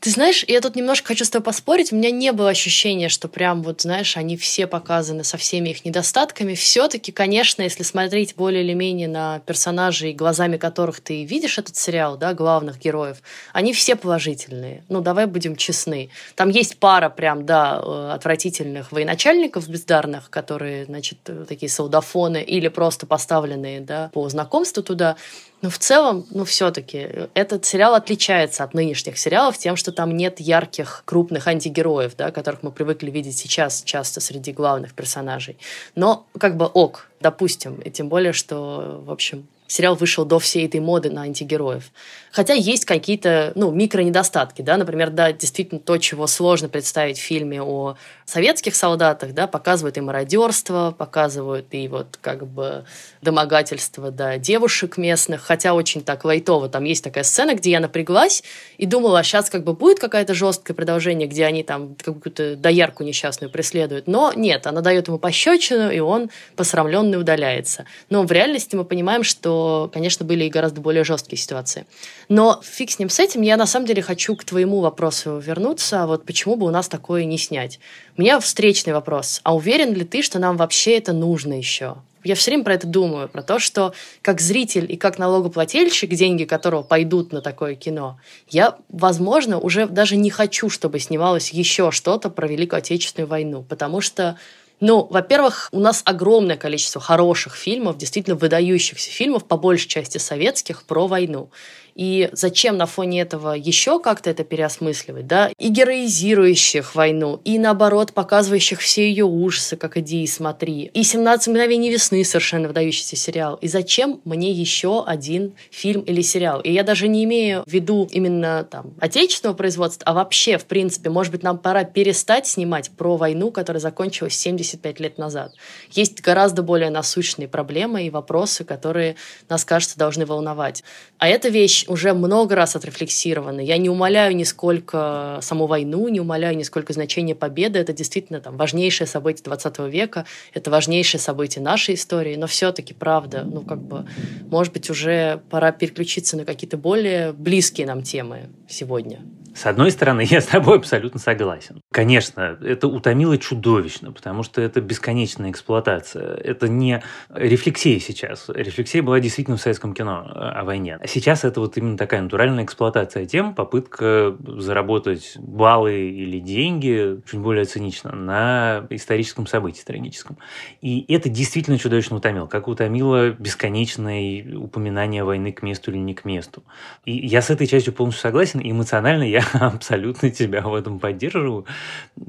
Ты 0.00 0.08
знаешь, 0.08 0.46
я 0.48 0.62
тут 0.62 0.76
немножко 0.76 1.08
хочу 1.08 1.26
с 1.26 1.30
тобой 1.30 1.44
поспорить. 1.44 1.92
У 1.92 1.96
меня 1.96 2.10
не 2.10 2.32
было 2.32 2.48
ощущения, 2.48 3.10
что 3.10 3.28
прям 3.28 3.62
вот, 3.62 3.82
знаешь, 3.82 4.16
они 4.16 4.38
все 4.38 4.66
показаны 4.66 5.24
со 5.24 5.36
всеми 5.36 5.68
их 5.68 5.84
недостатками. 5.84 6.54
Все-таки, 6.54 7.12
конечно, 7.12 7.60
если 7.60 7.82
смотреть 7.82 8.34
более 8.34 8.64
или 8.64 8.72
менее 8.72 9.08
на 9.08 9.40
персонажей, 9.40 10.14
глазами 10.14 10.56
которых 10.56 11.00
ты 11.00 11.24
видишь 11.24 11.58
этот 11.58 11.76
сериал, 11.76 12.16
да, 12.16 12.32
главных 12.32 12.78
героев, 12.78 13.18
они 13.52 13.74
все 13.74 13.94
положительные. 13.94 14.84
Ну, 14.88 15.02
давай 15.02 15.26
будем 15.26 15.54
честны. 15.54 16.08
Там 16.34 16.48
есть 16.48 16.78
пара 16.78 17.10
прям, 17.10 17.44
да, 17.44 17.78
э, 17.84 18.12
отвратительных 18.14 18.92
военачальников 18.92 19.68
бездарных, 19.68 20.30
которые, 20.30 20.86
значит, 20.86 21.18
э, 21.26 21.44
такие 21.46 21.68
саудафоны 21.68 22.42
или 22.42 22.68
просто 22.68 23.06
поставленные, 23.06 23.82
да, 23.82 24.10
по 24.14 24.26
знакомству 24.30 24.82
туда. 24.82 25.16
Но 25.62 25.68
в 25.68 25.78
целом, 25.78 26.26
ну, 26.30 26.44
все-таки, 26.44 27.28
этот 27.34 27.66
сериал 27.66 27.94
отличается 27.94 28.64
от 28.64 28.72
нынешних 28.72 29.18
сериалов 29.18 29.58
тем, 29.58 29.76
что 29.76 29.92
там 29.92 30.16
нет 30.16 30.40
ярких, 30.40 31.02
крупных 31.04 31.46
антигероев, 31.46 32.16
да, 32.16 32.30
которых 32.30 32.62
мы 32.62 32.70
привыкли 32.70 33.10
видеть 33.10 33.36
сейчас 33.36 33.82
часто 33.82 34.20
среди 34.20 34.52
главных 34.52 34.94
персонажей. 34.94 35.58
Но 35.94 36.26
как 36.38 36.56
бы 36.56 36.66
ок, 36.66 37.08
допустим, 37.20 37.76
и 37.80 37.90
тем 37.90 38.08
более, 38.08 38.32
что, 38.32 39.02
в 39.04 39.10
общем, 39.10 39.46
сериал 39.70 39.94
вышел 39.94 40.24
до 40.24 40.38
всей 40.38 40.66
этой 40.66 40.80
моды 40.80 41.10
на 41.10 41.22
антигероев. 41.22 41.90
Хотя 42.32 42.54
есть 42.54 42.84
какие-то, 42.84 43.52
ну, 43.54 43.70
микронедостатки, 43.70 44.62
да, 44.62 44.76
например, 44.76 45.10
да, 45.10 45.32
действительно 45.32 45.80
то, 45.80 45.96
чего 45.98 46.26
сложно 46.26 46.68
представить 46.68 47.18
в 47.18 47.22
фильме 47.22 47.62
о 47.62 47.96
советских 48.24 48.74
солдатах, 48.76 49.32
да, 49.32 49.46
показывают 49.46 49.96
и 49.96 50.00
мародерство, 50.00 50.94
показывают 50.96 51.66
и 51.70 51.88
вот 51.88 52.18
как 52.20 52.46
бы 52.46 52.84
домогательство, 53.22 54.10
да, 54.10 54.38
девушек 54.38 54.96
местных, 54.96 55.42
хотя 55.42 55.74
очень 55.74 56.02
так 56.02 56.24
лайтово. 56.24 56.68
Там 56.68 56.84
есть 56.84 57.02
такая 57.02 57.24
сцена, 57.24 57.54
где 57.54 57.70
я 57.70 57.80
напряглась 57.80 58.42
и 58.78 58.86
думала, 58.86 59.20
а 59.20 59.22
сейчас 59.22 59.50
как 59.50 59.64
бы 59.64 59.72
будет 59.72 59.98
какое-то 59.98 60.34
жесткое 60.34 60.74
продолжение, 60.74 61.28
где 61.28 61.44
они 61.44 61.62
там 61.62 61.96
какую-то 61.96 62.56
доярку 62.56 63.02
несчастную 63.02 63.50
преследуют. 63.50 64.06
Но 64.06 64.32
нет, 64.34 64.66
она 64.66 64.80
дает 64.80 65.08
ему 65.08 65.18
пощечину, 65.18 65.90
и 65.90 65.98
он 65.98 66.30
посрамленный 66.56 67.18
удаляется. 67.18 67.86
Но 68.08 68.22
в 68.22 68.30
реальности 68.30 68.76
мы 68.76 68.84
понимаем, 68.84 69.24
что, 69.24 69.59
конечно, 69.92 70.24
были 70.24 70.44
и 70.44 70.50
гораздо 70.50 70.80
более 70.80 71.04
жесткие 71.04 71.38
ситуации. 71.38 71.86
Но 72.28 72.60
фиг 72.62 72.90
с 72.90 72.98
ним 72.98 73.08
с 73.08 73.18
этим, 73.18 73.42
я 73.42 73.56
на 73.56 73.66
самом 73.66 73.86
деле 73.86 74.02
хочу 74.02 74.36
к 74.36 74.44
твоему 74.44 74.80
вопросу 74.80 75.38
вернуться. 75.38 76.06
Вот 76.06 76.24
почему 76.24 76.56
бы 76.56 76.66
у 76.66 76.70
нас 76.70 76.88
такое 76.88 77.24
не 77.24 77.38
снять? 77.38 77.80
У 78.16 78.22
меня 78.22 78.38
встречный 78.40 78.92
вопрос. 78.92 79.40
А 79.42 79.54
уверен 79.54 79.94
ли 79.94 80.04
ты, 80.04 80.22
что 80.22 80.38
нам 80.38 80.56
вообще 80.56 80.96
это 80.98 81.12
нужно 81.12 81.54
еще? 81.54 81.96
Я 82.22 82.34
все 82.34 82.50
время 82.50 82.64
про 82.64 82.74
это 82.74 82.86
думаю, 82.86 83.28
про 83.28 83.42
то, 83.42 83.58
что 83.58 83.94
как 84.20 84.40
зритель 84.40 84.90
и 84.92 84.96
как 84.96 85.18
налогоплательщик, 85.18 86.10
деньги 86.10 86.44
которого 86.44 86.82
пойдут 86.82 87.32
на 87.32 87.40
такое 87.40 87.74
кино, 87.74 88.18
я, 88.48 88.76
возможно, 88.90 89.58
уже 89.58 89.86
даже 89.86 90.16
не 90.16 90.28
хочу, 90.28 90.68
чтобы 90.68 90.98
снималось 90.98 91.50
еще 91.50 91.90
что-то 91.90 92.28
про 92.28 92.46
Великую 92.46 92.78
Отечественную 92.78 93.28
войну, 93.28 93.64
потому 93.66 94.02
что 94.02 94.36
ну, 94.80 95.06
во-первых, 95.10 95.68
у 95.72 95.78
нас 95.78 96.02
огромное 96.06 96.56
количество 96.56 97.00
хороших 97.00 97.54
фильмов, 97.54 97.98
действительно 97.98 98.36
выдающихся 98.36 99.10
фильмов, 99.10 99.44
по 99.44 99.58
большей 99.58 99.88
части 99.88 100.16
советских, 100.16 100.84
про 100.84 101.06
войну. 101.06 101.50
И 101.94 102.28
зачем 102.32 102.76
на 102.76 102.86
фоне 102.86 103.22
этого 103.22 103.52
еще 103.52 104.00
как-то 104.00 104.30
это 104.30 104.44
переосмысливать, 104.44 105.26
да? 105.26 105.50
И 105.58 105.68
героизирующих 105.68 106.94
войну, 106.94 107.40
и 107.44 107.58
наоборот, 107.58 108.12
показывающих 108.12 108.80
все 108.80 109.08
ее 109.08 109.24
ужасы, 109.24 109.76
как 109.76 109.96
иди 109.96 110.22
и 110.22 110.26
смотри. 110.26 110.90
И 110.94 111.02
«17 111.02 111.50
мгновений 111.50 111.90
весны» 111.90 112.24
совершенно 112.24 112.68
выдающийся 112.68 113.16
сериал. 113.16 113.56
И 113.56 113.68
зачем 113.68 114.20
мне 114.24 114.50
еще 114.50 115.04
один 115.04 115.54
фильм 115.70 116.02
или 116.02 116.22
сериал? 116.22 116.60
И 116.60 116.72
я 116.72 116.82
даже 116.82 117.08
не 117.08 117.24
имею 117.24 117.64
в 117.66 117.72
виду 117.72 118.08
именно 118.10 118.64
там 118.64 118.94
отечественного 119.00 119.56
производства, 119.56 120.04
а 120.06 120.14
вообще, 120.14 120.58
в 120.58 120.64
принципе, 120.64 121.10
может 121.10 121.32
быть, 121.32 121.42
нам 121.42 121.58
пора 121.58 121.84
перестать 121.84 122.46
снимать 122.46 122.90
про 122.90 123.16
войну, 123.16 123.50
которая 123.50 123.80
закончилась 123.80 124.34
75 124.36 125.00
лет 125.00 125.18
назад. 125.18 125.52
Есть 125.90 126.20
гораздо 126.20 126.62
более 126.62 126.90
насущные 126.90 127.48
проблемы 127.48 128.06
и 128.06 128.10
вопросы, 128.10 128.64
которые 128.64 129.16
нас, 129.48 129.64
кажется, 129.64 129.98
должны 129.98 130.26
волновать. 130.26 130.84
А 131.18 131.28
эта 131.28 131.48
вещь 131.48 131.79
уже 131.88 132.12
много 132.14 132.54
раз 132.54 132.76
отрефлексированы. 132.76 133.60
Я 133.60 133.76
не 133.78 133.88
умоляю 133.88 134.34
нисколько 134.36 135.38
саму 135.42 135.66
войну, 135.66 136.08
не 136.08 136.20
умоляю 136.20 136.56
нисколько 136.56 136.92
значение 136.92 137.34
победы. 137.34 137.78
Это 137.78 137.92
действительно 137.92 138.40
там, 138.40 138.56
важнейшее 138.56 139.06
событие 139.06 139.42
20 139.44 139.78
века, 139.90 140.26
это 140.54 140.70
важнейшее 140.70 141.20
событие 141.20 141.62
нашей 141.62 141.94
истории, 141.94 142.36
но 142.36 142.46
все-таки, 142.46 142.94
правда, 142.94 143.44
ну 143.44 143.62
как 143.62 143.82
бы, 143.82 144.06
может 144.50 144.72
быть, 144.72 144.90
уже 144.90 145.42
пора 145.50 145.72
переключиться 145.72 146.36
на 146.36 146.44
какие-то 146.44 146.76
более 146.76 147.32
близкие 147.32 147.86
нам 147.86 148.02
темы 148.02 148.50
сегодня. 148.68 149.20
С 149.60 149.66
одной 149.66 149.90
стороны, 149.90 150.22
я 150.26 150.40
с 150.40 150.46
тобой 150.46 150.78
абсолютно 150.78 151.20
согласен. 151.20 151.82
Конечно, 151.92 152.56
это 152.62 152.88
утомило 152.88 153.36
чудовищно, 153.36 154.10
потому 154.10 154.42
что 154.42 154.62
это 154.62 154.80
бесконечная 154.80 155.50
эксплуатация. 155.50 156.34
Это 156.34 156.66
не 156.66 157.02
рефлексия 157.28 158.00
сейчас. 158.00 158.48
Рефлексия 158.48 159.02
была 159.02 159.20
действительно 159.20 159.58
в 159.58 159.60
советском 159.60 159.92
кино 159.92 160.26
о 160.34 160.64
войне. 160.64 160.96
А 160.98 161.06
сейчас 161.06 161.44
это 161.44 161.60
вот 161.60 161.76
именно 161.76 161.98
такая 161.98 162.22
натуральная 162.22 162.64
эксплуатация 162.64 163.26
тем, 163.26 163.54
попытка 163.54 164.34
заработать 164.56 165.34
баллы 165.36 166.08
или 166.08 166.38
деньги, 166.38 167.20
чуть 167.30 167.40
более 167.40 167.66
цинично, 167.66 168.12
на 168.12 168.86
историческом 168.88 169.46
событии 169.46 169.82
трагическом. 169.84 170.38
И 170.80 171.04
это 171.12 171.28
действительно 171.28 171.78
чудовищно 171.78 172.16
утомило. 172.16 172.46
Как 172.46 172.66
утомило 172.66 173.28
бесконечное 173.28 174.56
упоминание 174.56 175.22
войны 175.22 175.52
к 175.52 175.62
месту 175.62 175.90
или 175.90 175.98
не 175.98 176.14
к 176.14 176.24
месту. 176.24 176.64
И 177.04 177.12
я 177.12 177.42
с 177.42 177.50
этой 177.50 177.66
частью 177.66 177.92
полностью 177.92 178.22
согласен. 178.22 178.58
Эмоционально 178.62 179.24
я 179.24 179.49
абсолютно 179.52 180.30
тебя 180.30 180.62
в 180.62 180.74
этом 180.74 180.98
поддерживаю. 180.98 181.66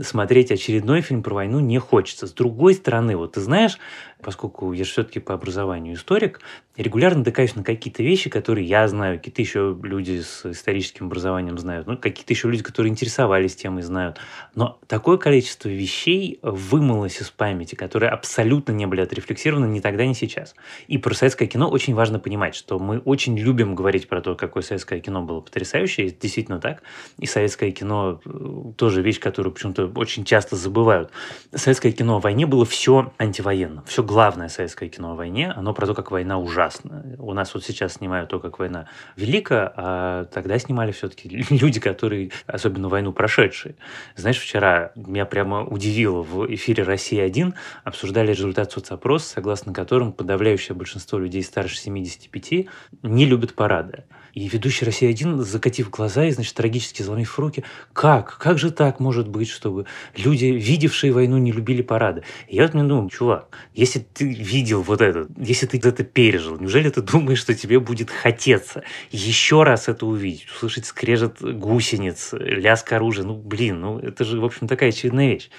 Смотреть 0.02 0.52
очередной 0.52 1.02
фильм 1.02 1.24
про 1.24 1.36
войну 1.36 1.60
не 1.60 1.80
хочется. 1.80 2.28
С 2.28 2.34
другой 2.34 2.74
стороны, 2.74 3.16
вот 3.16 3.34
ты 3.34 3.42
знаешь, 3.42 3.78
поскольку 4.22 4.74
я 4.74 4.84
же 4.84 4.92
все-таки 4.92 5.20
по 5.20 5.34
образованию 5.34 5.96
историк, 5.96 6.42
регулярно 6.78 7.20
натыкаюсь 7.20 7.56
на 7.56 7.64
какие-то 7.64 8.04
вещи, 8.04 8.30
которые 8.30 8.66
я 8.66 8.88
знаю, 8.88 9.18
какие-то 9.18 9.42
еще 9.42 9.78
люди 9.82 10.22
с 10.22 10.46
историческим 10.46 11.08
образованием 11.08 11.58
знают, 11.58 11.88
ну, 11.88 11.98
какие-то 11.98 12.34
еще 12.34 12.50
люди, 12.50 12.64
которые 12.64 12.92
интересовались 12.92 13.56
темой, 13.56 13.84
знают. 13.84 14.20
Но 14.56 14.80
такое 14.88 15.18
количество 15.18 15.70
вещей 15.70 16.40
вымылось 16.42 17.22
из 17.22 17.30
памяти, 17.30 17.76
которые 17.76 18.12
абсолютно 18.12 18.72
не 18.72 18.86
были 18.86 19.02
отрефлексированы 19.02 19.66
ни 19.66 19.80
тогда, 19.80 20.06
ни 20.06 20.14
сейчас. 20.14 20.56
И 20.88 20.98
про 20.98 21.14
советское 21.14 21.48
кино 21.48 21.70
очень 21.70 21.94
важно 21.94 22.20
понимать, 22.20 22.56
что 22.56 22.80
мы 22.80 23.00
очень 23.00 23.38
любим 23.38 23.76
говорить 23.76 24.08
про 24.08 24.22
то, 24.22 24.36
какое 24.36 24.64
советское 24.64 25.00
кино 25.00 25.22
было 25.22 25.42
потрясающее, 25.42 26.08
это 26.08 26.22
действительно 26.22 26.60
так, 26.60 26.84
и 27.18 27.26
советское 27.26 27.72
кино 27.72 28.22
э, 28.26 28.74
тоже 28.78 29.02
вещь, 29.02 29.20
которую 29.20 29.54
почему-то 29.54 29.92
очень 29.96 30.24
часто 30.24 30.56
забывают. 30.56 31.12
Советское 31.54 31.92
кино 31.92 32.18
о 32.18 32.20
войне 32.20 32.46
было 32.46 32.66
все 32.66 33.14
антивоенно. 33.18 33.84
Все 33.86 34.04
главное 34.12 34.50
советское 34.50 34.90
кино 34.90 35.14
о 35.14 35.16
войне, 35.16 35.54
оно 35.56 35.74
про 35.74 35.88
то, 35.88 35.94
как 35.94 36.12
война 36.12 36.38
ужасна. 36.38 37.16
У 37.18 37.32
нас 37.34 37.54
вот 37.54 37.64
сейчас 37.64 37.94
снимают 37.94 38.30
то, 38.30 38.42
как 38.42 38.60
война 38.60 38.90
велика, 39.16 39.72
а 39.78 40.26
тогда 40.26 40.60
снимали 40.60 40.92
все-таки 40.92 41.30
люди, 41.50 41.80
которые, 41.80 42.32
особенно 42.46 42.90
войну 42.90 43.14
прошедшие. 43.14 43.76
Знаешь, 44.18 44.38
вчера 44.38 44.92
меня 44.98 45.26
прямо 45.26 45.64
удивило 45.64 46.24
в 46.24 46.54
эфире 46.54 46.84
«Россия-1» 46.84 47.54
обсуждали 47.86 48.32
результат 48.32 48.74
соцопроса, 48.74 49.30
согласно 49.30 49.72
которым 49.74 50.12
подавляющее 50.12 50.76
большинство 50.76 51.18
людей 51.18 51.42
старше 51.42 51.78
75 51.78 52.68
не 53.04 53.26
любят 53.26 53.54
парады. 53.54 54.04
И 54.34 54.48
ведущий 54.48 54.86
«Россия-1», 54.86 55.42
закатив 55.42 55.90
глаза 55.90 56.26
и, 56.26 56.32
значит, 56.32 56.56
трагически 56.56 57.04
заломив 57.04 57.38
руки, 57.40 57.64
как? 57.94 58.38
Как 58.38 58.58
же 58.58 58.72
так 58.72 59.00
может 59.00 59.28
быть, 59.28 59.50
чтобы 59.50 59.86
люди, 60.16 60.46
видевшие 60.46 61.12
войну, 61.12 61.38
не 61.38 61.52
любили 61.52 61.82
парады? 61.82 62.24
И 62.48 62.56
я 62.56 62.64
вот 62.64 62.74
мне 62.74 62.84
думаю, 62.84 63.10
чувак, 63.10 63.50
если 63.74 64.00
ты 64.00 64.28
видел 64.28 64.82
вот 64.82 65.02
это, 65.02 65.28
если 65.38 65.66
ты 65.66 65.78
это 65.78 66.04
пережил, 66.04 66.58
неужели 66.60 66.90
ты 66.90 67.02
думаешь, 67.02 67.40
что 67.40 67.54
тебе 67.54 67.80
будет 67.80 68.10
хотеться 68.10 68.84
еще 69.12 69.64
раз 69.64 69.90
это 69.90 70.06
увидеть, 70.06 70.48
услышать 70.50 70.86
скрежет 70.86 71.42
гусениц, 71.42 72.34
лязг 72.34 72.92
оружия? 72.94 73.26
Ну, 73.26 73.36
блин, 73.36 73.82
ну, 73.82 74.00
это 74.00 74.24
же, 74.24 74.40
в 74.40 74.46
общем, 74.46 74.68
такая 74.68 74.90
очевидная 74.90 75.30
вещь. 75.30 75.50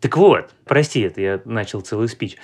Так 0.00 0.16
вот, 0.16 0.50
прости, 0.64 1.00
это 1.00 1.20
я 1.20 1.40
начал 1.44 1.80
целый 1.80 2.08
спич 2.08 2.36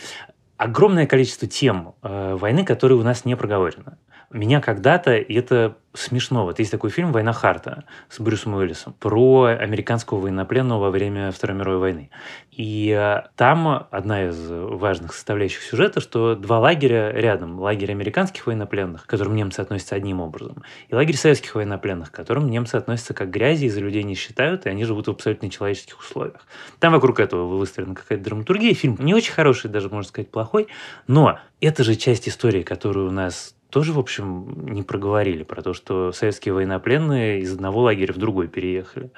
огромное 0.56 1.06
количество 1.06 1.48
тем 1.48 1.94
э, 2.02 2.36
войны, 2.36 2.64
которые 2.64 2.98
у 2.98 3.02
нас 3.02 3.24
не 3.24 3.36
проговорены. 3.36 3.96
Меня 4.34 4.60
когда-то, 4.60 5.16
и 5.16 5.32
это 5.32 5.76
смешно. 5.92 6.44
Вот 6.44 6.58
есть 6.58 6.72
такой 6.72 6.90
фильм 6.90 7.12
«Война 7.12 7.32
Харта» 7.32 7.84
с 8.08 8.18
Брюсом 8.18 8.54
Уиллисом 8.54 8.92
про 8.94 9.44
американского 9.44 10.18
военнопленного 10.18 10.80
во 10.80 10.90
время 10.90 11.30
Второй 11.30 11.56
мировой 11.56 11.78
войны. 11.78 12.10
И 12.50 12.90
э, 12.90 13.28
там 13.36 13.86
одна 13.92 14.24
из 14.24 14.36
важных 14.50 15.14
составляющих 15.14 15.62
сюжета, 15.62 16.00
что 16.00 16.34
два 16.34 16.58
лагеря 16.58 17.12
рядом. 17.12 17.60
Лагерь 17.60 17.92
американских 17.92 18.48
военнопленных, 18.48 19.04
к 19.04 19.06
которым 19.06 19.36
немцы 19.36 19.60
относятся 19.60 19.94
одним 19.94 20.20
образом, 20.20 20.64
и 20.88 20.94
лагерь 20.96 21.16
советских 21.16 21.54
военнопленных, 21.54 22.10
к 22.10 22.14
которым 22.14 22.50
немцы 22.50 22.74
относятся 22.74 23.14
как 23.14 23.30
грязи, 23.30 23.66
из-за 23.66 23.82
людей 23.82 24.02
не 24.02 24.16
считают, 24.16 24.66
и 24.66 24.68
они 24.68 24.82
живут 24.82 25.06
в 25.06 25.12
абсолютно 25.12 25.46
нечеловеческих 25.46 26.00
условиях. 26.00 26.40
Там 26.80 26.92
вокруг 26.92 27.20
этого 27.20 27.56
выстроена 27.56 27.94
какая-то 27.94 28.24
драматургия. 28.24 28.74
Фильм 28.74 28.96
не 28.98 29.14
очень 29.14 29.32
хороший, 29.32 29.70
даже, 29.70 29.90
можно 29.90 30.08
сказать, 30.08 30.32
плохой, 30.32 30.66
но 31.06 31.38
это 31.60 31.84
же 31.84 31.94
часть 31.94 32.28
истории, 32.28 32.62
которую 32.62 33.08
у 33.08 33.12
нас 33.12 33.54
тоже, 33.74 33.92
в 33.92 33.98
общем, 33.98 34.66
не 34.72 34.84
проговорили 34.84 35.42
про 35.42 35.60
то, 35.60 35.74
что 35.74 36.12
советские 36.12 36.54
военнопленные 36.54 37.40
из 37.40 37.52
одного 37.52 37.80
лагеря 37.80 38.12
в 38.12 38.18
другой 38.18 38.46
переехали. 38.46 39.10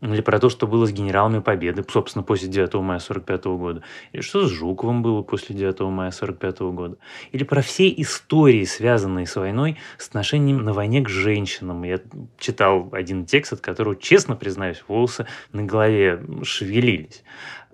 Или 0.00 0.20
про 0.20 0.38
то, 0.38 0.48
что 0.48 0.68
было 0.68 0.86
с 0.86 0.92
генералами 0.92 1.40
Победы, 1.40 1.84
собственно, 1.90 2.22
после 2.22 2.46
9 2.48 2.74
мая 2.74 3.00
45 3.00 3.44
года. 3.46 3.82
Или 4.12 4.20
что 4.20 4.46
с 4.46 4.50
Жуковым 4.52 5.02
было 5.02 5.22
после 5.22 5.56
9 5.56 5.80
мая 5.90 6.12
45 6.12 6.60
года. 6.60 6.98
Или 7.32 7.42
про 7.42 7.62
все 7.62 7.88
истории, 7.88 8.62
связанные 8.62 9.26
с 9.26 9.34
войной, 9.34 9.76
с 9.98 10.06
отношением 10.06 10.58
на 10.58 10.72
войне 10.72 11.02
к 11.02 11.08
женщинам. 11.08 11.82
Я 11.82 11.98
читал 12.38 12.88
один 12.92 13.26
текст, 13.26 13.54
от 13.54 13.60
которого, 13.60 13.96
честно 13.96 14.36
признаюсь, 14.36 14.84
волосы 14.86 15.26
на 15.52 15.64
голове 15.64 16.22
шевелились 16.44 17.24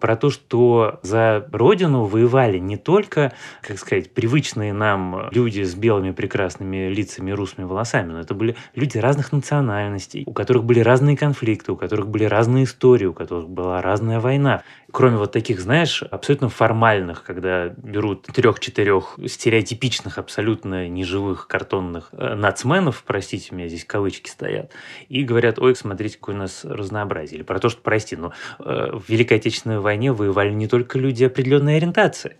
про 0.03 0.17
то, 0.17 0.31
что 0.31 0.99
за 1.05 1.47
родину 1.53 2.07
воевали 2.07 2.59
не 2.59 2.77
только, 2.77 3.33
как 3.63 3.79
сказать, 3.79 4.13
привычные 4.13 4.73
нам 4.73 5.29
люди 5.31 5.63
с 5.63 5.77
белыми 5.77 6.11
прекрасными 6.11 6.89
лицами 6.89 7.31
и 7.31 7.35
русыми 7.35 7.67
волосами, 7.67 8.11
но 8.11 8.19
это 8.19 8.35
были 8.35 8.57
люди 8.75 8.99
разных 8.99 9.31
национальностей, 9.31 10.25
у 10.27 10.33
которых 10.33 10.65
были 10.65 10.81
разные 10.81 11.17
конфликты, 11.17 11.71
у 11.71 11.77
которых 11.77 12.09
были 12.09 12.25
разные 12.25 12.65
истории, 12.65 13.07
у 13.07 13.15
которых 13.15 13.49
была 13.49 13.81
разная 13.81 14.19
война. 14.19 14.65
Кроме 14.93 15.17
вот 15.17 15.33
таких, 15.33 15.59
знаешь, 15.59 16.03
абсолютно 16.03 16.51
формальных, 16.51 17.25
когда 17.25 17.69
берут 17.69 18.27
трех-четырех 18.27 19.19
стереотипичных, 19.27 20.19
абсолютно 20.19 20.87
неживых 20.87 21.49
картонных 21.49 22.11
э, 22.13 22.35
нацменов, 22.35 23.03
простите 23.07 23.55
меня, 23.55 23.69
здесь 23.69 23.87
кавычки 23.87 24.29
стоят, 24.29 24.71
и 25.09 25.25
говорят, 25.25 25.59
ой, 25.59 25.75
смотрите, 25.75 26.19
какое 26.19 26.35
у 26.35 26.39
нас 26.39 26.65
разнообразие. 26.65 27.39
Или 27.39 27.43
про 27.43 27.59
то, 27.59 27.71
что, 27.71 27.81
прости, 27.81 28.17
но 28.17 28.35
э, 28.59 28.91
в 28.93 29.09
Великой 29.09 29.39
Отечественной 29.39 29.81
войне 29.81 30.13
воевали 30.13 30.53
не 30.53 30.69
только 30.69 30.99
люди 30.99 31.25
определенной 31.25 31.79
ориентации. 31.79 32.37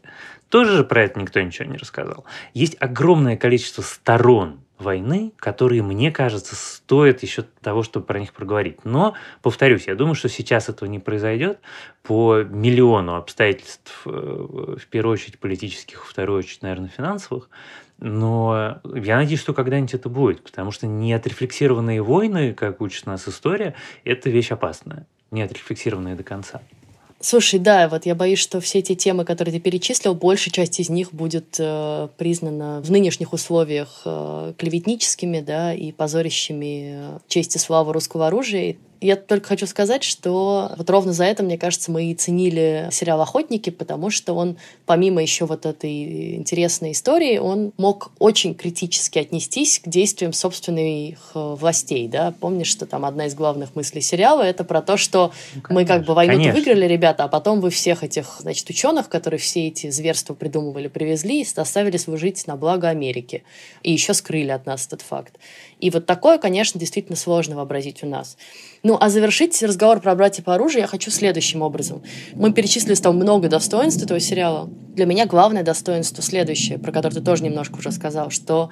Тоже 0.51 0.77
же 0.77 0.85
про 0.85 1.05
это 1.05 1.19
никто 1.19 1.41
ничего 1.41 1.71
не 1.71 1.79
рассказал. 1.79 2.27
Есть 2.53 2.77
огромное 2.79 3.39
количество 3.39 3.81
сторон 3.81 4.62
войны, 4.83 5.33
которые, 5.37 5.83
мне 5.83 6.11
кажется, 6.11 6.55
стоят 6.55 7.23
еще 7.23 7.45
того, 7.63 7.83
чтобы 7.83 8.05
про 8.05 8.21
них 8.21 8.35
проговорить. 8.35 8.85
Но, 8.85 9.15
повторюсь, 9.41 9.87
я 9.87 9.95
думаю, 9.95 10.15
что 10.15 10.29
сейчас 10.29 10.69
этого 10.69 10.89
не 10.89 10.99
произойдет 10.99 11.61
по 12.03 12.43
миллиону 12.43 13.17
обстоятельств, 13.17 14.03
э, 14.05 14.11
в 14.11 14.87
первую 14.89 15.15
очередь 15.15 15.39
политических, 15.39 16.01
во 16.05 16.11
вторую 16.11 16.41
очередь, 16.41 16.63
наверное, 16.63 16.89
финансовых. 16.89 17.49
Но 17.99 18.81
я 18.95 19.17
надеюсь, 19.17 19.41
что 19.41 19.55
когда-нибудь 19.55 19.95
это 19.95 20.09
будет, 20.09 20.43
потому 20.43 20.73
что 20.73 20.87
неотрефлексированные 20.87 22.03
войны, 22.03 22.53
как 22.53 22.81
учит 22.81 23.07
нас 23.07 23.29
история, 23.29 23.75
это 24.05 24.29
вещь 24.29 24.51
опасная, 24.51 25.07
неотрефлексированные 25.31 26.17
до 26.17 26.25
конца. 26.25 26.61
Слушай, 27.25 27.61
да, 27.61 27.89
вот 27.89 28.05
я 28.05 28.17
боюсь, 28.17 28.41
что 28.41 28.61
все 28.61 28.81
эти 28.81 28.97
темы, 28.97 29.25
которые 29.25 29.55
ты 29.55 29.61
перечислил, 29.61 30.13
большая 30.13 30.53
часть 30.53 30.81
из 30.81 30.89
них 30.91 31.15
будет 31.15 31.55
э, 31.57 32.09
признана 32.19 32.81
в 32.83 32.91
нынешних 32.91 33.33
условиях 33.33 34.03
э, 34.05 34.55
клеветническими, 34.59 35.41
да, 35.41 35.73
и 35.73 35.93
позорящими 35.93 36.95
э, 36.97 37.19
честь 37.29 37.55
и 37.55 37.61
славу 37.61 37.93
русского 37.93 38.27
оружия. 38.27 38.77
Я 39.03 39.17
только 39.17 39.49
хочу 39.49 39.67
сказать, 39.67 40.05
что 40.05 40.71
вот 40.77 40.89
ровно 40.89 41.13
за 41.13 41.25
это, 41.25 41.43
мне 41.43 41.59
кажется, 41.59 41.91
мы 41.91 42.05
и 42.05 42.15
ценили 42.15 42.89
сериал 42.93 43.21
«Охотники», 43.21 43.71
потому 43.71 44.11
что 44.11 44.35
он, 44.35 44.57
помимо 44.87 45.21
еще 45.21 45.45
вот 45.45 45.67
этой 45.67 46.37
интересной 46.37 46.93
истории, 46.93 47.39
он 47.39 47.73
мог 47.79 48.13
очень 48.21 48.55
критически 48.55 49.19
отнестись 49.19 49.81
к 49.81 49.89
действиям 49.89 50.33
собственных 50.33 51.33
э, 51.35 51.57
властей, 51.59 52.07
да. 52.07 52.33
Помнишь, 52.39 52.69
что 52.69 52.87
там 52.87 53.05
одна 53.05 53.27
из 53.27 53.35
главных 53.35 53.75
мыслей 53.75 54.03
сериала— 54.03 54.43
это 54.45 54.63
про 54.63 54.81
то, 54.81 54.97
что 54.97 55.33
ну, 55.57 55.63
мы 55.71 55.85
как 55.85 56.05
бы 56.05 56.15
войну 56.15 56.53
выиграли, 56.53 56.87
ребята, 56.87 57.25
а 57.25 57.29
потом 57.29 57.61
вы 57.61 57.71
всех 57.71 58.05
этих, 58.05 58.37
значит, 58.39 58.71
ученых, 58.71 59.09
которые 59.09 59.41
все 59.41 59.67
эти 59.67 59.91
зверства 59.91 60.35
придумывали, 60.35 60.87
привезли 60.87 61.43
и 61.43 61.47
оставили 61.57 61.97
служить 61.97 62.47
на 62.47 62.55
благо 62.55 62.89
Америки. 62.89 63.43
И 63.83 63.91
еще 63.91 64.15
скрыли 64.15 64.51
от 64.51 64.65
нас 64.65 64.87
этот 64.87 65.03
факт. 65.03 65.35
И 65.83 65.91
вот 65.91 66.07
такое, 66.07 66.39
конечно, 66.39 66.79
действительно 66.79 67.17
сложно 67.17 67.57
вообразить 67.57 68.05
у 68.05 68.07
нас. 68.07 68.37
Ну, 68.85 68.97
а 69.01 69.11
завершить 69.11 69.61
разговор 69.63 70.01
про 70.01 70.15
«Братья 70.15 70.41
по 70.41 70.55
оружию» 70.55 70.83
я 70.83 70.87
хочу 70.87 71.11
следующим 71.11 71.61
образом. 71.61 72.03
Мы 72.35 72.53
перечислили 72.53 72.95
там 72.95 73.17
много 73.17 73.49
достоинств 73.49 74.01
этого 74.01 74.21
сериала. 74.21 74.71
Для 74.95 75.07
меня 75.07 75.27
главное 75.27 75.65
достоинство 75.65 76.23
следующее, 76.23 76.79
про 76.79 76.93
которое 76.93 77.17
ты 77.17 77.21
тоже 77.21 77.43
немножко 77.43 77.79
уже 77.79 77.91
сказал, 77.91 78.31
что 78.31 78.71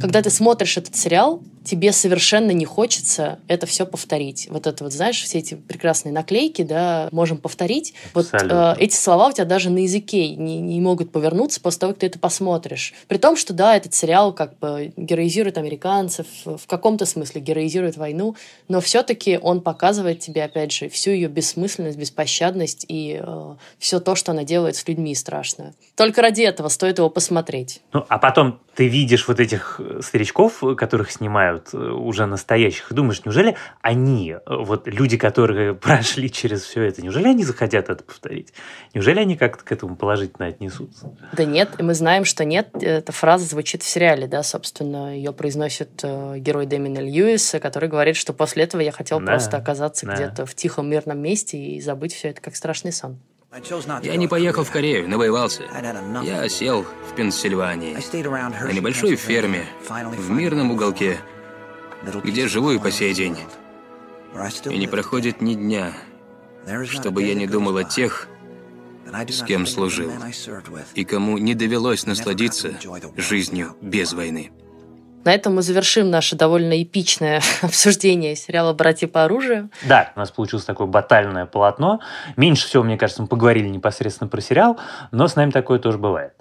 когда 0.00 0.20
ты 0.20 0.28
смотришь 0.28 0.76
этот 0.76 0.96
сериал, 0.96 1.42
тебе 1.64 1.92
совершенно 1.92 2.50
не 2.52 2.64
хочется 2.64 3.38
это 3.46 3.66
все 3.66 3.86
повторить. 3.86 4.48
Вот 4.50 4.66
это 4.66 4.84
вот, 4.84 4.92
знаешь, 4.92 5.22
все 5.22 5.38
эти 5.38 5.54
прекрасные 5.54 6.12
наклейки, 6.12 6.62
да, 6.62 7.08
можем 7.12 7.38
повторить. 7.38 7.94
Абсолютно. 8.14 8.70
Вот 8.70 8.78
э, 8.78 8.82
эти 8.84 8.96
слова 8.96 9.28
у 9.28 9.32
тебя 9.32 9.44
даже 9.44 9.70
на 9.70 9.78
языке 9.78 10.34
не, 10.36 10.58
не 10.60 10.80
могут 10.80 11.12
повернуться 11.12 11.60
после 11.60 11.80
того, 11.80 11.92
как 11.92 12.00
ты 12.00 12.06
это 12.06 12.18
посмотришь. 12.18 12.94
При 13.08 13.18
том, 13.18 13.36
что, 13.36 13.52
да, 13.52 13.76
этот 13.76 13.94
сериал 13.94 14.32
как 14.32 14.58
бы 14.58 14.92
героизирует 14.96 15.58
американцев, 15.58 16.26
в 16.56 16.66
каком-то 16.66 17.06
смысле 17.06 17.40
героизирует 17.40 17.96
войну, 17.96 18.36
но 18.68 18.80
все-таки 18.80 19.38
он 19.40 19.60
показывает 19.60 20.20
тебе, 20.20 20.44
опять 20.44 20.72
же, 20.72 20.88
всю 20.88 21.10
ее 21.10 21.28
бессмысленность, 21.28 21.98
беспощадность 21.98 22.84
и 22.88 23.20
э, 23.22 23.54
все 23.78 24.00
то, 24.00 24.14
что 24.14 24.32
она 24.32 24.44
делает 24.44 24.76
с 24.76 24.86
людьми 24.86 25.14
страшное. 25.14 25.74
Только 25.96 26.22
ради 26.22 26.42
этого 26.42 26.68
стоит 26.68 26.98
его 26.98 27.10
посмотреть. 27.10 27.82
Ну, 27.92 28.04
а 28.08 28.18
потом 28.18 28.60
ты 28.74 28.88
видишь 28.88 29.28
вот 29.28 29.40
этих 29.40 29.78
э, 29.78 30.00
старичков, 30.02 30.62
которых 30.76 31.10
снимают 31.10 31.68
э, 31.74 31.76
уже 31.76 32.26
настоящих, 32.26 32.90
и 32.90 32.94
думаешь, 32.94 33.22
неужели 33.24 33.56
они, 33.82 34.32
э, 34.32 34.38
вот 34.46 34.86
люди, 34.86 35.18
которые 35.18 35.74
прошли 35.86 36.30
через 36.30 36.62
все 36.62 36.84
это, 36.84 37.02
неужели 37.02 37.28
они 37.28 37.44
захотят 37.44 37.90
это 37.90 38.02
повторить? 38.02 38.54
Неужели 38.94 39.20
они 39.20 39.36
как-то 39.36 39.64
к 39.64 39.72
этому 39.72 39.96
положительно 39.96 40.48
отнесутся? 40.48 41.14
Да 41.32 41.44
нет, 41.44 41.70
и 41.78 41.82
мы 41.82 41.94
знаем, 41.94 42.24
что 42.24 42.44
нет. 42.44 42.68
Эта 42.80 43.12
фраза 43.12 43.44
звучит 43.44 43.82
в 43.82 43.86
сериале, 43.86 44.26
да, 44.26 44.42
собственно, 44.42 45.14
ее 45.14 45.32
произносит 45.32 46.02
герой 46.40 46.66
Дэмина 46.66 46.98
Льюиса, 46.98 47.60
который 47.60 47.88
говорит, 47.88 48.16
что 48.16 48.32
после 48.32 48.64
этого 48.64 48.80
я 48.80 48.92
хотел 48.92 49.20
да, 49.20 49.26
просто 49.26 49.56
оказаться 49.56 50.06
да. 50.06 50.14
где-то 50.14 50.46
в 50.46 50.54
тихом 50.54 50.88
мирном 50.88 51.18
месте 51.18 51.58
и 51.58 51.80
забыть 51.80 52.14
все 52.14 52.28
это 52.28 52.40
как 52.40 52.56
страшный 52.56 52.92
сон. 52.92 53.18
Я 54.02 54.16
не 54.16 54.28
поехал 54.28 54.62
в 54.62 54.70
Корею, 54.70 55.08
навоевался. 55.08 55.64
Я 56.22 56.48
сел 56.48 56.84
в 57.10 57.14
Пенсильвании, 57.16 57.96
на 58.64 58.72
небольшой 58.72 59.16
ферме, 59.16 59.66
в 59.88 60.30
мирном 60.30 60.70
уголке, 60.70 61.18
где 62.22 62.46
живу 62.46 62.70
и 62.70 62.78
по 62.78 62.92
сей 62.92 63.12
день. 63.12 63.36
И 64.66 64.78
не 64.78 64.86
проходит 64.86 65.40
ни 65.40 65.54
дня, 65.54 65.92
чтобы 66.84 67.24
я 67.24 67.34
не 67.34 67.48
думал 67.48 67.76
о 67.76 67.84
тех, 67.84 68.28
с 69.28 69.42
кем 69.42 69.66
служил, 69.66 70.12
и 70.94 71.04
кому 71.04 71.36
не 71.38 71.54
довелось 71.54 72.06
насладиться 72.06 72.74
жизнью 73.16 73.74
без 73.80 74.12
войны. 74.12 74.52
На 75.24 75.34
этом 75.34 75.56
мы 75.56 75.62
завершим 75.62 76.10
наше 76.10 76.34
довольно 76.34 76.82
эпичное 76.82 77.42
обсуждение 77.62 78.34
сериала 78.36 78.72
«Братья 78.72 79.06
по 79.06 79.24
оружию». 79.24 79.68
Да, 79.86 80.12
у 80.16 80.18
нас 80.18 80.30
получилось 80.30 80.64
такое 80.64 80.86
батальное 80.86 81.44
полотно. 81.44 82.00
Меньше 82.36 82.66
всего, 82.66 82.82
мне 82.82 82.96
кажется, 82.96 83.22
мы 83.22 83.28
поговорили 83.28 83.68
непосредственно 83.68 84.28
про 84.28 84.40
сериал, 84.40 84.78
но 85.10 85.28
с 85.28 85.36
нами 85.36 85.50
такое 85.50 85.78
тоже 85.78 85.98
бывает. 85.98 86.32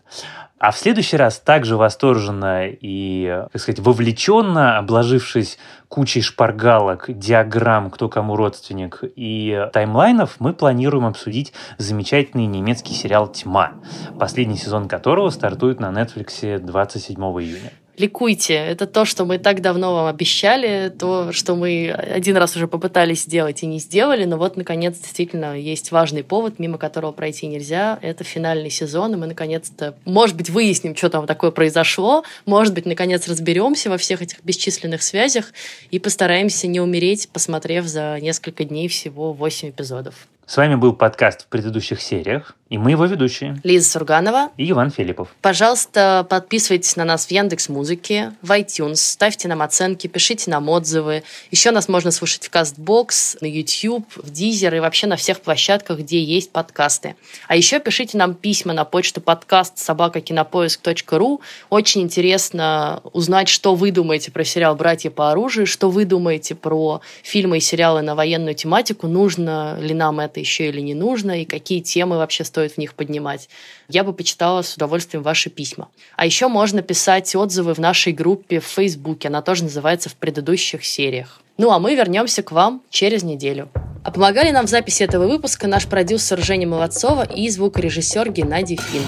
А 0.59 0.71
в 0.71 0.77
следующий 0.77 1.15
раз 1.15 1.39
также 1.39 1.77
восторженно 1.77 2.67
и, 2.67 3.45
так 3.51 3.61
сказать, 3.61 3.79
вовлеченно, 3.79 4.77
обложившись 4.77 5.57
кучей 5.87 6.21
шпаргалок, 6.21 7.05
диаграмм, 7.07 7.89
кто 7.89 8.09
кому 8.09 8.35
родственник 8.35 8.99
и 9.15 9.67
таймлайнов, 9.71 10.35
мы 10.39 10.53
планируем 10.53 11.05
обсудить 11.05 11.53
замечательный 11.77 12.45
немецкий 12.45 12.93
сериал 12.93 13.29
«Тьма», 13.29 13.73
последний 14.19 14.57
сезон 14.57 14.89
которого 14.89 15.29
стартует 15.29 15.79
на 15.79 15.87
Netflix 15.91 16.59
27 16.59 17.15
июня 17.15 17.71
ликуйте. 17.99 18.53
Это 18.53 18.87
то, 18.87 19.05
что 19.05 19.25
мы 19.25 19.37
так 19.37 19.61
давно 19.61 19.93
вам 19.93 20.07
обещали, 20.07 20.89
то, 20.89 21.31
что 21.31 21.55
мы 21.55 21.89
один 21.91 22.37
раз 22.37 22.55
уже 22.55 22.67
попытались 22.67 23.23
сделать 23.23 23.61
и 23.63 23.67
не 23.67 23.79
сделали, 23.79 24.25
но 24.25 24.37
вот, 24.37 24.57
наконец, 24.57 24.97
действительно 24.97 25.57
есть 25.57 25.91
важный 25.91 26.23
повод, 26.23 26.59
мимо 26.59 26.77
которого 26.77 27.11
пройти 27.11 27.47
нельзя. 27.47 27.99
Это 28.01 28.23
финальный 28.23 28.69
сезон, 28.69 29.13
и 29.13 29.17
мы, 29.17 29.27
наконец-то, 29.27 29.95
может 30.05 30.35
быть, 30.35 30.49
выясним, 30.49 30.95
что 30.95 31.09
там 31.09 31.27
такое 31.27 31.51
произошло, 31.51 32.23
может 32.45 32.73
быть, 32.73 32.85
наконец, 32.85 33.27
разберемся 33.27 33.89
во 33.89 33.97
всех 33.97 34.21
этих 34.21 34.43
бесчисленных 34.43 35.03
связях 35.03 35.53
и 35.91 35.99
постараемся 35.99 36.67
не 36.67 36.79
умереть, 36.79 37.29
посмотрев 37.31 37.85
за 37.85 38.17
несколько 38.21 38.63
дней 38.63 38.87
всего 38.87 39.33
8 39.33 39.69
эпизодов. 39.69 40.27
С 40.49 40.57
вами 40.57 40.73
был 40.73 40.93
подкаст 40.93 41.43
в 41.43 41.45
предыдущих 41.45 42.01
сериях, 42.01 42.55
и 42.69 42.79
мы 42.79 42.91
его 42.91 43.05
ведущие. 43.05 43.59
Лиза 43.63 43.89
Сурганова 43.89 44.49
и 44.57 44.71
Иван 44.71 44.89
Филиппов. 44.89 45.29
Пожалуйста, 45.41 46.25
подписывайтесь 46.27 46.95
на 46.95 47.05
нас 47.05 47.27
в 47.27 47.31
Яндекс 47.31 47.69
Музыке, 47.69 48.33
в 48.41 48.49
iTunes, 48.51 48.95
ставьте 48.95 49.47
нам 49.47 49.61
оценки, 49.61 50.07
пишите 50.07 50.49
нам 50.49 50.67
отзывы. 50.69 51.21
Еще 51.51 51.69
нас 51.69 51.87
можно 51.87 52.09
слушать 52.11 52.47
в 52.47 52.51
Castbox, 52.51 53.37
на 53.41 53.45
YouTube, 53.45 54.05
в 54.15 54.31
Deezer 54.31 54.75
и 54.75 54.79
вообще 54.79 55.05
на 55.05 55.17
всех 55.17 55.41
площадках, 55.41 55.99
где 55.99 56.23
есть 56.23 56.51
подкасты. 56.51 57.15
А 57.47 57.55
еще 57.55 57.79
пишите 57.79 58.17
нам 58.17 58.33
письма 58.33 58.73
на 58.73 58.85
почту 58.85 59.21
подкаст 59.21 59.77
собакакинопоиск.ру. 59.77 61.41
Очень 61.69 62.01
интересно 62.01 63.01
узнать, 63.13 63.49
что 63.49 63.75
вы 63.75 63.91
думаете 63.91 64.31
про 64.31 64.43
сериал 64.43 64.75
«Братья 64.75 65.11
по 65.11 65.31
оружию», 65.31 65.67
что 65.67 65.91
вы 65.91 66.05
думаете 66.05 66.55
про 66.55 67.01
фильмы 67.21 67.57
и 67.57 67.61
сериалы 67.61 68.01
на 68.01 68.15
военную 68.15 68.55
тематику, 68.55 69.07
нужно 69.07 69.77
ли 69.79 69.93
нам 69.93 70.19
это 70.39 70.45
еще 70.45 70.69
или 70.69 70.79
не 70.79 70.93
нужно, 70.93 71.41
и 71.41 71.45
какие 71.45 71.81
темы 71.81 72.17
вообще 72.17 72.43
стоит 72.43 72.73
в 72.73 72.77
них 72.77 72.93
поднимать. 72.93 73.49
Я 73.89 74.03
бы 74.03 74.13
почитала 74.13 74.61
с 74.61 74.75
удовольствием 74.75 75.21
ваши 75.21 75.49
письма. 75.49 75.89
А 76.15 76.25
еще 76.25 76.47
можно 76.47 76.81
писать 76.81 77.35
отзывы 77.35 77.73
в 77.73 77.79
нашей 77.79 78.13
группе 78.13 78.59
в 78.59 78.65
Фейсбуке. 78.65 79.27
Она 79.27 79.41
тоже 79.41 79.63
называется 79.63 80.09
«В 80.09 80.15
предыдущих 80.15 80.85
сериях». 80.85 81.41
Ну 81.57 81.71
а 81.71 81.79
мы 81.79 81.95
вернемся 81.95 82.41
к 82.41 82.53
вам 82.53 82.81
через 82.89 83.23
неделю. 83.23 83.69
А 84.03 84.11
помогали 84.11 84.51
нам 84.51 84.65
в 84.65 84.69
записи 84.69 85.03
этого 85.03 85.27
выпуска 85.27 85.67
наш 85.67 85.85
продюсер 85.87 86.41
Женя 86.41 86.67
Молодцова 86.67 87.23
и 87.23 87.49
звукорежиссер 87.49 88.31
Геннадий 88.31 88.77
Фин. 88.77 89.03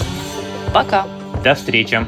Пока! 0.74 1.08
До 1.44 1.56
встречи! 1.56 2.06